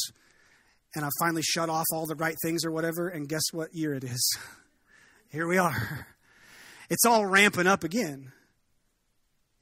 and 0.94 1.04
I 1.04 1.08
finally 1.18 1.42
shut 1.42 1.68
off 1.68 1.86
all 1.92 2.06
the 2.06 2.14
right 2.14 2.36
things 2.42 2.64
or 2.64 2.70
whatever 2.70 3.08
and 3.08 3.28
guess 3.28 3.42
what 3.52 3.74
year 3.74 3.94
it 3.94 4.04
is? 4.04 4.38
Here 5.30 5.46
we 5.46 5.58
are. 5.58 6.06
It's 6.88 7.04
all 7.04 7.26
ramping 7.26 7.66
up 7.66 7.84
again. 7.84 8.32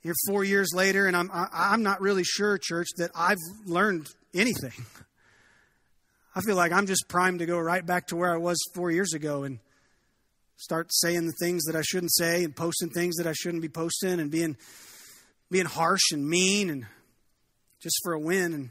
Here 0.01 0.15
4 0.29 0.45
years 0.45 0.71
later 0.75 1.07
and 1.07 1.17
I'm 1.17 1.31
I'm 1.33 1.83
not 1.83 2.01
really 2.01 2.25
sure 2.25 2.59
church 2.59 2.89
that 2.99 3.11
I've 3.15 3.39
learned 3.67 4.09
anything. 4.35 4.73
I 6.35 6.41
feel 6.41 6.57
like 6.57 6.73
I'm 6.73 6.87
just 6.87 7.09
primed 7.09 7.41
to 7.41 7.47
go 7.47 7.59
right 7.59 7.85
back 7.85 8.07
to 8.09 8.17
where 8.17 8.33
I 8.33 8.39
was 8.39 8.59
4 8.75 8.91
years 8.91 9.13
ago 9.15 9.43
and 9.43 9.59
start 10.63 10.87
saying 10.93 11.27
the 11.27 11.33
things 11.41 11.65
that 11.65 11.75
I 11.75 11.83
shouldn't 11.83 12.15
say 12.15 12.45
and 12.45 12.55
posting 12.55 12.89
things 12.89 13.17
that 13.17 13.27
I 13.27 13.33
shouldn't 13.33 13.63
be 13.63 13.69
posting 13.69 14.21
and 14.21 14.31
being 14.31 14.57
being 15.51 15.67
harsh 15.67 16.13
and 16.13 16.27
mean 16.27 16.71
and 16.71 16.87
just 17.81 17.97
for 18.05 18.13
a 18.13 18.21
win 18.21 18.53
and 18.55 18.71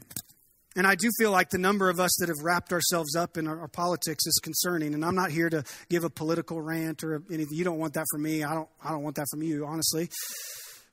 and 0.74 0.86
I 0.86 0.94
do 0.94 1.10
feel 1.18 1.30
like 1.30 1.50
the 1.50 1.58
number 1.58 1.90
of 1.90 2.00
us 2.00 2.10
that 2.18 2.30
have 2.30 2.42
wrapped 2.42 2.72
ourselves 2.72 3.14
up 3.14 3.36
in 3.36 3.46
our, 3.46 3.60
our, 3.60 3.68
politics 3.68 4.24
is 4.24 4.40
concerning. 4.42 4.94
And 4.94 5.04
I'm 5.04 5.14
not 5.14 5.30
here 5.30 5.50
to 5.50 5.64
give 5.90 6.02
a 6.02 6.08
political 6.08 6.62
rant 6.62 7.04
or 7.04 7.22
anything. 7.30 7.58
You 7.58 7.64
don't 7.64 7.78
want 7.78 7.92
that 7.92 8.06
from 8.10 8.22
me. 8.22 8.42
I 8.42 8.54
don't. 8.54 8.70
I 8.82 8.90
don't 8.90 9.02
want 9.02 9.16
that 9.16 9.26
from 9.30 9.42
you, 9.42 9.66
honestly. 9.66 10.08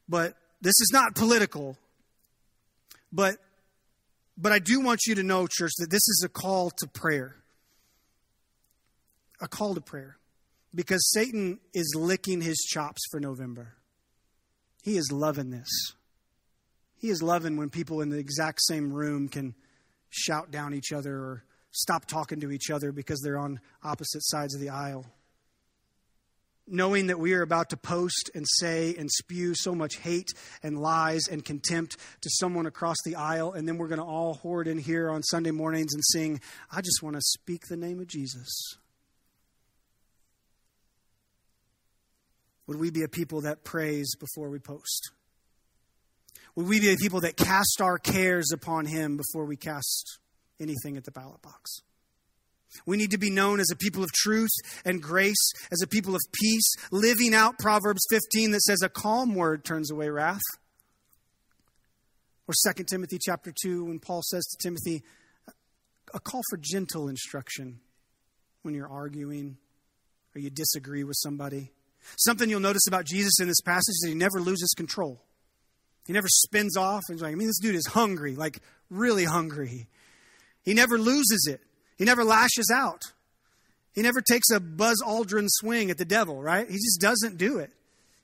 But 0.09 0.35
this 0.59 0.73
is 0.81 0.89
not 0.91 1.15
political. 1.15 1.77
But 3.13 3.38
but 4.38 4.51
I 4.51 4.59
do 4.59 4.81
want 4.81 4.99
you 5.07 5.15
to 5.15 5.23
know, 5.23 5.47
church, 5.47 5.71
that 5.77 5.89
this 5.89 6.05
is 6.09 6.23
a 6.25 6.29
call 6.29 6.71
to 6.71 6.88
prayer. 6.88 7.38
A 9.39 9.47
call 9.47 9.75
to 9.75 9.81
prayer 9.81 10.18
because 10.73 11.12
Satan 11.12 11.60
is 11.73 11.93
licking 11.95 12.41
his 12.41 12.58
chops 12.58 13.01
for 13.12 13.19
November. 13.19 13.73
He 14.84 14.97
is 14.97 15.12
loving 15.12 15.49
this. 15.49 15.69
He 16.97 17.10
is 17.10 17.23
loving 17.23 17.58
when 17.58 17.69
people 17.69 18.01
in 18.01 18.10
the 18.10 18.17
exact 18.17 18.60
same 18.62 18.91
room 18.91 19.29
can 19.29 19.55
shout 20.10 20.51
down 20.51 20.73
each 20.73 20.91
other 20.91 21.15
or 21.15 21.43
stop 21.71 22.05
talking 22.05 22.39
to 22.41 22.51
each 22.51 22.69
other 22.69 22.91
because 22.91 23.21
they're 23.21 23.38
on 23.38 23.60
opposite 23.84 24.23
sides 24.23 24.53
of 24.53 24.62
the 24.62 24.69
aisle. 24.69 25.05
Knowing 26.67 27.08
that 27.08 27.19
we 27.19 27.34
are 27.34 27.41
about 27.41 27.69
to 27.71 27.77
post 27.77 28.29
and 28.36 28.45
say 28.60 28.93
and 28.95 29.10
spew 29.10 29.55
so 29.55 29.73
much 29.73 29.97
hate 29.97 30.29
and 30.62 30.79
lies 30.79 31.23
and 31.27 31.43
contempt 31.43 31.97
to 32.21 32.29
someone 32.34 32.67
across 32.67 32.97
the 33.03 33.15
aisle, 33.15 33.53
and 33.53 33.67
then 33.67 33.77
we're 33.77 33.88
going 33.88 33.99
to 33.99 34.05
all 34.05 34.36
horde 34.36 34.67
in 34.67 34.77
here 34.77 35.10
on 35.10 35.23
Sunday 35.23 35.51
mornings 35.51 35.93
and 35.95 36.03
sing, 36.05 36.39
I 36.71 36.82
just 36.82 37.01
want 37.01 37.15
to 37.15 37.21
speak 37.21 37.67
the 37.67 37.77
name 37.77 37.99
of 37.99 38.08
Jesus. 38.08 38.77
Would 42.69 42.79
we 42.79 42.91
be 42.91 43.01
a 43.01 43.08
people 43.08 43.41
that 43.41 43.63
praise 43.63 44.13
before 44.13 44.51
we 44.51 44.60
post? 44.60 45.10
Would 46.53 46.67
we 46.67 46.79
be 46.79 46.93
a 46.93 46.97
people 46.97 47.21
that 47.21 47.36
cast 47.36 47.82
our 47.82 47.97
cares 47.97 48.51
upon 48.53 48.86
Him 48.86 49.17
before 49.17 49.45
we 49.45 49.58
cast 49.58 50.19
anything 50.60 50.95
at 50.95 51.03
the 51.03 51.10
ballot 51.10 51.41
box? 51.41 51.82
We 52.86 52.95
need 52.95 53.10
to 53.10 53.17
be 53.17 53.32
known 53.32 53.60
as 53.60 53.71
a 53.71 53.75
people 53.75 54.03
of 54.03 54.12
truth 54.12 54.51
and 54.86 55.01
grace, 55.01 55.51
as 55.71 55.82
a 55.82 55.88
people 55.88 56.13
of 56.13 56.21
peace, 56.32 56.75
living 56.91 57.34
out 57.34 57.58
Proverbs 57.58 58.05
15 58.12 58.51
that 58.51 58.62
says, 58.62 58.84
A 58.84 58.89
calm 58.89 59.34
word 59.34 59.65
turns 59.65 59.89
away 59.89 60.10
wrath. 60.10 60.39
Or 62.47 62.53
2 62.75 62.84
Timothy 62.84 63.17
chapter 63.19 63.51
2, 63.63 63.86
when 63.86 63.97
Paul 63.97 64.21
says 64.21 64.45
to 64.45 64.58
Timothy, 64.62 65.01
a 66.13 66.19
call 66.19 66.41
for 66.51 66.58
gentle 66.58 67.08
instruction 67.08 67.79
when 68.62 68.75
you're 68.75 68.88
arguing 68.88 69.58
or 70.36 70.39
you 70.39 70.51
disagree 70.51 71.03
with 71.03 71.17
somebody. 71.17 71.71
Something 72.17 72.49
you'll 72.49 72.59
notice 72.59 72.88
about 72.88 73.05
Jesus 73.05 73.39
in 73.39 73.47
this 73.47 73.62
passage 73.62 73.93
is 74.01 74.05
he 74.07 74.15
never 74.15 74.39
loses 74.39 74.73
control. 74.75 75.21
He 76.05 76.13
never 76.13 76.27
spins 76.27 76.75
off. 76.75 77.03
He's 77.07 77.21
like, 77.21 77.33
I 77.33 77.35
mean, 77.35 77.47
this 77.47 77.59
dude 77.59 77.75
is 77.75 77.88
hungry, 77.88 78.35
like 78.35 78.59
really 78.89 79.25
hungry. 79.25 79.88
He 80.63 80.73
never 80.73 80.97
loses 80.97 81.47
it. 81.49 81.62
He 81.97 82.05
never 82.05 82.23
lashes 82.23 82.71
out. 82.73 83.13
He 83.93 84.01
never 84.01 84.21
takes 84.21 84.49
a 84.49 84.59
Buzz 84.59 85.01
Aldrin 85.05 85.47
swing 85.47 85.91
at 85.91 85.97
the 85.97 86.05
devil, 86.05 86.41
right? 86.41 86.67
He 86.67 86.75
just 86.75 86.99
doesn't 86.99 87.38
do 87.38 87.59
it. 87.59 87.71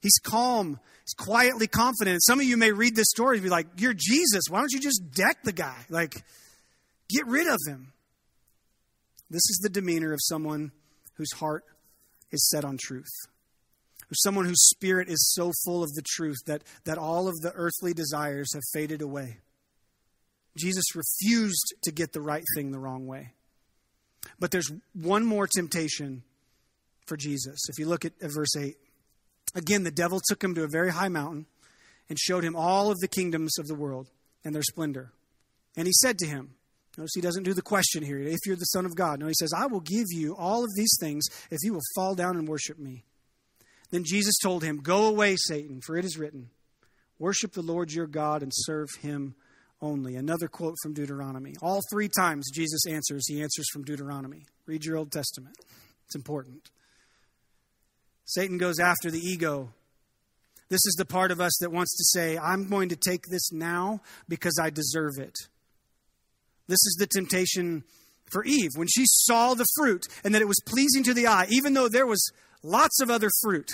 He's 0.01 0.17
calm. 0.23 0.79
He's 1.03 1.13
quietly 1.13 1.67
confident. 1.67 2.23
Some 2.23 2.39
of 2.39 2.45
you 2.45 2.57
may 2.57 2.71
read 2.71 2.95
this 2.95 3.09
story 3.09 3.38
and 3.38 3.43
be 3.43 3.49
like, 3.49 3.67
You're 3.77 3.93
Jesus. 3.93 4.43
Why 4.49 4.59
don't 4.59 4.71
you 4.71 4.79
just 4.79 5.11
deck 5.13 5.43
the 5.43 5.51
guy? 5.51 5.85
Like, 5.89 6.15
get 7.09 7.27
rid 7.27 7.47
of 7.47 7.59
him. 7.67 7.93
This 9.29 9.49
is 9.49 9.59
the 9.61 9.69
demeanor 9.69 10.13
of 10.13 10.19
someone 10.21 10.71
whose 11.15 11.31
heart 11.33 11.65
is 12.31 12.49
set 12.49 12.63
on 12.63 12.77
truth 12.77 13.11
someone 14.13 14.45
whose 14.45 14.69
spirit 14.69 15.09
is 15.09 15.33
so 15.33 15.51
full 15.63 15.83
of 15.83 15.93
the 15.93 16.03
truth 16.05 16.37
that, 16.45 16.63
that 16.83 16.97
all 16.97 17.27
of 17.27 17.35
the 17.41 17.51
earthly 17.55 17.93
desires 17.93 18.53
have 18.53 18.63
faded 18.73 19.01
away. 19.01 19.37
Jesus 20.57 20.95
refused 20.95 21.73
to 21.83 21.91
get 21.91 22.13
the 22.13 22.21
right 22.21 22.43
thing 22.55 22.71
the 22.71 22.80
wrong 22.80 23.07
way. 23.07 23.34
But 24.39 24.51
there's 24.51 24.71
one 24.93 25.25
more 25.25 25.47
temptation 25.47 26.23
for 27.05 27.17
Jesus. 27.17 27.67
If 27.69 27.77
you 27.77 27.88
look 27.88 28.05
at, 28.05 28.13
at 28.21 28.34
verse 28.34 28.55
8, 28.55 28.75
again, 29.53 29.84
the 29.84 29.91
devil 29.91 30.21
took 30.27 30.43
him 30.43 30.55
to 30.55 30.63
a 30.63 30.69
very 30.69 30.91
high 30.91 31.09
mountain 31.09 31.45
and 32.09 32.17
showed 32.19 32.43
him 32.43 32.55
all 32.55 32.91
of 32.91 32.99
the 32.99 33.07
kingdoms 33.07 33.57
of 33.59 33.67
the 33.67 33.75
world 33.75 34.09
and 34.43 34.53
their 34.53 34.63
splendor. 34.63 35.11
And 35.75 35.88
he 35.88 35.93
said 35.93 36.17
to 36.19 36.27
him, 36.27 36.55
Notice 36.97 37.11
he 37.13 37.21
doesn't 37.21 37.43
do 37.43 37.53
the 37.53 37.61
question 37.61 38.03
here, 38.03 38.19
if 38.19 38.39
you're 38.45 38.55
the 38.55 38.65
Son 38.65 38.86
of 38.86 38.95
God. 38.95 39.19
No, 39.19 39.27
he 39.27 39.34
says, 39.38 39.51
I 39.53 39.65
will 39.65 39.82
give 39.82 40.05
you 40.11 40.34
all 40.38 40.63
of 40.63 40.69
these 40.75 40.95
things 40.99 41.25
if 41.51 41.59
you 41.61 41.73
will 41.73 41.82
fall 41.93 42.15
down 42.15 42.38
and 42.38 42.47
worship 42.47 42.80
me. 42.80 43.03
Then 43.91 44.03
Jesus 44.05 44.36
told 44.41 44.63
him, 44.63 44.77
Go 44.77 45.07
away, 45.07 45.36
Satan, 45.38 45.81
for 45.86 45.97
it 45.97 46.05
is 46.05 46.17
written, 46.17 46.49
Worship 47.19 47.53
the 47.53 47.61
Lord 47.61 47.91
your 47.91 48.07
God 48.07 48.43
and 48.43 48.51
serve 48.53 48.89
him 49.01 49.36
only. 49.81 50.15
Another 50.15 50.47
quote 50.47 50.75
from 50.81 50.93
Deuteronomy. 50.93 51.53
All 51.61 51.81
three 51.91 52.09
times 52.09 52.49
Jesus 52.53 52.86
answers, 52.88 53.27
he 53.27 53.41
answers 53.41 53.67
from 53.71 53.83
Deuteronomy. 53.83 54.45
Read 54.65 54.83
your 54.83 54.97
Old 54.97 55.11
Testament, 55.11 55.55
it's 56.05 56.15
important. 56.15 56.69
Satan 58.25 58.57
goes 58.57 58.79
after 58.79 59.11
the 59.11 59.19
ego. 59.19 59.69
This 60.67 60.86
is 60.88 60.95
the 60.97 61.05
part 61.05 61.29
of 61.29 61.39
us 61.39 61.55
that 61.59 61.71
wants 61.71 61.95
to 61.95 62.03
say, 62.05 62.39
I'm 62.39 62.67
going 62.69 62.89
to 62.89 62.95
take 62.95 63.21
this 63.29 63.51
now 63.51 64.01
because 64.27 64.59
I 64.59 64.71
deserve 64.71 65.19
it. 65.19 65.36
This 66.67 66.83
is 66.88 66.97
the 66.99 67.05
temptation 67.05 67.83
for 68.31 68.43
Eve 68.43 68.71
when 68.75 68.88
she 68.88 69.03
saw 69.05 69.53
the 69.53 69.67
fruit 69.77 70.07
and 70.23 70.33
that 70.33 70.41
it 70.41 70.47
was 70.47 70.59
pleasing 70.65 71.03
to 71.03 71.13
the 71.13 71.27
eye, 71.27 71.45
even 71.49 71.73
though 71.73 71.88
there 71.88 72.07
was 72.07 72.31
lots 72.66 72.99
of 73.01 73.09
other 73.09 73.30
fruit. 73.41 73.72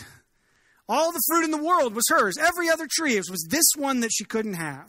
All 0.88 1.12
the 1.12 1.22
fruit 1.28 1.46
in 1.46 1.52
the 1.52 1.64
world 1.64 1.96
was 1.96 2.04
hers. 2.10 2.38
Every 2.38 2.70
other 2.70 2.88
tree 2.89 3.16
was 3.18 3.48
this 3.50 3.66
one 3.78 4.02
that 4.02 4.12
she 4.14 4.26
couldn't 4.26 4.56
have. 4.56 4.88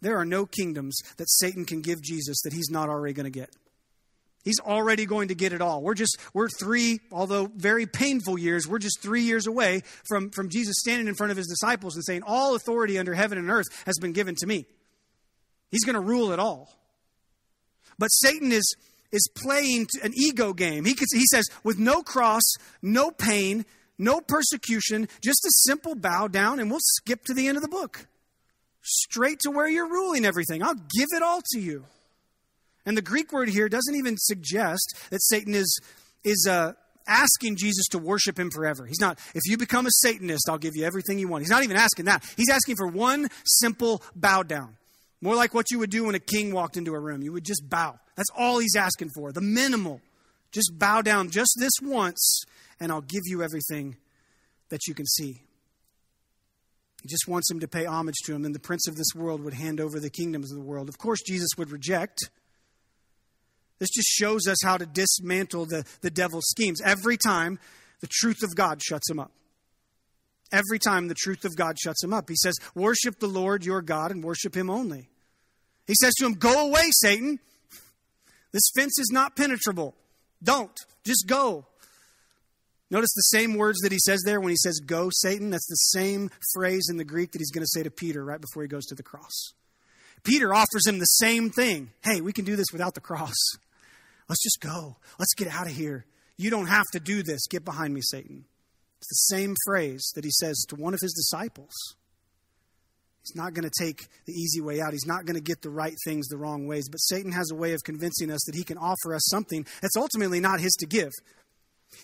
There 0.00 0.18
are 0.18 0.24
no 0.24 0.46
kingdoms 0.46 0.98
that 1.16 1.28
Satan 1.28 1.64
can 1.64 1.80
give 1.80 2.02
Jesus 2.02 2.40
that 2.44 2.52
he's 2.52 2.70
not 2.70 2.88
already 2.88 3.14
going 3.14 3.24
to 3.24 3.30
get. 3.30 3.50
He's 4.44 4.60
already 4.60 5.04
going 5.04 5.28
to 5.28 5.34
get 5.34 5.52
it 5.52 5.60
all. 5.60 5.82
We're 5.82 5.94
just, 5.94 6.16
we're 6.32 6.48
three, 6.48 7.00
although 7.10 7.50
very 7.54 7.86
painful 7.86 8.38
years, 8.38 8.68
we're 8.68 8.78
just 8.78 9.02
three 9.02 9.22
years 9.22 9.46
away 9.46 9.82
from, 10.08 10.30
from 10.30 10.48
Jesus 10.48 10.76
standing 10.78 11.08
in 11.08 11.14
front 11.14 11.32
of 11.32 11.36
his 11.36 11.48
disciples 11.48 11.96
and 11.96 12.04
saying, 12.04 12.22
All 12.24 12.54
authority 12.54 12.98
under 12.98 13.14
heaven 13.14 13.36
and 13.36 13.50
earth 13.50 13.66
has 13.84 13.98
been 13.98 14.12
given 14.12 14.36
to 14.36 14.46
me. 14.46 14.66
He's 15.70 15.84
going 15.84 15.94
to 15.94 16.00
rule 16.00 16.32
it 16.32 16.38
all. 16.38 16.70
But 17.98 18.08
Satan 18.08 18.52
is, 18.52 18.76
is 19.12 19.28
playing 19.34 19.86
an 20.02 20.12
ego 20.14 20.52
game. 20.52 20.84
He, 20.84 20.94
could, 20.94 21.08
he 21.12 21.24
says, 21.30 21.46
with 21.64 21.78
no 21.78 22.02
cross, 22.02 22.42
no 22.82 23.10
pain, 23.10 23.64
no 23.98 24.20
persecution, 24.20 25.08
just 25.22 25.44
a 25.44 25.50
simple 25.66 25.94
bow 25.94 26.28
down, 26.28 26.60
and 26.60 26.70
we'll 26.70 26.80
skip 26.82 27.24
to 27.24 27.34
the 27.34 27.48
end 27.48 27.56
of 27.56 27.62
the 27.62 27.68
book. 27.68 28.06
Straight 28.82 29.40
to 29.40 29.50
where 29.50 29.68
you're 29.68 29.88
ruling 29.88 30.24
everything. 30.24 30.62
I'll 30.62 30.74
give 30.74 31.08
it 31.14 31.22
all 31.22 31.42
to 31.52 31.60
you. 31.60 31.84
And 32.86 32.96
the 32.96 33.02
Greek 33.02 33.32
word 33.32 33.48
here 33.48 33.68
doesn't 33.68 33.96
even 33.96 34.16
suggest 34.16 34.96
that 35.10 35.22
Satan 35.22 35.54
is, 35.54 35.80
is 36.24 36.46
uh, 36.48 36.72
asking 37.06 37.56
Jesus 37.56 37.86
to 37.88 37.98
worship 37.98 38.38
him 38.38 38.50
forever. 38.50 38.86
He's 38.86 39.00
not, 39.00 39.18
if 39.34 39.42
you 39.46 39.56
become 39.58 39.86
a 39.86 39.90
Satanist, 39.90 40.48
I'll 40.48 40.58
give 40.58 40.76
you 40.76 40.84
everything 40.84 41.18
you 41.18 41.28
want. 41.28 41.42
He's 41.42 41.50
not 41.50 41.64
even 41.64 41.76
asking 41.76 42.04
that. 42.06 42.22
He's 42.36 42.50
asking 42.50 42.76
for 42.76 42.86
one 42.86 43.28
simple 43.44 44.02
bow 44.14 44.42
down. 44.42 44.76
More 45.20 45.34
like 45.34 45.52
what 45.52 45.70
you 45.70 45.78
would 45.80 45.90
do 45.90 46.04
when 46.04 46.14
a 46.14 46.20
king 46.20 46.52
walked 46.52 46.76
into 46.76 46.94
a 46.94 47.00
room. 47.00 47.22
You 47.22 47.32
would 47.32 47.44
just 47.44 47.68
bow. 47.68 47.98
That's 48.14 48.30
all 48.36 48.58
he's 48.58 48.76
asking 48.76 49.10
for. 49.14 49.32
The 49.32 49.40
minimal. 49.40 50.00
Just 50.52 50.78
bow 50.78 51.02
down 51.02 51.30
just 51.30 51.56
this 51.58 51.72
once, 51.82 52.42
and 52.80 52.90
I'll 52.90 53.00
give 53.00 53.22
you 53.24 53.42
everything 53.42 53.96
that 54.70 54.86
you 54.86 54.94
can 54.94 55.06
see. 55.06 55.42
He 57.02 57.08
just 57.08 57.28
wants 57.28 57.50
him 57.50 57.60
to 57.60 57.68
pay 57.68 57.84
homage 57.84 58.16
to 58.24 58.34
him, 58.34 58.44
and 58.44 58.54
the 58.54 58.60
prince 58.60 58.88
of 58.88 58.96
this 58.96 59.14
world 59.14 59.42
would 59.42 59.54
hand 59.54 59.80
over 59.80 60.00
the 60.00 60.10
kingdoms 60.10 60.50
of 60.50 60.58
the 60.58 60.64
world. 60.64 60.88
Of 60.88 60.98
course, 60.98 61.20
Jesus 61.26 61.50
would 61.56 61.70
reject. 61.70 62.30
This 63.78 63.90
just 63.90 64.08
shows 64.08 64.46
us 64.48 64.58
how 64.64 64.76
to 64.76 64.86
dismantle 64.86 65.66
the, 65.66 65.84
the 66.00 66.10
devil's 66.10 66.48
schemes. 66.48 66.80
Every 66.80 67.16
time 67.16 67.58
the 68.00 68.08
truth 68.10 68.42
of 68.42 68.56
God 68.56 68.82
shuts 68.82 69.08
him 69.08 69.20
up. 69.20 69.32
Every 70.50 70.78
time 70.78 71.08
the 71.08 71.14
truth 71.14 71.44
of 71.44 71.56
God 71.56 71.78
shuts 71.78 72.02
him 72.02 72.14
up. 72.14 72.28
He 72.28 72.36
says, 72.36 72.54
Worship 72.74 73.18
the 73.18 73.26
Lord 73.26 73.64
your 73.64 73.82
God 73.82 74.10
and 74.10 74.24
worship 74.24 74.56
him 74.56 74.70
only. 74.70 75.08
He 75.86 75.94
says 76.00 76.14
to 76.14 76.26
him, 76.26 76.34
Go 76.34 76.68
away, 76.68 76.88
Satan. 76.90 77.38
This 78.52 78.70
fence 78.76 78.98
is 78.98 79.10
not 79.12 79.36
penetrable. 79.36 79.94
Don't. 80.42 80.76
Just 81.04 81.26
go. 81.26 81.66
Notice 82.90 83.12
the 83.14 83.20
same 83.22 83.54
words 83.54 83.80
that 83.80 83.92
he 83.92 83.98
says 83.98 84.22
there 84.24 84.40
when 84.40 84.50
he 84.50 84.56
says, 84.56 84.80
Go, 84.80 85.10
Satan. 85.12 85.50
That's 85.50 85.66
the 85.66 85.74
same 85.74 86.30
phrase 86.54 86.88
in 86.90 86.96
the 86.96 87.04
Greek 87.04 87.32
that 87.32 87.40
he's 87.40 87.50
going 87.50 87.64
to 87.64 87.70
say 87.70 87.82
to 87.82 87.90
Peter 87.90 88.24
right 88.24 88.40
before 88.40 88.62
he 88.62 88.68
goes 88.68 88.86
to 88.86 88.94
the 88.94 89.02
cross. 89.02 89.52
Peter 90.24 90.54
offers 90.54 90.86
him 90.86 90.98
the 90.98 91.04
same 91.04 91.50
thing. 91.50 91.90
Hey, 92.02 92.20
we 92.20 92.32
can 92.32 92.44
do 92.44 92.56
this 92.56 92.66
without 92.72 92.94
the 92.94 93.00
cross. 93.00 93.36
Let's 94.28 94.42
just 94.42 94.60
go. 94.60 94.96
Let's 95.18 95.34
get 95.34 95.48
out 95.48 95.66
of 95.66 95.72
here. 95.72 96.06
You 96.36 96.50
don't 96.50 96.66
have 96.66 96.86
to 96.92 97.00
do 97.00 97.22
this. 97.22 97.46
Get 97.48 97.64
behind 97.64 97.94
me, 97.94 98.00
Satan. 98.02 98.44
It's 99.00 99.08
the 99.08 99.36
same 99.36 99.54
phrase 99.66 100.10
that 100.14 100.24
he 100.24 100.30
says 100.30 100.64
to 100.68 100.76
one 100.76 100.94
of 100.94 101.00
his 101.00 101.12
disciples. 101.12 101.72
He's 103.22 103.36
not 103.36 103.52
going 103.52 103.68
to 103.68 103.84
take 103.84 104.06
the 104.26 104.32
easy 104.32 104.60
way 104.60 104.80
out. 104.80 104.92
He's 104.92 105.06
not 105.06 105.26
going 105.26 105.36
to 105.36 105.42
get 105.42 105.60
the 105.62 105.70
right 105.70 105.94
things 106.04 106.28
the 106.28 106.38
wrong 106.38 106.66
ways. 106.66 106.88
But 106.88 106.98
Satan 106.98 107.32
has 107.32 107.50
a 107.50 107.54
way 107.54 107.74
of 107.74 107.82
convincing 107.84 108.30
us 108.30 108.40
that 108.46 108.54
he 108.54 108.64
can 108.64 108.78
offer 108.78 109.14
us 109.14 109.26
something 109.28 109.66
that's 109.82 109.96
ultimately 109.96 110.40
not 110.40 110.60
his 110.60 110.72
to 110.80 110.86
give. 110.86 111.12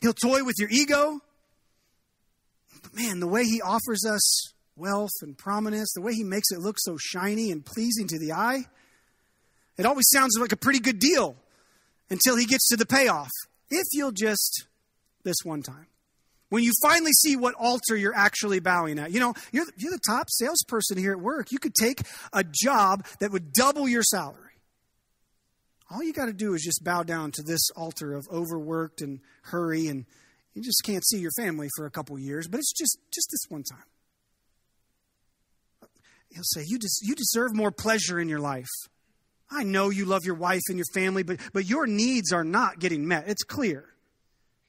He'll 0.02 0.12
toy 0.12 0.44
with 0.44 0.56
your 0.58 0.68
ego. 0.70 1.20
But 2.82 2.94
man, 2.94 3.20
the 3.20 3.26
way 3.26 3.44
he 3.44 3.62
offers 3.62 4.04
us 4.04 4.52
wealth 4.76 5.12
and 5.22 5.36
prominence, 5.38 5.92
the 5.94 6.02
way 6.02 6.14
he 6.14 6.24
makes 6.24 6.50
it 6.50 6.58
look 6.58 6.76
so 6.78 6.96
shiny 7.00 7.50
and 7.50 7.64
pleasing 7.64 8.06
to 8.08 8.18
the 8.18 8.32
eye, 8.32 8.66
it 9.78 9.86
always 9.86 10.06
sounds 10.12 10.36
like 10.38 10.52
a 10.52 10.56
pretty 10.56 10.80
good 10.80 10.98
deal 10.98 11.36
until 12.10 12.36
he 12.36 12.44
gets 12.44 12.68
to 12.68 12.76
the 12.76 12.86
payoff. 12.86 13.30
If 13.70 13.86
you'll 13.92 14.12
just 14.12 14.66
this 15.24 15.36
one 15.42 15.62
time. 15.62 15.86
When 16.50 16.62
you 16.62 16.72
finally 16.82 17.12
see 17.12 17.36
what 17.36 17.54
altar 17.54 17.96
you're 17.96 18.14
actually 18.14 18.60
bowing 18.60 18.98
at. 18.98 19.10
You 19.10 19.20
know, 19.20 19.34
you're, 19.50 19.66
you're 19.76 19.90
the 19.90 20.00
top 20.06 20.28
salesperson 20.30 20.98
here 20.98 21.12
at 21.12 21.20
work. 21.20 21.50
You 21.50 21.58
could 21.58 21.74
take 21.74 22.02
a 22.32 22.44
job 22.44 23.06
that 23.20 23.32
would 23.32 23.52
double 23.52 23.88
your 23.88 24.02
salary. 24.02 24.40
All 25.90 26.02
you 26.02 26.12
got 26.12 26.26
to 26.26 26.32
do 26.32 26.54
is 26.54 26.62
just 26.62 26.82
bow 26.84 27.02
down 27.02 27.32
to 27.32 27.42
this 27.42 27.70
altar 27.76 28.14
of 28.14 28.26
overworked 28.32 29.00
and 29.00 29.20
hurry, 29.42 29.86
and 29.86 30.06
you 30.54 30.62
just 30.62 30.82
can't 30.84 31.04
see 31.04 31.18
your 31.18 31.30
family 31.36 31.68
for 31.76 31.86
a 31.86 31.90
couple 31.90 32.18
years, 32.18 32.48
but 32.48 32.58
it's 32.58 32.72
just, 32.72 32.98
just 33.12 33.28
this 33.30 33.50
one 33.50 33.62
time. 33.62 33.84
He'll 36.30 36.42
say, 36.42 36.64
you, 36.66 36.78
des- 36.78 37.02
you 37.02 37.14
deserve 37.14 37.54
more 37.54 37.70
pleasure 37.70 38.18
in 38.18 38.28
your 38.28 38.40
life. 38.40 38.70
I 39.50 39.62
know 39.62 39.90
you 39.90 40.04
love 40.04 40.24
your 40.24 40.34
wife 40.34 40.62
and 40.68 40.78
your 40.78 40.86
family, 40.94 41.22
but, 41.22 41.38
but 41.52 41.66
your 41.66 41.86
needs 41.86 42.32
are 42.32 42.44
not 42.44 42.80
getting 42.80 43.06
met. 43.06 43.28
It's 43.28 43.44
clear. 43.44 43.93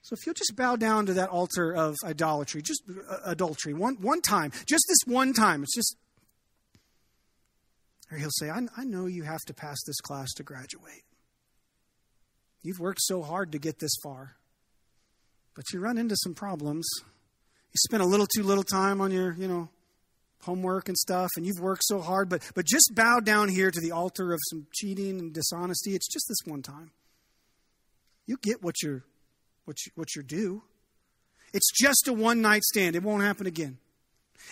So 0.06 0.14
if 0.14 0.24
you'll 0.24 0.36
just 0.36 0.56
bow 0.56 0.76
down 0.76 1.08
to 1.08 1.14
that 1.16 1.30
altar 1.30 1.76
of 1.76 1.96
idolatry, 2.06 2.62
just 2.62 2.84
uh, 2.88 3.18
adultery, 3.26 3.74
one, 3.74 3.96
one 3.96 4.22
time, 4.22 4.52
just 4.68 4.86
this 4.88 5.00
one 5.12 5.34
time, 5.34 5.64
it's 5.64 5.74
just. 5.74 5.98
Or 8.12 8.20
he'll 8.20 8.30
say, 8.30 8.52
I, 8.52 8.68
I 8.78 8.84
know 8.84 9.08
you 9.08 9.24
have 9.24 9.42
to 9.48 9.54
pass 9.56 9.78
this 9.88 10.00
class 10.02 10.32
to 10.34 10.44
graduate. 10.44 11.06
You've 12.62 12.80
worked 12.80 13.02
so 13.02 13.24
hard 13.24 13.52
to 13.54 13.58
get 13.58 13.80
this 13.80 13.96
far, 14.04 14.36
but 15.56 15.64
you 15.74 15.80
run 15.80 15.98
into 15.98 16.16
some 16.18 16.36
problems. 16.36 16.88
You 17.02 17.78
spent 17.78 18.04
a 18.04 18.06
little 18.06 18.28
too 18.28 18.44
little 18.44 18.64
time 18.64 19.02
on 19.02 19.10
your, 19.10 19.34
you 19.34 19.48
know, 19.48 19.70
homework 20.44 20.88
and 20.88 20.98
stuff, 21.00 21.32
and 21.36 21.48
you've 21.48 21.60
worked 21.60 21.84
so 21.84 22.00
hard, 22.00 22.30
but, 22.30 22.44
but 22.54 22.68
just 22.68 22.92
bow 22.94 23.22
down 23.22 23.50
here 23.50 23.72
to 23.72 23.82
the 23.82 23.92
altar 23.92 24.34
of 24.34 24.40
some 24.52 24.68
cheating 24.72 25.20
and 25.20 25.34
dishonesty. 25.34 25.96
It's 25.96 26.08
just 26.08 26.28
this 26.28 26.46
one 26.46 26.62
time. 26.62 26.92
You 28.28 28.38
get 28.40 28.62
what 28.62 28.76
you're, 28.84 29.04
what, 29.66 29.78
you, 29.86 29.92
what 29.96 30.16
you're 30.16 30.24
due. 30.24 30.64
It's 31.54 31.72
just 31.72 32.08
a 32.08 32.14
one 32.14 32.42
night 32.42 32.64
stand. 32.64 32.96
It 32.96 33.04
won't 33.04 33.24
happen 33.24 33.48
again. 33.48 33.78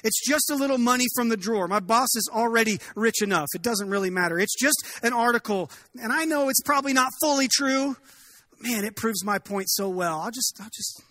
It's 0.03 0.25
just 0.25 0.49
a 0.49 0.55
little 0.55 0.77
money 0.77 1.05
from 1.15 1.29
the 1.29 1.37
drawer. 1.37 1.67
My 1.67 1.79
boss 1.79 2.15
is 2.15 2.29
already 2.33 2.79
rich 2.95 3.21
enough. 3.21 3.47
It 3.53 3.61
doesn't 3.61 3.89
really 3.89 4.09
matter. 4.09 4.39
It's 4.39 4.59
just 4.59 4.83
an 5.03 5.13
article. 5.13 5.69
And 6.01 6.11
I 6.11 6.25
know 6.25 6.49
it's 6.49 6.61
probably 6.61 6.93
not 6.93 7.11
fully 7.21 7.47
true. 7.47 7.95
But 8.49 8.61
man, 8.61 8.85
it 8.85 8.95
proves 8.95 9.23
my 9.23 9.39
point 9.39 9.69
so 9.69 9.89
well. 9.89 10.19
I'll 10.19 10.31
just, 10.31 10.57
I'll 10.59 10.69
just, 10.73 11.03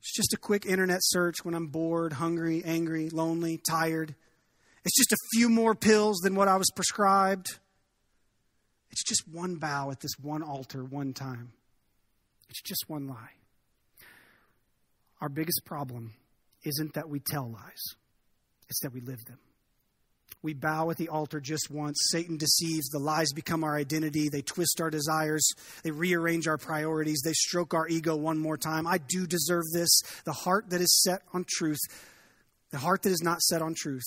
it's 0.00 0.14
just 0.14 0.32
a 0.32 0.36
quick 0.36 0.66
internet 0.66 1.00
search 1.02 1.44
when 1.44 1.54
I'm 1.54 1.66
bored, 1.68 2.14
hungry, 2.14 2.62
angry, 2.64 3.08
lonely, 3.10 3.58
tired. 3.58 4.14
It's 4.84 4.96
just 4.96 5.12
a 5.12 5.18
few 5.32 5.48
more 5.48 5.74
pills 5.74 6.18
than 6.18 6.34
what 6.34 6.48
I 6.48 6.56
was 6.56 6.70
prescribed. 6.74 7.58
It's 8.90 9.04
just 9.04 9.26
one 9.26 9.56
bow 9.56 9.90
at 9.90 10.00
this 10.00 10.12
one 10.20 10.42
altar 10.42 10.84
one 10.84 11.12
time. 11.12 11.52
It's 12.52 12.60
just 12.60 12.84
one 12.86 13.08
lie. 13.08 13.30
Our 15.22 15.30
biggest 15.30 15.62
problem 15.64 16.12
isn't 16.64 16.92
that 16.92 17.08
we 17.08 17.18
tell 17.18 17.50
lies, 17.50 17.82
it's 18.68 18.80
that 18.82 18.92
we 18.92 19.00
live 19.00 19.24
them. 19.24 19.38
We 20.42 20.52
bow 20.52 20.90
at 20.90 20.98
the 20.98 21.08
altar 21.08 21.40
just 21.40 21.70
once. 21.70 21.96
Satan 22.10 22.36
deceives. 22.36 22.88
The 22.88 22.98
lies 22.98 23.32
become 23.32 23.64
our 23.64 23.74
identity. 23.74 24.28
They 24.28 24.42
twist 24.42 24.82
our 24.82 24.90
desires. 24.90 25.48
They 25.82 25.92
rearrange 25.92 26.46
our 26.46 26.58
priorities. 26.58 27.22
They 27.24 27.32
stroke 27.32 27.72
our 27.72 27.88
ego 27.88 28.16
one 28.16 28.38
more 28.38 28.58
time. 28.58 28.86
I 28.86 28.98
do 28.98 29.26
deserve 29.26 29.64
this. 29.72 30.02
The 30.24 30.32
heart 30.32 30.68
that 30.70 30.80
is 30.82 31.00
set 31.02 31.22
on 31.32 31.46
truth, 31.48 31.80
the 32.70 32.78
heart 32.78 33.02
that 33.02 33.12
is 33.12 33.22
not 33.22 33.40
set 33.40 33.62
on 33.62 33.74
truth, 33.74 34.02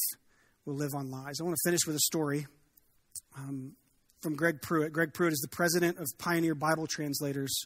will 0.66 0.76
live 0.76 0.94
on 0.94 1.10
lies. 1.10 1.40
I 1.40 1.46
want 1.46 1.56
to 1.56 1.68
finish 1.68 1.88
with 1.88 1.96
a 1.96 2.00
story 2.00 2.46
um, 3.38 3.72
from 4.22 4.36
Greg 4.36 4.62
Pruitt. 4.62 4.94
Greg 4.94 5.14
Pruitt 5.14 5.34
is 5.34 5.40
the 5.40 5.56
president 5.56 5.98
of 5.98 6.06
Pioneer 6.20 6.54
Bible 6.54 6.86
Translators. 6.86 7.66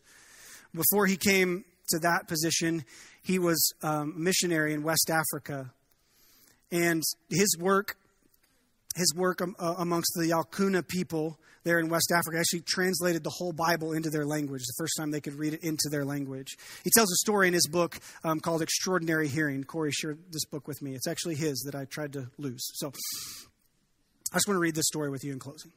Before 0.73 1.05
he 1.05 1.17
came 1.17 1.65
to 1.89 1.99
that 1.99 2.27
position, 2.27 2.85
he 3.23 3.39
was 3.39 3.73
um, 3.81 4.13
a 4.15 4.19
missionary 4.19 4.73
in 4.73 4.83
West 4.83 5.09
Africa. 5.09 5.71
And 6.71 7.01
his 7.29 7.57
work 7.59 7.97
his 8.95 9.13
work 9.15 9.41
uh, 9.41 9.75
amongst 9.77 10.11
the 10.15 10.29
Yalunka 10.29 10.87
people 10.87 11.39
there 11.63 11.79
in 11.79 11.89
West 11.89 12.11
Africa 12.15 12.37
actually 12.39 12.61
translated 12.61 13.23
the 13.23 13.29
whole 13.29 13.53
Bible 13.53 13.93
into 13.93 14.09
their 14.09 14.25
language, 14.25 14.61
the 14.61 14.73
first 14.77 14.93
time 14.97 15.11
they 15.11 15.21
could 15.21 15.35
read 15.35 15.53
it 15.53 15.63
into 15.63 15.89
their 15.89 16.05
language. 16.05 16.57
He 16.83 16.89
tells 16.95 17.11
a 17.11 17.15
story 17.17 17.47
in 17.47 17.53
his 17.53 17.67
book 17.67 17.99
um, 18.23 18.39
called 18.39 18.61
Extraordinary 18.61 19.27
Hearing. 19.27 19.63
Corey 19.63 19.91
shared 19.91 20.19
this 20.31 20.45
book 20.45 20.67
with 20.67 20.81
me. 20.81 20.95
It's 20.95 21.07
actually 21.07 21.35
his 21.35 21.59
that 21.65 21.75
I 21.75 21.85
tried 21.85 22.13
to 22.13 22.27
lose. 22.37 22.61
So 22.75 22.87
I 24.31 24.35
just 24.35 24.47
want 24.47 24.55
to 24.55 24.61
read 24.61 24.75
this 24.75 24.87
story 24.87 25.09
with 25.09 25.23
you 25.23 25.33
in 25.33 25.39
closing. 25.39 25.71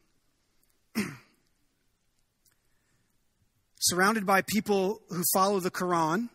Surrounded 3.83 4.24
by 4.24 4.43
people 4.43 5.01
who 5.09 5.24
follow 5.35 5.59
the 5.59 5.70
Quran, 5.70 6.28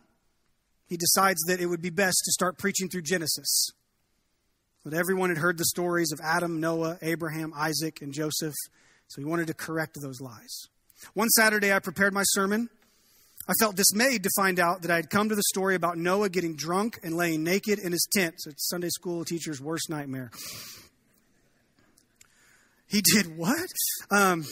he 0.86 0.98
decides 0.98 1.40
that 1.46 1.60
it 1.60 1.66
would 1.66 1.80
be 1.80 1.88
best 1.88 2.18
to 2.26 2.32
start 2.32 2.58
preaching 2.58 2.90
through 2.90 3.02
Genesis. 3.02 3.70
That 4.84 4.92
everyone 4.92 5.30
had 5.30 5.38
heard 5.38 5.56
the 5.56 5.64
stories 5.64 6.12
of 6.12 6.20
Adam, 6.22 6.60
Noah, 6.60 6.98
Abraham, 7.00 7.54
Isaac, 7.56 8.02
and 8.02 8.12
Joseph, 8.12 8.54
so 9.08 9.22
he 9.22 9.24
wanted 9.24 9.46
to 9.46 9.54
correct 9.54 9.96
those 10.00 10.20
lies. 10.20 10.68
One 11.14 11.28
Saturday, 11.30 11.72
I 11.72 11.78
prepared 11.78 12.12
my 12.12 12.24
sermon. 12.24 12.68
I 13.48 13.54
felt 13.58 13.76
dismayed 13.76 14.24
to 14.24 14.30
find 14.36 14.60
out 14.60 14.82
that 14.82 14.90
I 14.90 14.96
had 14.96 15.08
come 15.08 15.30
to 15.30 15.34
the 15.34 15.42
story 15.48 15.74
about 15.74 15.96
Noah 15.96 16.28
getting 16.28 16.54
drunk 16.54 17.00
and 17.02 17.16
laying 17.16 17.44
naked 17.44 17.78
in 17.78 17.92
his 17.92 18.06
tent. 18.14 18.34
So 18.38 18.50
it's 18.50 18.68
Sunday 18.68 18.90
school 18.90 19.24
teacher's 19.24 19.58
worst 19.58 19.88
nightmare. 19.88 20.30
He 22.88 23.00
did 23.00 23.38
what? 23.38 23.68
Um, 24.10 24.44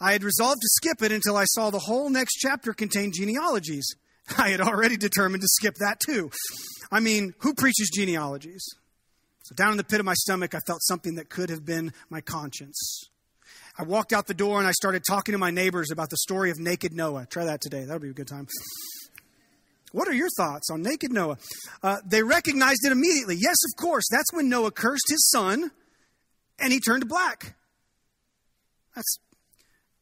I 0.00 0.12
had 0.12 0.24
resolved 0.24 0.62
to 0.62 0.68
skip 0.68 1.02
it 1.02 1.12
until 1.12 1.36
I 1.36 1.44
saw 1.44 1.70
the 1.70 1.78
whole 1.78 2.08
next 2.08 2.36
chapter 2.36 2.72
contain 2.72 3.12
genealogies. 3.12 3.86
I 4.38 4.48
had 4.48 4.60
already 4.60 4.96
determined 4.96 5.42
to 5.42 5.48
skip 5.48 5.74
that 5.76 6.00
too. 6.00 6.30
I 6.90 7.00
mean, 7.00 7.34
who 7.38 7.54
preaches 7.54 7.90
genealogies? 7.94 8.64
So, 9.42 9.54
down 9.54 9.72
in 9.72 9.76
the 9.76 9.84
pit 9.84 10.00
of 10.00 10.06
my 10.06 10.14
stomach, 10.14 10.54
I 10.54 10.60
felt 10.66 10.82
something 10.82 11.16
that 11.16 11.28
could 11.28 11.50
have 11.50 11.64
been 11.64 11.92
my 12.08 12.20
conscience. 12.20 13.10
I 13.78 13.82
walked 13.82 14.12
out 14.12 14.26
the 14.26 14.34
door 14.34 14.58
and 14.58 14.66
I 14.66 14.72
started 14.72 15.02
talking 15.08 15.32
to 15.32 15.38
my 15.38 15.50
neighbors 15.50 15.90
about 15.90 16.10
the 16.10 16.16
story 16.16 16.50
of 16.50 16.58
naked 16.58 16.92
Noah. 16.92 17.26
Try 17.26 17.44
that 17.44 17.60
today, 17.60 17.84
that'll 17.84 18.00
be 18.00 18.10
a 18.10 18.14
good 18.14 18.28
time. 18.28 18.46
What 19.92 20.06
are 20.06 20.12
your 20.12 20.28
thoughts 20.36 20.70
on 20.70 20.82
naked 20.82 21.12
Noah? 21.12 21.38
Uh, 21.82 21.96
they 22.06 22.22
recognized 22.22 22.80
it 22.84 22.92
immediately. 22.92 23.36
Yes, 23.38 23.56
of 23.72 23.82
course. 23.82 24.04
That's 24.10 24.32
when 24.32 24.48
Noah 24.48 24.70
cursed 24.70 25.06
his 25.08 25.28
son 25.30 25.70
and 26.58 26.72
he 26.72 26.80
turned 26.80 27.08
black. 27.08 27.56
That's, 28.94 29.18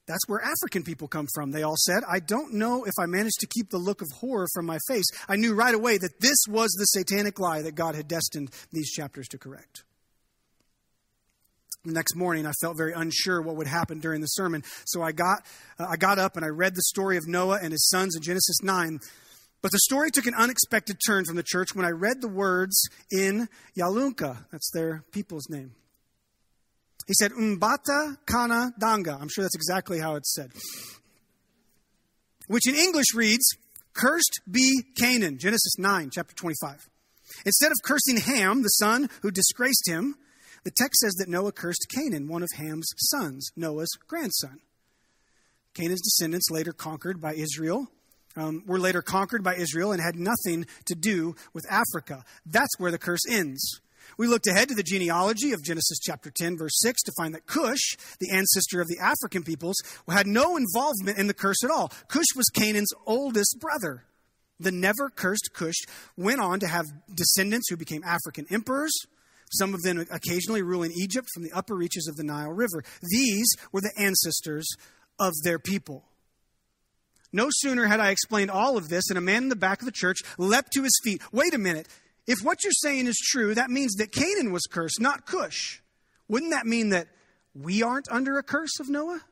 that's 0.08 0.26
where 0.26 0.40
African 0.40 0.82
people 0.82 1.06
come 1.06 1.26
from, 1.34 1.50
they 1.50 1.62
all 1.62 1.76
said. 1.76 2.02
I 2.10 2.18
don't 2.18 2.54
know 2.54 2.84
if 2.84 2.94
I 2.98 3.04
managed 3.04 3.40
to 3.40 3.46
keep 3.46 3.68
the 3.68 3.78
look 3.78 4.00
of 4.00 4.08
horror 4.16 4.48
from 4.54 4.64
my 4.64 4.78
face. 4.88 5.04
I 5.28 5.36
knew 5.36 5.54
right 5.54 5.74
away 5.74 5.98
that 5.98 6.20
this 6.20 6.38
was 6.48 6.70
the 6.70 6.86
satanic 6.86 7.38
lie 7.38 7.60
that 7.62 7.74
God 7.74 7.94
had 7.94 8.08
destined 8.08 8.50
these 8.72 8.90
chapters 8.90 9.28
to 9.28 9.38
correct. 9.38 9.84
The 11.84 11.92
next 11.92 12.16
morning, 12.16 12.46
I 12.46 12.52
felt 12.60 12.76
very 12.76 12.94
unsure 12.94 13.42
what 13.42 13.56
would 13.56 13.66
happen 13.66 14.00
during 14.00 14.22
the 14.22 14.26
sermon, 14.26 14.64
so 14.86 15.02
I 15.02 15.12
got, 15.12 15.44
uh, 15.78 15.86
I 15.88 15.96
got 15.96 16.18
up 16.18 16.36
and 16.36 16.44
I 16.44 16.48
read 16.48 16.74
the 16.74 16.82
story 16.82 17.18
of 17.18 17.28
Noah 17.28 17.60
and 17.62 17.70
his 17.70 17.86
sons 17.88 18.16
in 18.16 18.22
Genesis 18.22 18.62
9. 18.62 18.98
But 19.60 19.72
the 19.72 19.78
story 19.80 20.10
took 20.10 20.26
an 20.26 20.34
unexpected 20.34 20.96
turn 21.06 21.24
from 21.26 21.36
the 21.36 21.42
church 21.42 21.74
when 21.74 21.84
I 21.84 21.90
read 21.90 22.20
the 22.20 22.28
words 22.28 22.80
in 23.10 23.48
Yalunka. 23.76 24.46
That's 24.50 24.70
their 24.72 25.04
people's 25.12 25.48
name. 25.50 25.72
He 27.08 27.14
said, 27.14 27.32
Umbata 27.32 28.18
Kana 28.26 28.70
Danga. 28.80 29.18
I'm 29.18 29.28
sure 29.28 29.42
that's 29.42 29.56
exactly 29.56 29.98
how 29.98 30.14
it's 30.14 30.34
said. 30.34 30.52
Which 32.46 32.68
in 32.68 32.74
English 32.74 33.14
reads, 33.14 33.48
Cursed 33.94 34.40
be 34.48 34.82
Canaan. 35.00 35.38
Genesis 35.38 35.78
9, 35.78 36.10
chapter 36.12 36.34
25. 36.34 36.88
Instead 37.46 37.72
of 37.72 37.78
cursing 37.82 38.18
Ham, 38.18 38.62
the 38.62 38.68
son 38.68 39.08
who 39.22 39.30
disgraced 39.30 39.88
him, 39.88 40.16
the 40.64 40.70
text 40.70 41.00
says 41.00 41.14
that 41.14 41.28
Noah 41.28 41.52
cursed 41.52 41.86
Canaan, 41.94 42.28
one 42.28 42.42
of 42.42 42.48
Ham's 42.56 42.92
sons, 42.98 43.50
Noah's 43.56 43.90
grandson. 44.06 44.60
Canaan's 45.74 46.02
descendants, 46.02 46.50
later 46.50 46.72
conquered 46.72 47.20
by 47.20 47.34
Israel, 47.34 47.86
um, 48.36 48.64
were 48.66 48.78
later 48.78 49.00
conquered 49.00 49.42
by 49.42 49.56
Israel 49.56 49.92
and 49.92 50.02
had 50.02 50.16
nothing 50.16 50.66
to 50.86 50.94
do 50.94 51.34
with 51.54 51.64
Africa. 51.70 52.24
That's 52.44 52.78
where 52.78 52.90
the 52.90 52.98
curse 52.98 53.26
ends. 53.28 53.80
We 54.16 54.26
looked 54.26 54.46
ahead 54.46 54.68
to 54.68 54.74
the 54.74 54.82
genealogy 54.82 55.52
of 55.52 55.62
Genesis 55.62 55.98
chapter 56.00 56.30
10, 56.30 56.56
verse 56.56 56.78
6, 56.80 57.02
to 57.02 57.12
find 57.16 57.34
that 57.34 57.46
Cush, 57.46 57.96
the 58.20 58.30
ancestor 58.30 58.80
of 58.80 58.88
the 58.88 58.98
African 58.98 59.42
peoples, 59.42 59.76
had 60.08 60.26
no 60.26 60.56
involvement 60.56 61.18
in 61.18 61.26
the 61.26 61.34
curse 61.34 61.62
at 61.62 61.70
all. 61.70 61.92
Cush 62.08 62.34
was 62.34 62.46
Canaan's 62.48 62.92
oldest 63.06 63.58
brother. 63.60 64.04
The 64.60 64.72
never 64.72 65.10
cursed 65.10 65.50
Cush 65.52 65.76
went 66.16 66.40
on 66.40 66.60
to 66.60 66.66
have 66.66 66.86
descendants 67.14 67.68
who 67.68 67.76
became 67.76 68.02
African 68.02 68.46
emperors, 68.50 68.92
some 69.52 69.72
of 69.72 69.82
them 69.82 70.04
occasionally 70.10 70.62
ruling 70.62 70.92
Egypt 70.92 71.28
from 71.32 71.42
the 71.42 71.52
upper 71.52 71.74
reaches 71.74 72.06
of 72.08 72.16
the 72.16 72.24
Nile 72.24 72.50
River. 72.50 72.82
These 73.02 73.48
were 73.72 73.80
the 73.80 73.92
ancestors 73.96 74.68
of 75.18 75.32
their 75.44 75.58
people. 75.58 76.04
No 77.32 77.48
sooner 77.50 77.86
had 77.86 78.00
I 78.00 78.10
explained 78.10 78.50
all 78.50 78.76
of 78.76 78.88
this, 78.88 79.10
and 79.10 79.18
a 79.18 79.22
man 79.22 79.44
in 79.44 79.48
the 79.48 79.56
back 79.56 79.80
of 79.80 79.86
the 79.86 79.92
church 79.92 80.18
leapt 80.38 80.72
to 80.72 80.82
his 80.82 80.98
feet. 81.04 81.22
Wait 81.30 81.54
a 81.54 81.58
minute. 81.58 81.86
If 82.28 82.40
what 82.42 82.62
you're 82.62 82.72
saying 82.72 83.06
is 83.06 83.16
true, 83.16 83.54
that 83.54 83.70
means 83.70 83.94
that 83.94 84.12
Canaan 84.12 84.52
was 84.52 84.66
cursed, 84.70 85.00
not 85.00 85.24
Cush. 85.24 85.80
Wouldn't 86.28 86.52
that 86.52 86.66
mean 86.66 86.90
that 86.90 87.08
we 87.54 87.82
aren't 87.82 88.06
under 88.10 88.38
a 88.38 88.42
curse 88.42 88.78
of 88.78 88.90
Noah? 88.90 89.22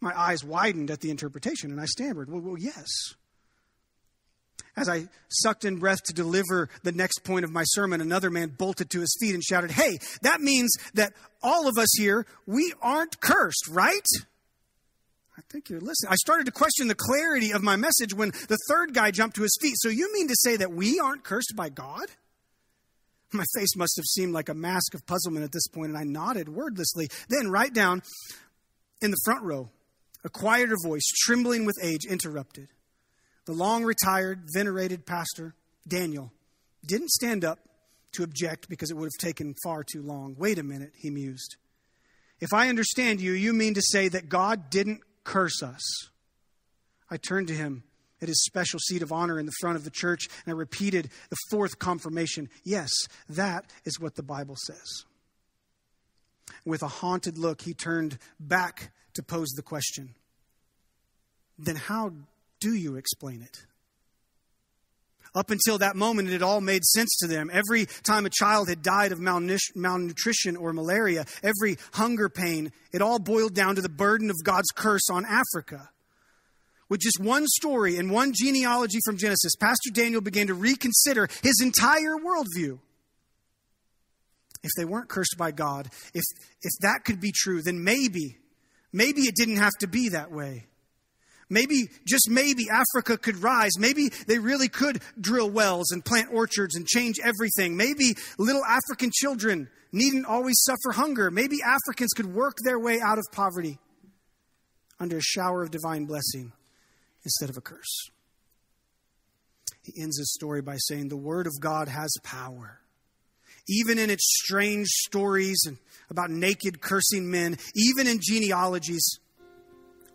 My 0.00 0.18
eyes 0.18 0.42
widened 0.42 0.90
at 0.90 1.00
the 1.00 1.10
interpretation, 1.10 1.70
and 1.70 1.78
I 1.78 1.84
stammered, 1.84 2.30
Well, 2.30 2.40
well 2.40 2.58
yes. 2.58 2.88
As 4.74 4.88
I 4.88 5.08
sucked 5.28 5.66
in 5.66 5.76
breath 5.76 6.02
to 6.04 6.14
deliver 6.14 6.70
the 6.82 6.92
next 6.92 7.24
point 7.24 7.44
of 7.44 7.52
my 7.52 7.64
sermon, 7.64 8.00
another 8.00 8.30
man 8.30 8.54
bolted 8.56 8.88
to 8.90 9.00
his 9.00 9.14
feet 9.20 9.34
and 9.34 9.44
shouted, 9.44 9.72
Hey, 9.72 9.98
that 10.22 10.40
means 10.40 10.70
that 10.94 11.12
all 11.42 11.68
of 11.68 11.76
us 11.76 11.90
here, 11.98 12.24
we 12.46 12.72
aren't 12.80 13.20
cursed, 13.20 13.68
right? 13.68 14.06
I 15.50 15.52
think 15.52 15.68
you're 15.68 15.80
listening. 15.80 16.12
I 16.12 16.14
started 16.14 16.46
to 16.46 16.52
question 16.52 16.86
the 16.86 16.94
clarity 16.94 17.52
of 17.52 17.60
my 17.60 17.74
message 17.74 18.14
when 18.14 18.30
the 18.30 18.58
third 18.68 18.94
guy 18.94 19.10
jumped 19.10 19.34
to 19.34 19.42
his 19.42 19.58
feet. 19.60 19.74
So 19.78 19.88
you 19.88 20.12
mean 20.12 20.28
to 20.28 20.36
say 20.36 20.56
that 20.56 20.70
we 20.70 21.00
aren't 21.00 21.24
cursed 21.24 21.54
by 21.56 21.70
God? 21.70 22.04
My 23.32 23.44
face 23.56 23.74
must 23.76 23.94
have 23.96 24.04
seemed 24.04 24.32
like 24.32 24.48
a 24.48 24.54
mask 24.54 24.94
of 24.94 25.04
puzzlement 25.06 25.44
at 25.44 25.50
this 25.50 25.66
point, 25.66 25.88
and 25.88 25.98
I 25.98 26.04
nodded 26.04 26.48
wordlessly. 26.48 27.08
Then, 27.28 27.50
right 27.50 27.72
down 27.72 28.02
in 29.02 29.10
the 29.10 29.16
front 29.24 29.42
row, 29.42 29.70
a 30.22 30.28
quieter 30.28 30.76
voice, 30.84 31.06
trembling 31.24 31.64
with 31.64 31.76
age, 31.82 32.04
interrupted. 32.08 32.68
The 33.46 33.52
long 33.52 33.82
retired, 33.82 34.44
venerated 34.54 35.04
pastor, 35.04 35.56
Daniel, 35.86 36.32
didn't 36.86 37.10
stand 37.10 37.44
up 37.44 37.58
to 38.12 38.22
object 38.22 38.68
because 38.68 38.92
it 38.92 38.96
would 38.96 39.10
have 39.12 39.28
taken 39.28 39.54
far 39.64 39.82
too 39.82 40.02
long. 40.02 40.36
Wait 40.38 40.60
a 40.60 40.62
minute, 40.62 40.92
he 40.96 41.10
mused. 41.10 41.56
If 42.40 42.52
I 42.52 42.68
understand 42.68 43.20
you, 43.20 43.32
you 43.32 43.52
mean 43.52 43.74
to 43.74 43.82
say 43.82 44.08
that 44.08 44.28
God 44.28 44.70
didn't 44.70 45.00
curse 45.24 45.62
us. 45.62 45.82
I 47.10 47.16
turned 47.16 47.48
to 47.48 47.54
him 47.54 47.82
at 48.22 48.28
his 48.28 48.44
special 48.44 48.78
seat 48.80 49.02
of 49.02 49.12
honor 49.12 49.38
in 49.38 49.46
the 49.46 49.52
front 49.60 49.76
of 49.76 49.84
the 49.84 49.90
church 49.90 50.28
and 50.44 50.54
I 50.54 50.56
repeated 50.56 51.10
the 51.28 51.36
fourth 51.50 51.78
confirmation 51.78 52.48
yes, 52.64 52.90
that 53.28 53.64
is 53.84 53.98
what 53.98 54.14
the 54.14 54.22
Bible 54.22 54.56
says. 54.66 55.04
With 56.64 56.82
a 56.82 56.88
haunted 56.88 57.38
look, 57.38 57.62
he 57.62 57.74
turned 57.74 58.18
back 58.38 58.92
to 59.14 59.22
pose 59.22 59.50
the 59.50 59.62
question 59.62 60.14
Then 61.58 61.76
how 61.76 62.12
do 62.60 62.74
you 62.74 62.96
explain 62.96 63.42
it? 63.42 63.66
Up 65.34 65.50
until 65.50 65.78
that 65.78 65.94
moment, 65.94 66.30
it 66.30 66.42
all 66.42 66.60
made 66.60 66.84
sense 66.84 67.16
to 67.18 67.28
them. 67.28 67.50
Every 67.52 67.86
time 68.02 68.26
a 68.26 68.30
child 68.30 68.68
had 68.68 68.82
died 68.82 69.12
of 69.12 69.20
malnutrition 69.20 70.56
or 70.56 70.72
malaria, 70.72 71.24
every 71.42 71.78
hunger 71.92 72.28
pain, 72.28 72.72
it 72.92 73.00
all 73.00 73.20
boiled 73.20 73.54
down 73.54 73.76
to 73.76 73.82
the 73.82 73.88
burden 73.88 74.30
of 74.30 74.36
God's 74.42 74.70
curse 74.74 75.08
on 75.10 75.24
Africa. 75.24 75.90
With 76.88 77.00
just 77.00 77.20
one 77.20 77.46
story 77.46 77.96
and 77.96 78.10
one 78.10 78.32
genealogy 78.34 78.98
from 79.04 79.16
Genesis, 79.16 79.54
Pastor 79.54 79.90
Daniel 79.94 80.20
began 80.20 80.48
to 80.48 80.54
reconsider 80.54 81.28
his 81.42 81.60
entire 81.62 82.16
worldview. 82.16 82.80
If 84.64 84.72
they 84.76 84.84
weren't 84.84 85.08
cursed 85.08 85.36
by 85.38 85.52
God, 85.52 85.88
if, 86.12 86.24
if 86.62 86.72
that 86.80 87.04
could 87.04 87.20
be 87.20 87.32
true, 87.32 87.62
then 87.62 87.84
maybe, 87.84 88.38
maybe 88.92 89.22
it 89.22 89.36
didn't 89.36 89.56
have 89.56 89.72
to 89.78 89.86
be 89.86 90.08
that 90.10 90.32
way. 90.32 90.66
Maybe, 91.50 91.90
just 92.06 92.30
maybe, 92.30 92.66
Africa 92.70 93.18
could 93.18 93.42
rise. 93.42 93.72
Maybe 93.76 94.10
they 94.28 94.38
really 94.38 94.68
could 94.68 95.02
drill 95.20 95.50
wells 95.50 95.90
and 95.90 96.04
plant 96.04 96.28
orchards 96.32 96.76
and 96.76 96.86
change 96.86 97.16
everything. 97.22 97.76
Maybe 97.76 98.14
little 98.38 98.64
African 98.64 99.10
children 99.12 99.68
needn't 99.92 100.26
always 100.26 100.56
suffer 100.62 100.92
hunger. 100.92 101.30
Maybe 101.30 101.58
Africans 101.62 102.12
could 102.14 102.32
work 102.32 102.56
their 102.64 102.78
way 102.78 103.00
out 103.00 103.18
of 103.18 103.24
poverty 103.32 103.78
under 105.00 105.16
a 105.16 105.22
shower 105.22 105.62
of 105.62 105.72
divine 105.72 106.04
blessing 106.04 106.52
instead 107.24 107.50
of 107.50 107.56
a 107.56 107.60
curse. 107.60 108.10
He 109.82 110.00
ends 110.00 110.18
his 110.18 110.32
story 110.32 110.62
by 110.62 110.76
saying, 110.76 111.08
The 111.08 111.16
Word 111.16 111.46
of 111.48 111.54
God 111.60 111.88
has 111.88 112.10
power. 112.22 112.80
Even 113.68 113.98
in 113.98 114.08
its 114.08 114.24
strange 114.42 114.86
stories 114.88 115.64
and 115.66 115.78
about 116.10 116.30
naked 116.30 116.80
cursing 116.80 117.30
men, 117.30 117.56
even 117.74 118.06
in 118.06 118.18
genealogies, 118.20 119.18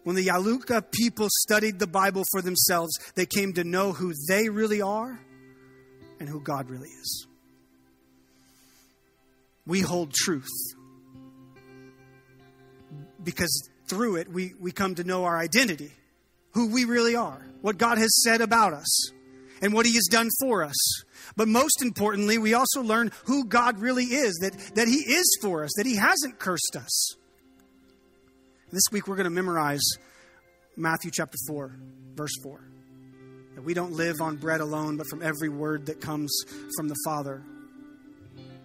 when 0.06 0.16
the 0.16 0.28
Yalunka 0.28 0.90
people 0.92 1.28
studied 1.30 1.80
the 1.80 1.88
Bible 1.88 2.24
for 2.32 2.42
themselves, 2.42 2.98
they 3.16 3.26
came 3.26 3.54
to 3.54 3.64
know 3.64 3.92
who 3.92 4.14
they 4.30 4.48
really 4.48 4.82
are 4.82 5.20
and 6.20 6.30
who 6.30 6.40
God 6.40 6.70
really 6.70 6.90
is. 6.90 7.28
We 9.68 9.82
hold 9.82 10.14
truth 10.14 10.48
because 13.24 13.70
through 13.88 14.18
it 14.18 14.32
we, 14.32 14.54
we 14.60 14.72
come 14.72 14.96
to 14.96 15.04
know 15.04 15.26
our 15.26 15.38
identity, 15.38 15.92
who 16.52 16.72
we 16.72 16.86
really 16.86 17.16
are, 17.16 17.46
what 17.62 17.78
God 17.78 17.98
has 17.98 18.24
said 18.24 18.42
about 18.42 18.74
us. 18.74 19.12
and 19.62 19.74
what 19.74 19.86
he 19.86 19.96
has 19.96 20.08
done 20.12 20.30
for 20.42 20.64
us. 20.64 20.76
But 21.36 21.48
most 21.48 21.82
importantly, 21.82 22.38
we 22.38 22.54
also 22.54 22.82
learn 22.82 23.12
who 23.26 23.46
God 23.46 23.80
really 23.80 24.06
is, 24.06 24.38
that, 24.42 24.54
that 24.76 24.88
he 24.88 24.98
is 24.98 25.38
for 25.42 25.64
us, 25.64 25.72
that 25.78 25.86
he 25.86 25.96
hasn't 25.96 26.40
cursed 26.40 26.76
us. 26.76 27.16
This 28.76 28.92
week 28.92 29.08
we're 29.08 29.16
going 29.16 29.24
to 29.24 29.30
memorize 29.30 29.80
Matthew 30.76 31.10
chapter 31.10 31.38
4, 31.48 31.80
verse 32.14 32.34
4. 32.44 32.60
That 33.56 33.64
we 33.64 33.74
don't 33.74 33.94
live 33.94 34.20
on 34.20 34.36
bread 34.36 34.60
alone, 34.60 34.98
but 34.98 35.08
from 35.08 35.22
every 35.22 35.48
word 35.48 35.86
that 35.86 36.02
comes 36.02 36.30
from 36.76 36.90
the 36.90 36.96
Father. 37.06 37.42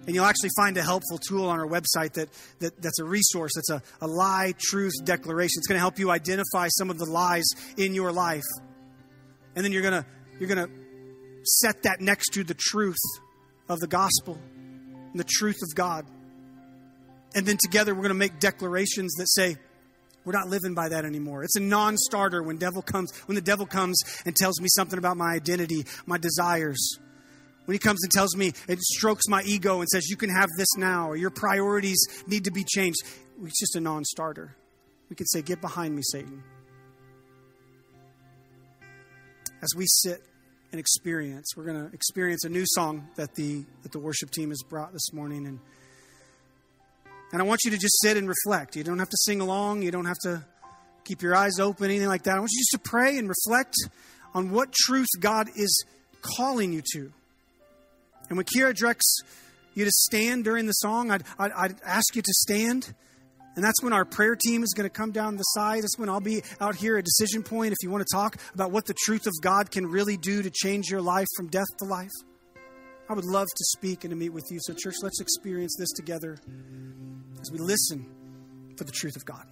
And 0.06 0.12
you'll 0.12 0.24
actually 0.24 0.50
find 0.56 0.76
a 0.78 0.82
helpful 0.82 1.18
tool 1.18 1.48
on 1.48 1.60
our 1.60 1.66
website 1.68 2.14
that, 2.14 2.28
that, 2.58 2.82
that's 2.82 2.98
a 2.98 3.04
resource. 3.04 3.52
That's 3.54 3.70
a, 3.70 3.82
a 4.00 4.08
lie 4.08 4.52
truth 4.58 4.94
declaration. 5.04 5.60
It's 5.60 5.68
going 5.68 5.76
to 5.76 5.80
help 5.80 6.00
you 6.00 6.10
identify 6.10 6.66
some 6.70 6.90
of 6.90 6.98
the 6.98 7.06
lies 7.06 7.46
in 7.76 7.94
your 7.94 8.10
life. 8.10 8.42
And 9.54 9.64
then 9.64 9.70
you're 9.70 9.82
going 9.82 10.02
to, 10.02 10.06
you're 10.40 10.52
going 10.52 10.66
to 10.66 10.72
set 11.44 11.84
that 11.84 12.00
next 12.00 12.30
to 12.30 12.42
the 12.42 12.56
truth 12.58 12.98
of 13.68 13.78
the 13.78 13.86
gospel 13.86 14.40
and 15.12 15.20
the 15.20 15.28
truth 15.38 15.58
of 15.62 15.72
God. 15.76 16.04
And 17.32 17.46
then 17.46 17.58
together 17.62 17.94
we're 17.94 18.02
going 18.02 18.08
to 18.08 18.14
make 18.14 18.40
declarations 18.40 19.12
that 19.12 19.28
say, 19.30 19.56
we're 20.24 20.32
not 20.32 20.48
living 20.48 20.74
by 20.74 20.88
that 20.90 21.04
anymore. 21.04 21.44
It's 21.44 21.56
a 21.56 21.60
non-starter 21.60 22.42
when 22.42 22.56
devil 22.56 22.82
comes 22.82 23.10
when 23.26 23.34
the 23.34 23.42
devil 23.42 23.66
comes 23.66 23.98
and 24.24 24.36
tells 24.36 24.60
me 24.60 24.68
something 24.68 24.98
about 24.98 25.16
my 25.16 25.32
identity, 25.32 25.84
my 26.06 26.18
desires. 26.18 26.98
When 27.64 27.74
he 27.74 27.78
comes 27.78 28.02
and 28.02 28.12
tells 28.12 28.36
me 28.36 28.52
it 28.68 28.80
strokes 28.80 29.28
my 29.28 29.42
ego 29.42 29.80
and 29.80 29.88
says 29.88 30.08
you 30.08 30.16
can 30.16 30.30
have 30.30 30.48
this 30.58 30.76
now 30.76 31.08
or 31.08 31.16
your 31.16 31.30
priorities 31.30 32.00
need 32.26 32.44
to 32.44 32.50
be 32.50 32.64
changed. 32.64 32.98
It's 33.44 33.58
just 33.58 33.76
a 33.76 33.80
non-starter. 33.80 34.56
We 35.08 35.16
can 35.16 35.26
say 35.26 35.42
get 35.42 35.60
behind 35.60 35.94
me 35.94 36.02
Satan. 36.02 36.42
As 39.62 39.70
we 39.76 39.86
sit 39.86 40.22
and 40.72 40.78
experience, 40.78 41.54
we're 41.56 41.64
going 41.64 41.88
to 41.88 41.94
experience 41.94 42.44
a 42.44 42.48
new 42.48 42.64
song 42.66 43.08
that 43.16 43.34
the 43.34 43.64
that 43.82 43.92
the 43.92 43.98
worship 43.98 44.30
team 44.30 44.50
has 44.50 44.62
brought 44.68 44.92
this 44.92 45.12
morning 45.12 45.46
and 45.46 45.60
and 47.32 47.40
I 47.40 47.44
want 47.44 47.60
you 47.64 47.70
to 47.70 47.78
just 47.78 48.00
sit 48.02 48.16
and 48.16 48.28
reflect. 48.28 48.76
You 48.76 48.84
don't 48.84 48.98
have 48.98 49.08
to 49.08 49.16
sing 49.18 49.40
along, 49.40 49.82
you 49.82 49.90
don't 49.90 50.06
have 50.06 50.18
to 50.24 50.44
keep 51.04 51.22
your 51.22 51.34
eyes 51.34 51.58
open, 51.58 51.86
anything 51.86 52.08
like 52.08 52.24
that. 52.24 52.36
I 52.36 52.38
want 52.38 52.50
you 52.52 52.60
just 52.60 52.82
to 52.82 52.90
pray 52.90 53.18
and 53.18 53.28
reflect 53.28 53.74
on 54.34 54.50
what 54.50 54.72
truth 54.72 55.08
God 55.18 55.48
is 55.56 55.84
calling 56.22 56.72
you 56.72 56.82
to. 56.92 57.12
And 58.28 58.36
when 58.36 58.46
Kira 58.46 58.74
directs 58.74 59.20
you 59.74 59.84
to 59.84 59.90
stand 59.90 60.44
during 60.44 60.66
the 60.66 60.72
song, 60.72 61.10
I'd, 61.10 61.24
I'd, 61.38 61.52
I'd 61.52 61.74
ask 61.84 62.14
you 62.14 62.22
to 62.22 62.32
stand. 62.32 62.94
And 63.56 63.64
that's 63.64 63.82
when 63.82 63.92
our 63.92 64.04
prayer 64.04 64.36
team 64.36 64.62
is 64.62 64.72
going 64.76 64.88
to 64.88 64.92
come 64.92 65.10
down 65.10 65.36
the 65.36 65.42
side. 65.42 65.82
That's 65.82 65.98
when 65.98 66.08
I'll 66.08 66.20
be 66.20 66.42
out 66.60 66.76
here 66.76 66.96
at 66.96 67.04
Decision 67.04 67.42
Point 67.42 67.72
if 67.72 67.78
you 67.82 67.90
want 67.90 68.06
to 68.06 68.16
talk 68.16 68.36
about 68.54 68.70
what 68.70 68.86
the 68.86 68.94
truth 68.94 69.26
of 69.26 69.32
God 69.42 69.70
can 69.70 69.86
really 69.86 70.16
do 70.16 70.42
to 70.42 70.50
change 70.50 70.88
your 70.88 71.00
life 71.00 71.26
from 71.36 71.48
death 71.48 71.66
to 71.78 71.84
life. 71.84 72.10
I 73.10 73.12
would 73.12 73.24
love 73.24 73.48
to 73.48 73.64
speak 73.64 74.04
and 74.04 74.12
to 74.12 74.16
meet 74.16 74.28
with 74.28 74.44
you. 74.52 74.60
So, 74.62 74.72
church, 74.72 74.94
let's 75.02 75.20
experience 75.20 75.74
this 75.76 75.90
together 75.96 76.38
as 77.40 77.50
we 77.50 77.58
listen 77.58 78.06
for 78.78 78.84
the 78.84 78.92
truth 78.92 79.16
of 79.16 79.24
God. 79.24 79.44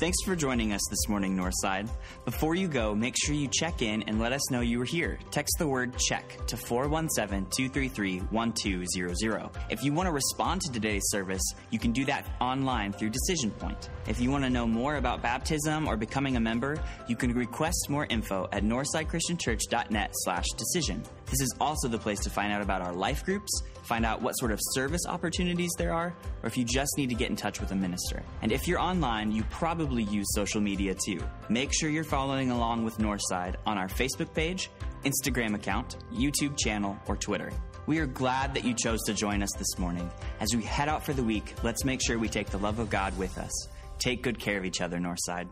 Thanks 0.00 0.16
for 0.24 0.34
joining 0.34 0.72
us 0.72 0.80
this 0.88 1.10
morning, 1.10 1.36
Northside. 1.36 1.86
Before 2.24 2.54
you 2.54 2.68
go, 2.68 2.94
make 2.94 3.14
sure 3.22 3.34
you 3.34 3.48
check 3.52 3.82
in 3.82 4.02
and 4.04 4.18
let 4.18 4.32
us 4.32 4.50
know 4.50 4.62
you 4.62 4.78
were 4.78 4.86
here. 4.86 5.18
Text 5.30 5.56
the 5.58 5.68
word 5.68 5.94
check 5.98 6.38
to 6.46 6.56
417 6.56 7.50
233 7.50 8.20
1200. 8.30 9.50
If 9.68 9.84
you 9.84 9.92
want 9.92 10.06
to 10.06 10.12
respond 10.12 10.62
to 10.62 10.72
today's 10.72 11.02
service, 11.08 11.42
you 11.68 11.78
can 11.78 11.92
do 11.92 12.06
that 12.06 12.24
online 12.40 12.94
through 12.94 13.10
Decision 13.10 13.50
Point. 13.50 13.90
If 14.08 14.22
you 14.22 14.30
want 14.30 14.42
to 14.44 14.48
know 14.48 14.66
more 14.66 14.96
about 14.96 15.20
baptism 15.20 15.86
or 15.86 15.98
becoming 15.98 16.38
a 16.38 16.40
member, 16.40 16.82
you 17.06 17.14
can 17.14 17.34
request 17.34 17.90
more 17.90 18.06
info 18.08 18.48
at 18.52 18.64
northsidechristianchurch.net 18.64 20.10
slash 20.14 20.46
decision. 20.56 21.02
This 21.26 21.42
is 21.42 21.54
also 21.60 21.88
the 21.88 21.98
place 21.98 22.20
to 22.20 22.30
find 22.30 22.54
out 22.54 22.62
about 22.62 22.80
our 22.80 22.94
life 22.94 23.22
groups, 23.22 23.62
find 23.90 24.06
out 24.06 24.22
what 24.22 24.34
sort 24.34 24.52
of 24.52 24.60
service 24.74 25.00
opportunities 25.08 25.72
there 25.76 25.92
are, 25.92 26.14
or 26.44 26.46
if 26.46 26.56
you 26.56 26.64
just 26.64 26.96
need 26.96 27.08
to 27.08 27.14
get 27.16 27.28
in 27.28 27.34
touch 27.34 27.60
with 27.60 27.72
a 27.72 27.74
minister. 27.74 28.22
And 28.40 28.52
if 28.52 28.68
you're 28.68 28.78
online, 28.78 29.32
you 29.32 29.42
probably 29.50 30.04
use 30.04 30.28
social 30.32 30.60
media 30.60 30.94
too. 30.94 31.20
Make 31.48 31.72
sure 31.74 31.90
you're 31.90 32.04
following 32.04 32.52
along 32.52 32.84
with 32.84 32.98
Northside 32.98 33.56
on 33.66 33.78
our 33.78 33.88
Facebook 33.88 34.32
page, 34.32 34.70
Instagram 35.04 35.56
account, 35.56 35.96
YouTube 36.14 36.56
channel, 36.56 36.96
or 37.08 37.16
Twitter. 37.16 37.50
We 37.86 37.98
are 37.98 38.06
glad 38.06 38.54
that 38.54 38.64
you 38.64 38.74
chose 38.74 39.02
to 39.06 39.12
join 39.12 39.42
us 39.42 39.50
this 39.58 39.76
morning. 39.76 40.08
As 40.38 40.54
we 40.54 40.62
head 40.62 40.88
out 40.88 41.04
for 41.04 41.12
the 41.12 41.24
week, 41.24 41.54
let's 41.64 41.84
make 41.84 42.00
sure 42.00 42.16
we 42.16 42.28
take 42.28 42.50
the 42.50 42.58
love 42.58 42.78
of 42.78 42.90
God 42.90 43.18
with 43.18 43.38
us. 43.38 43.68
Take 43.98 44.22
good 44.22 44.38
care 44.38 44.56
of 44.56 44.64
each 44.64 44.80
other, 44.80 44.98
Northside. 44.98 45.48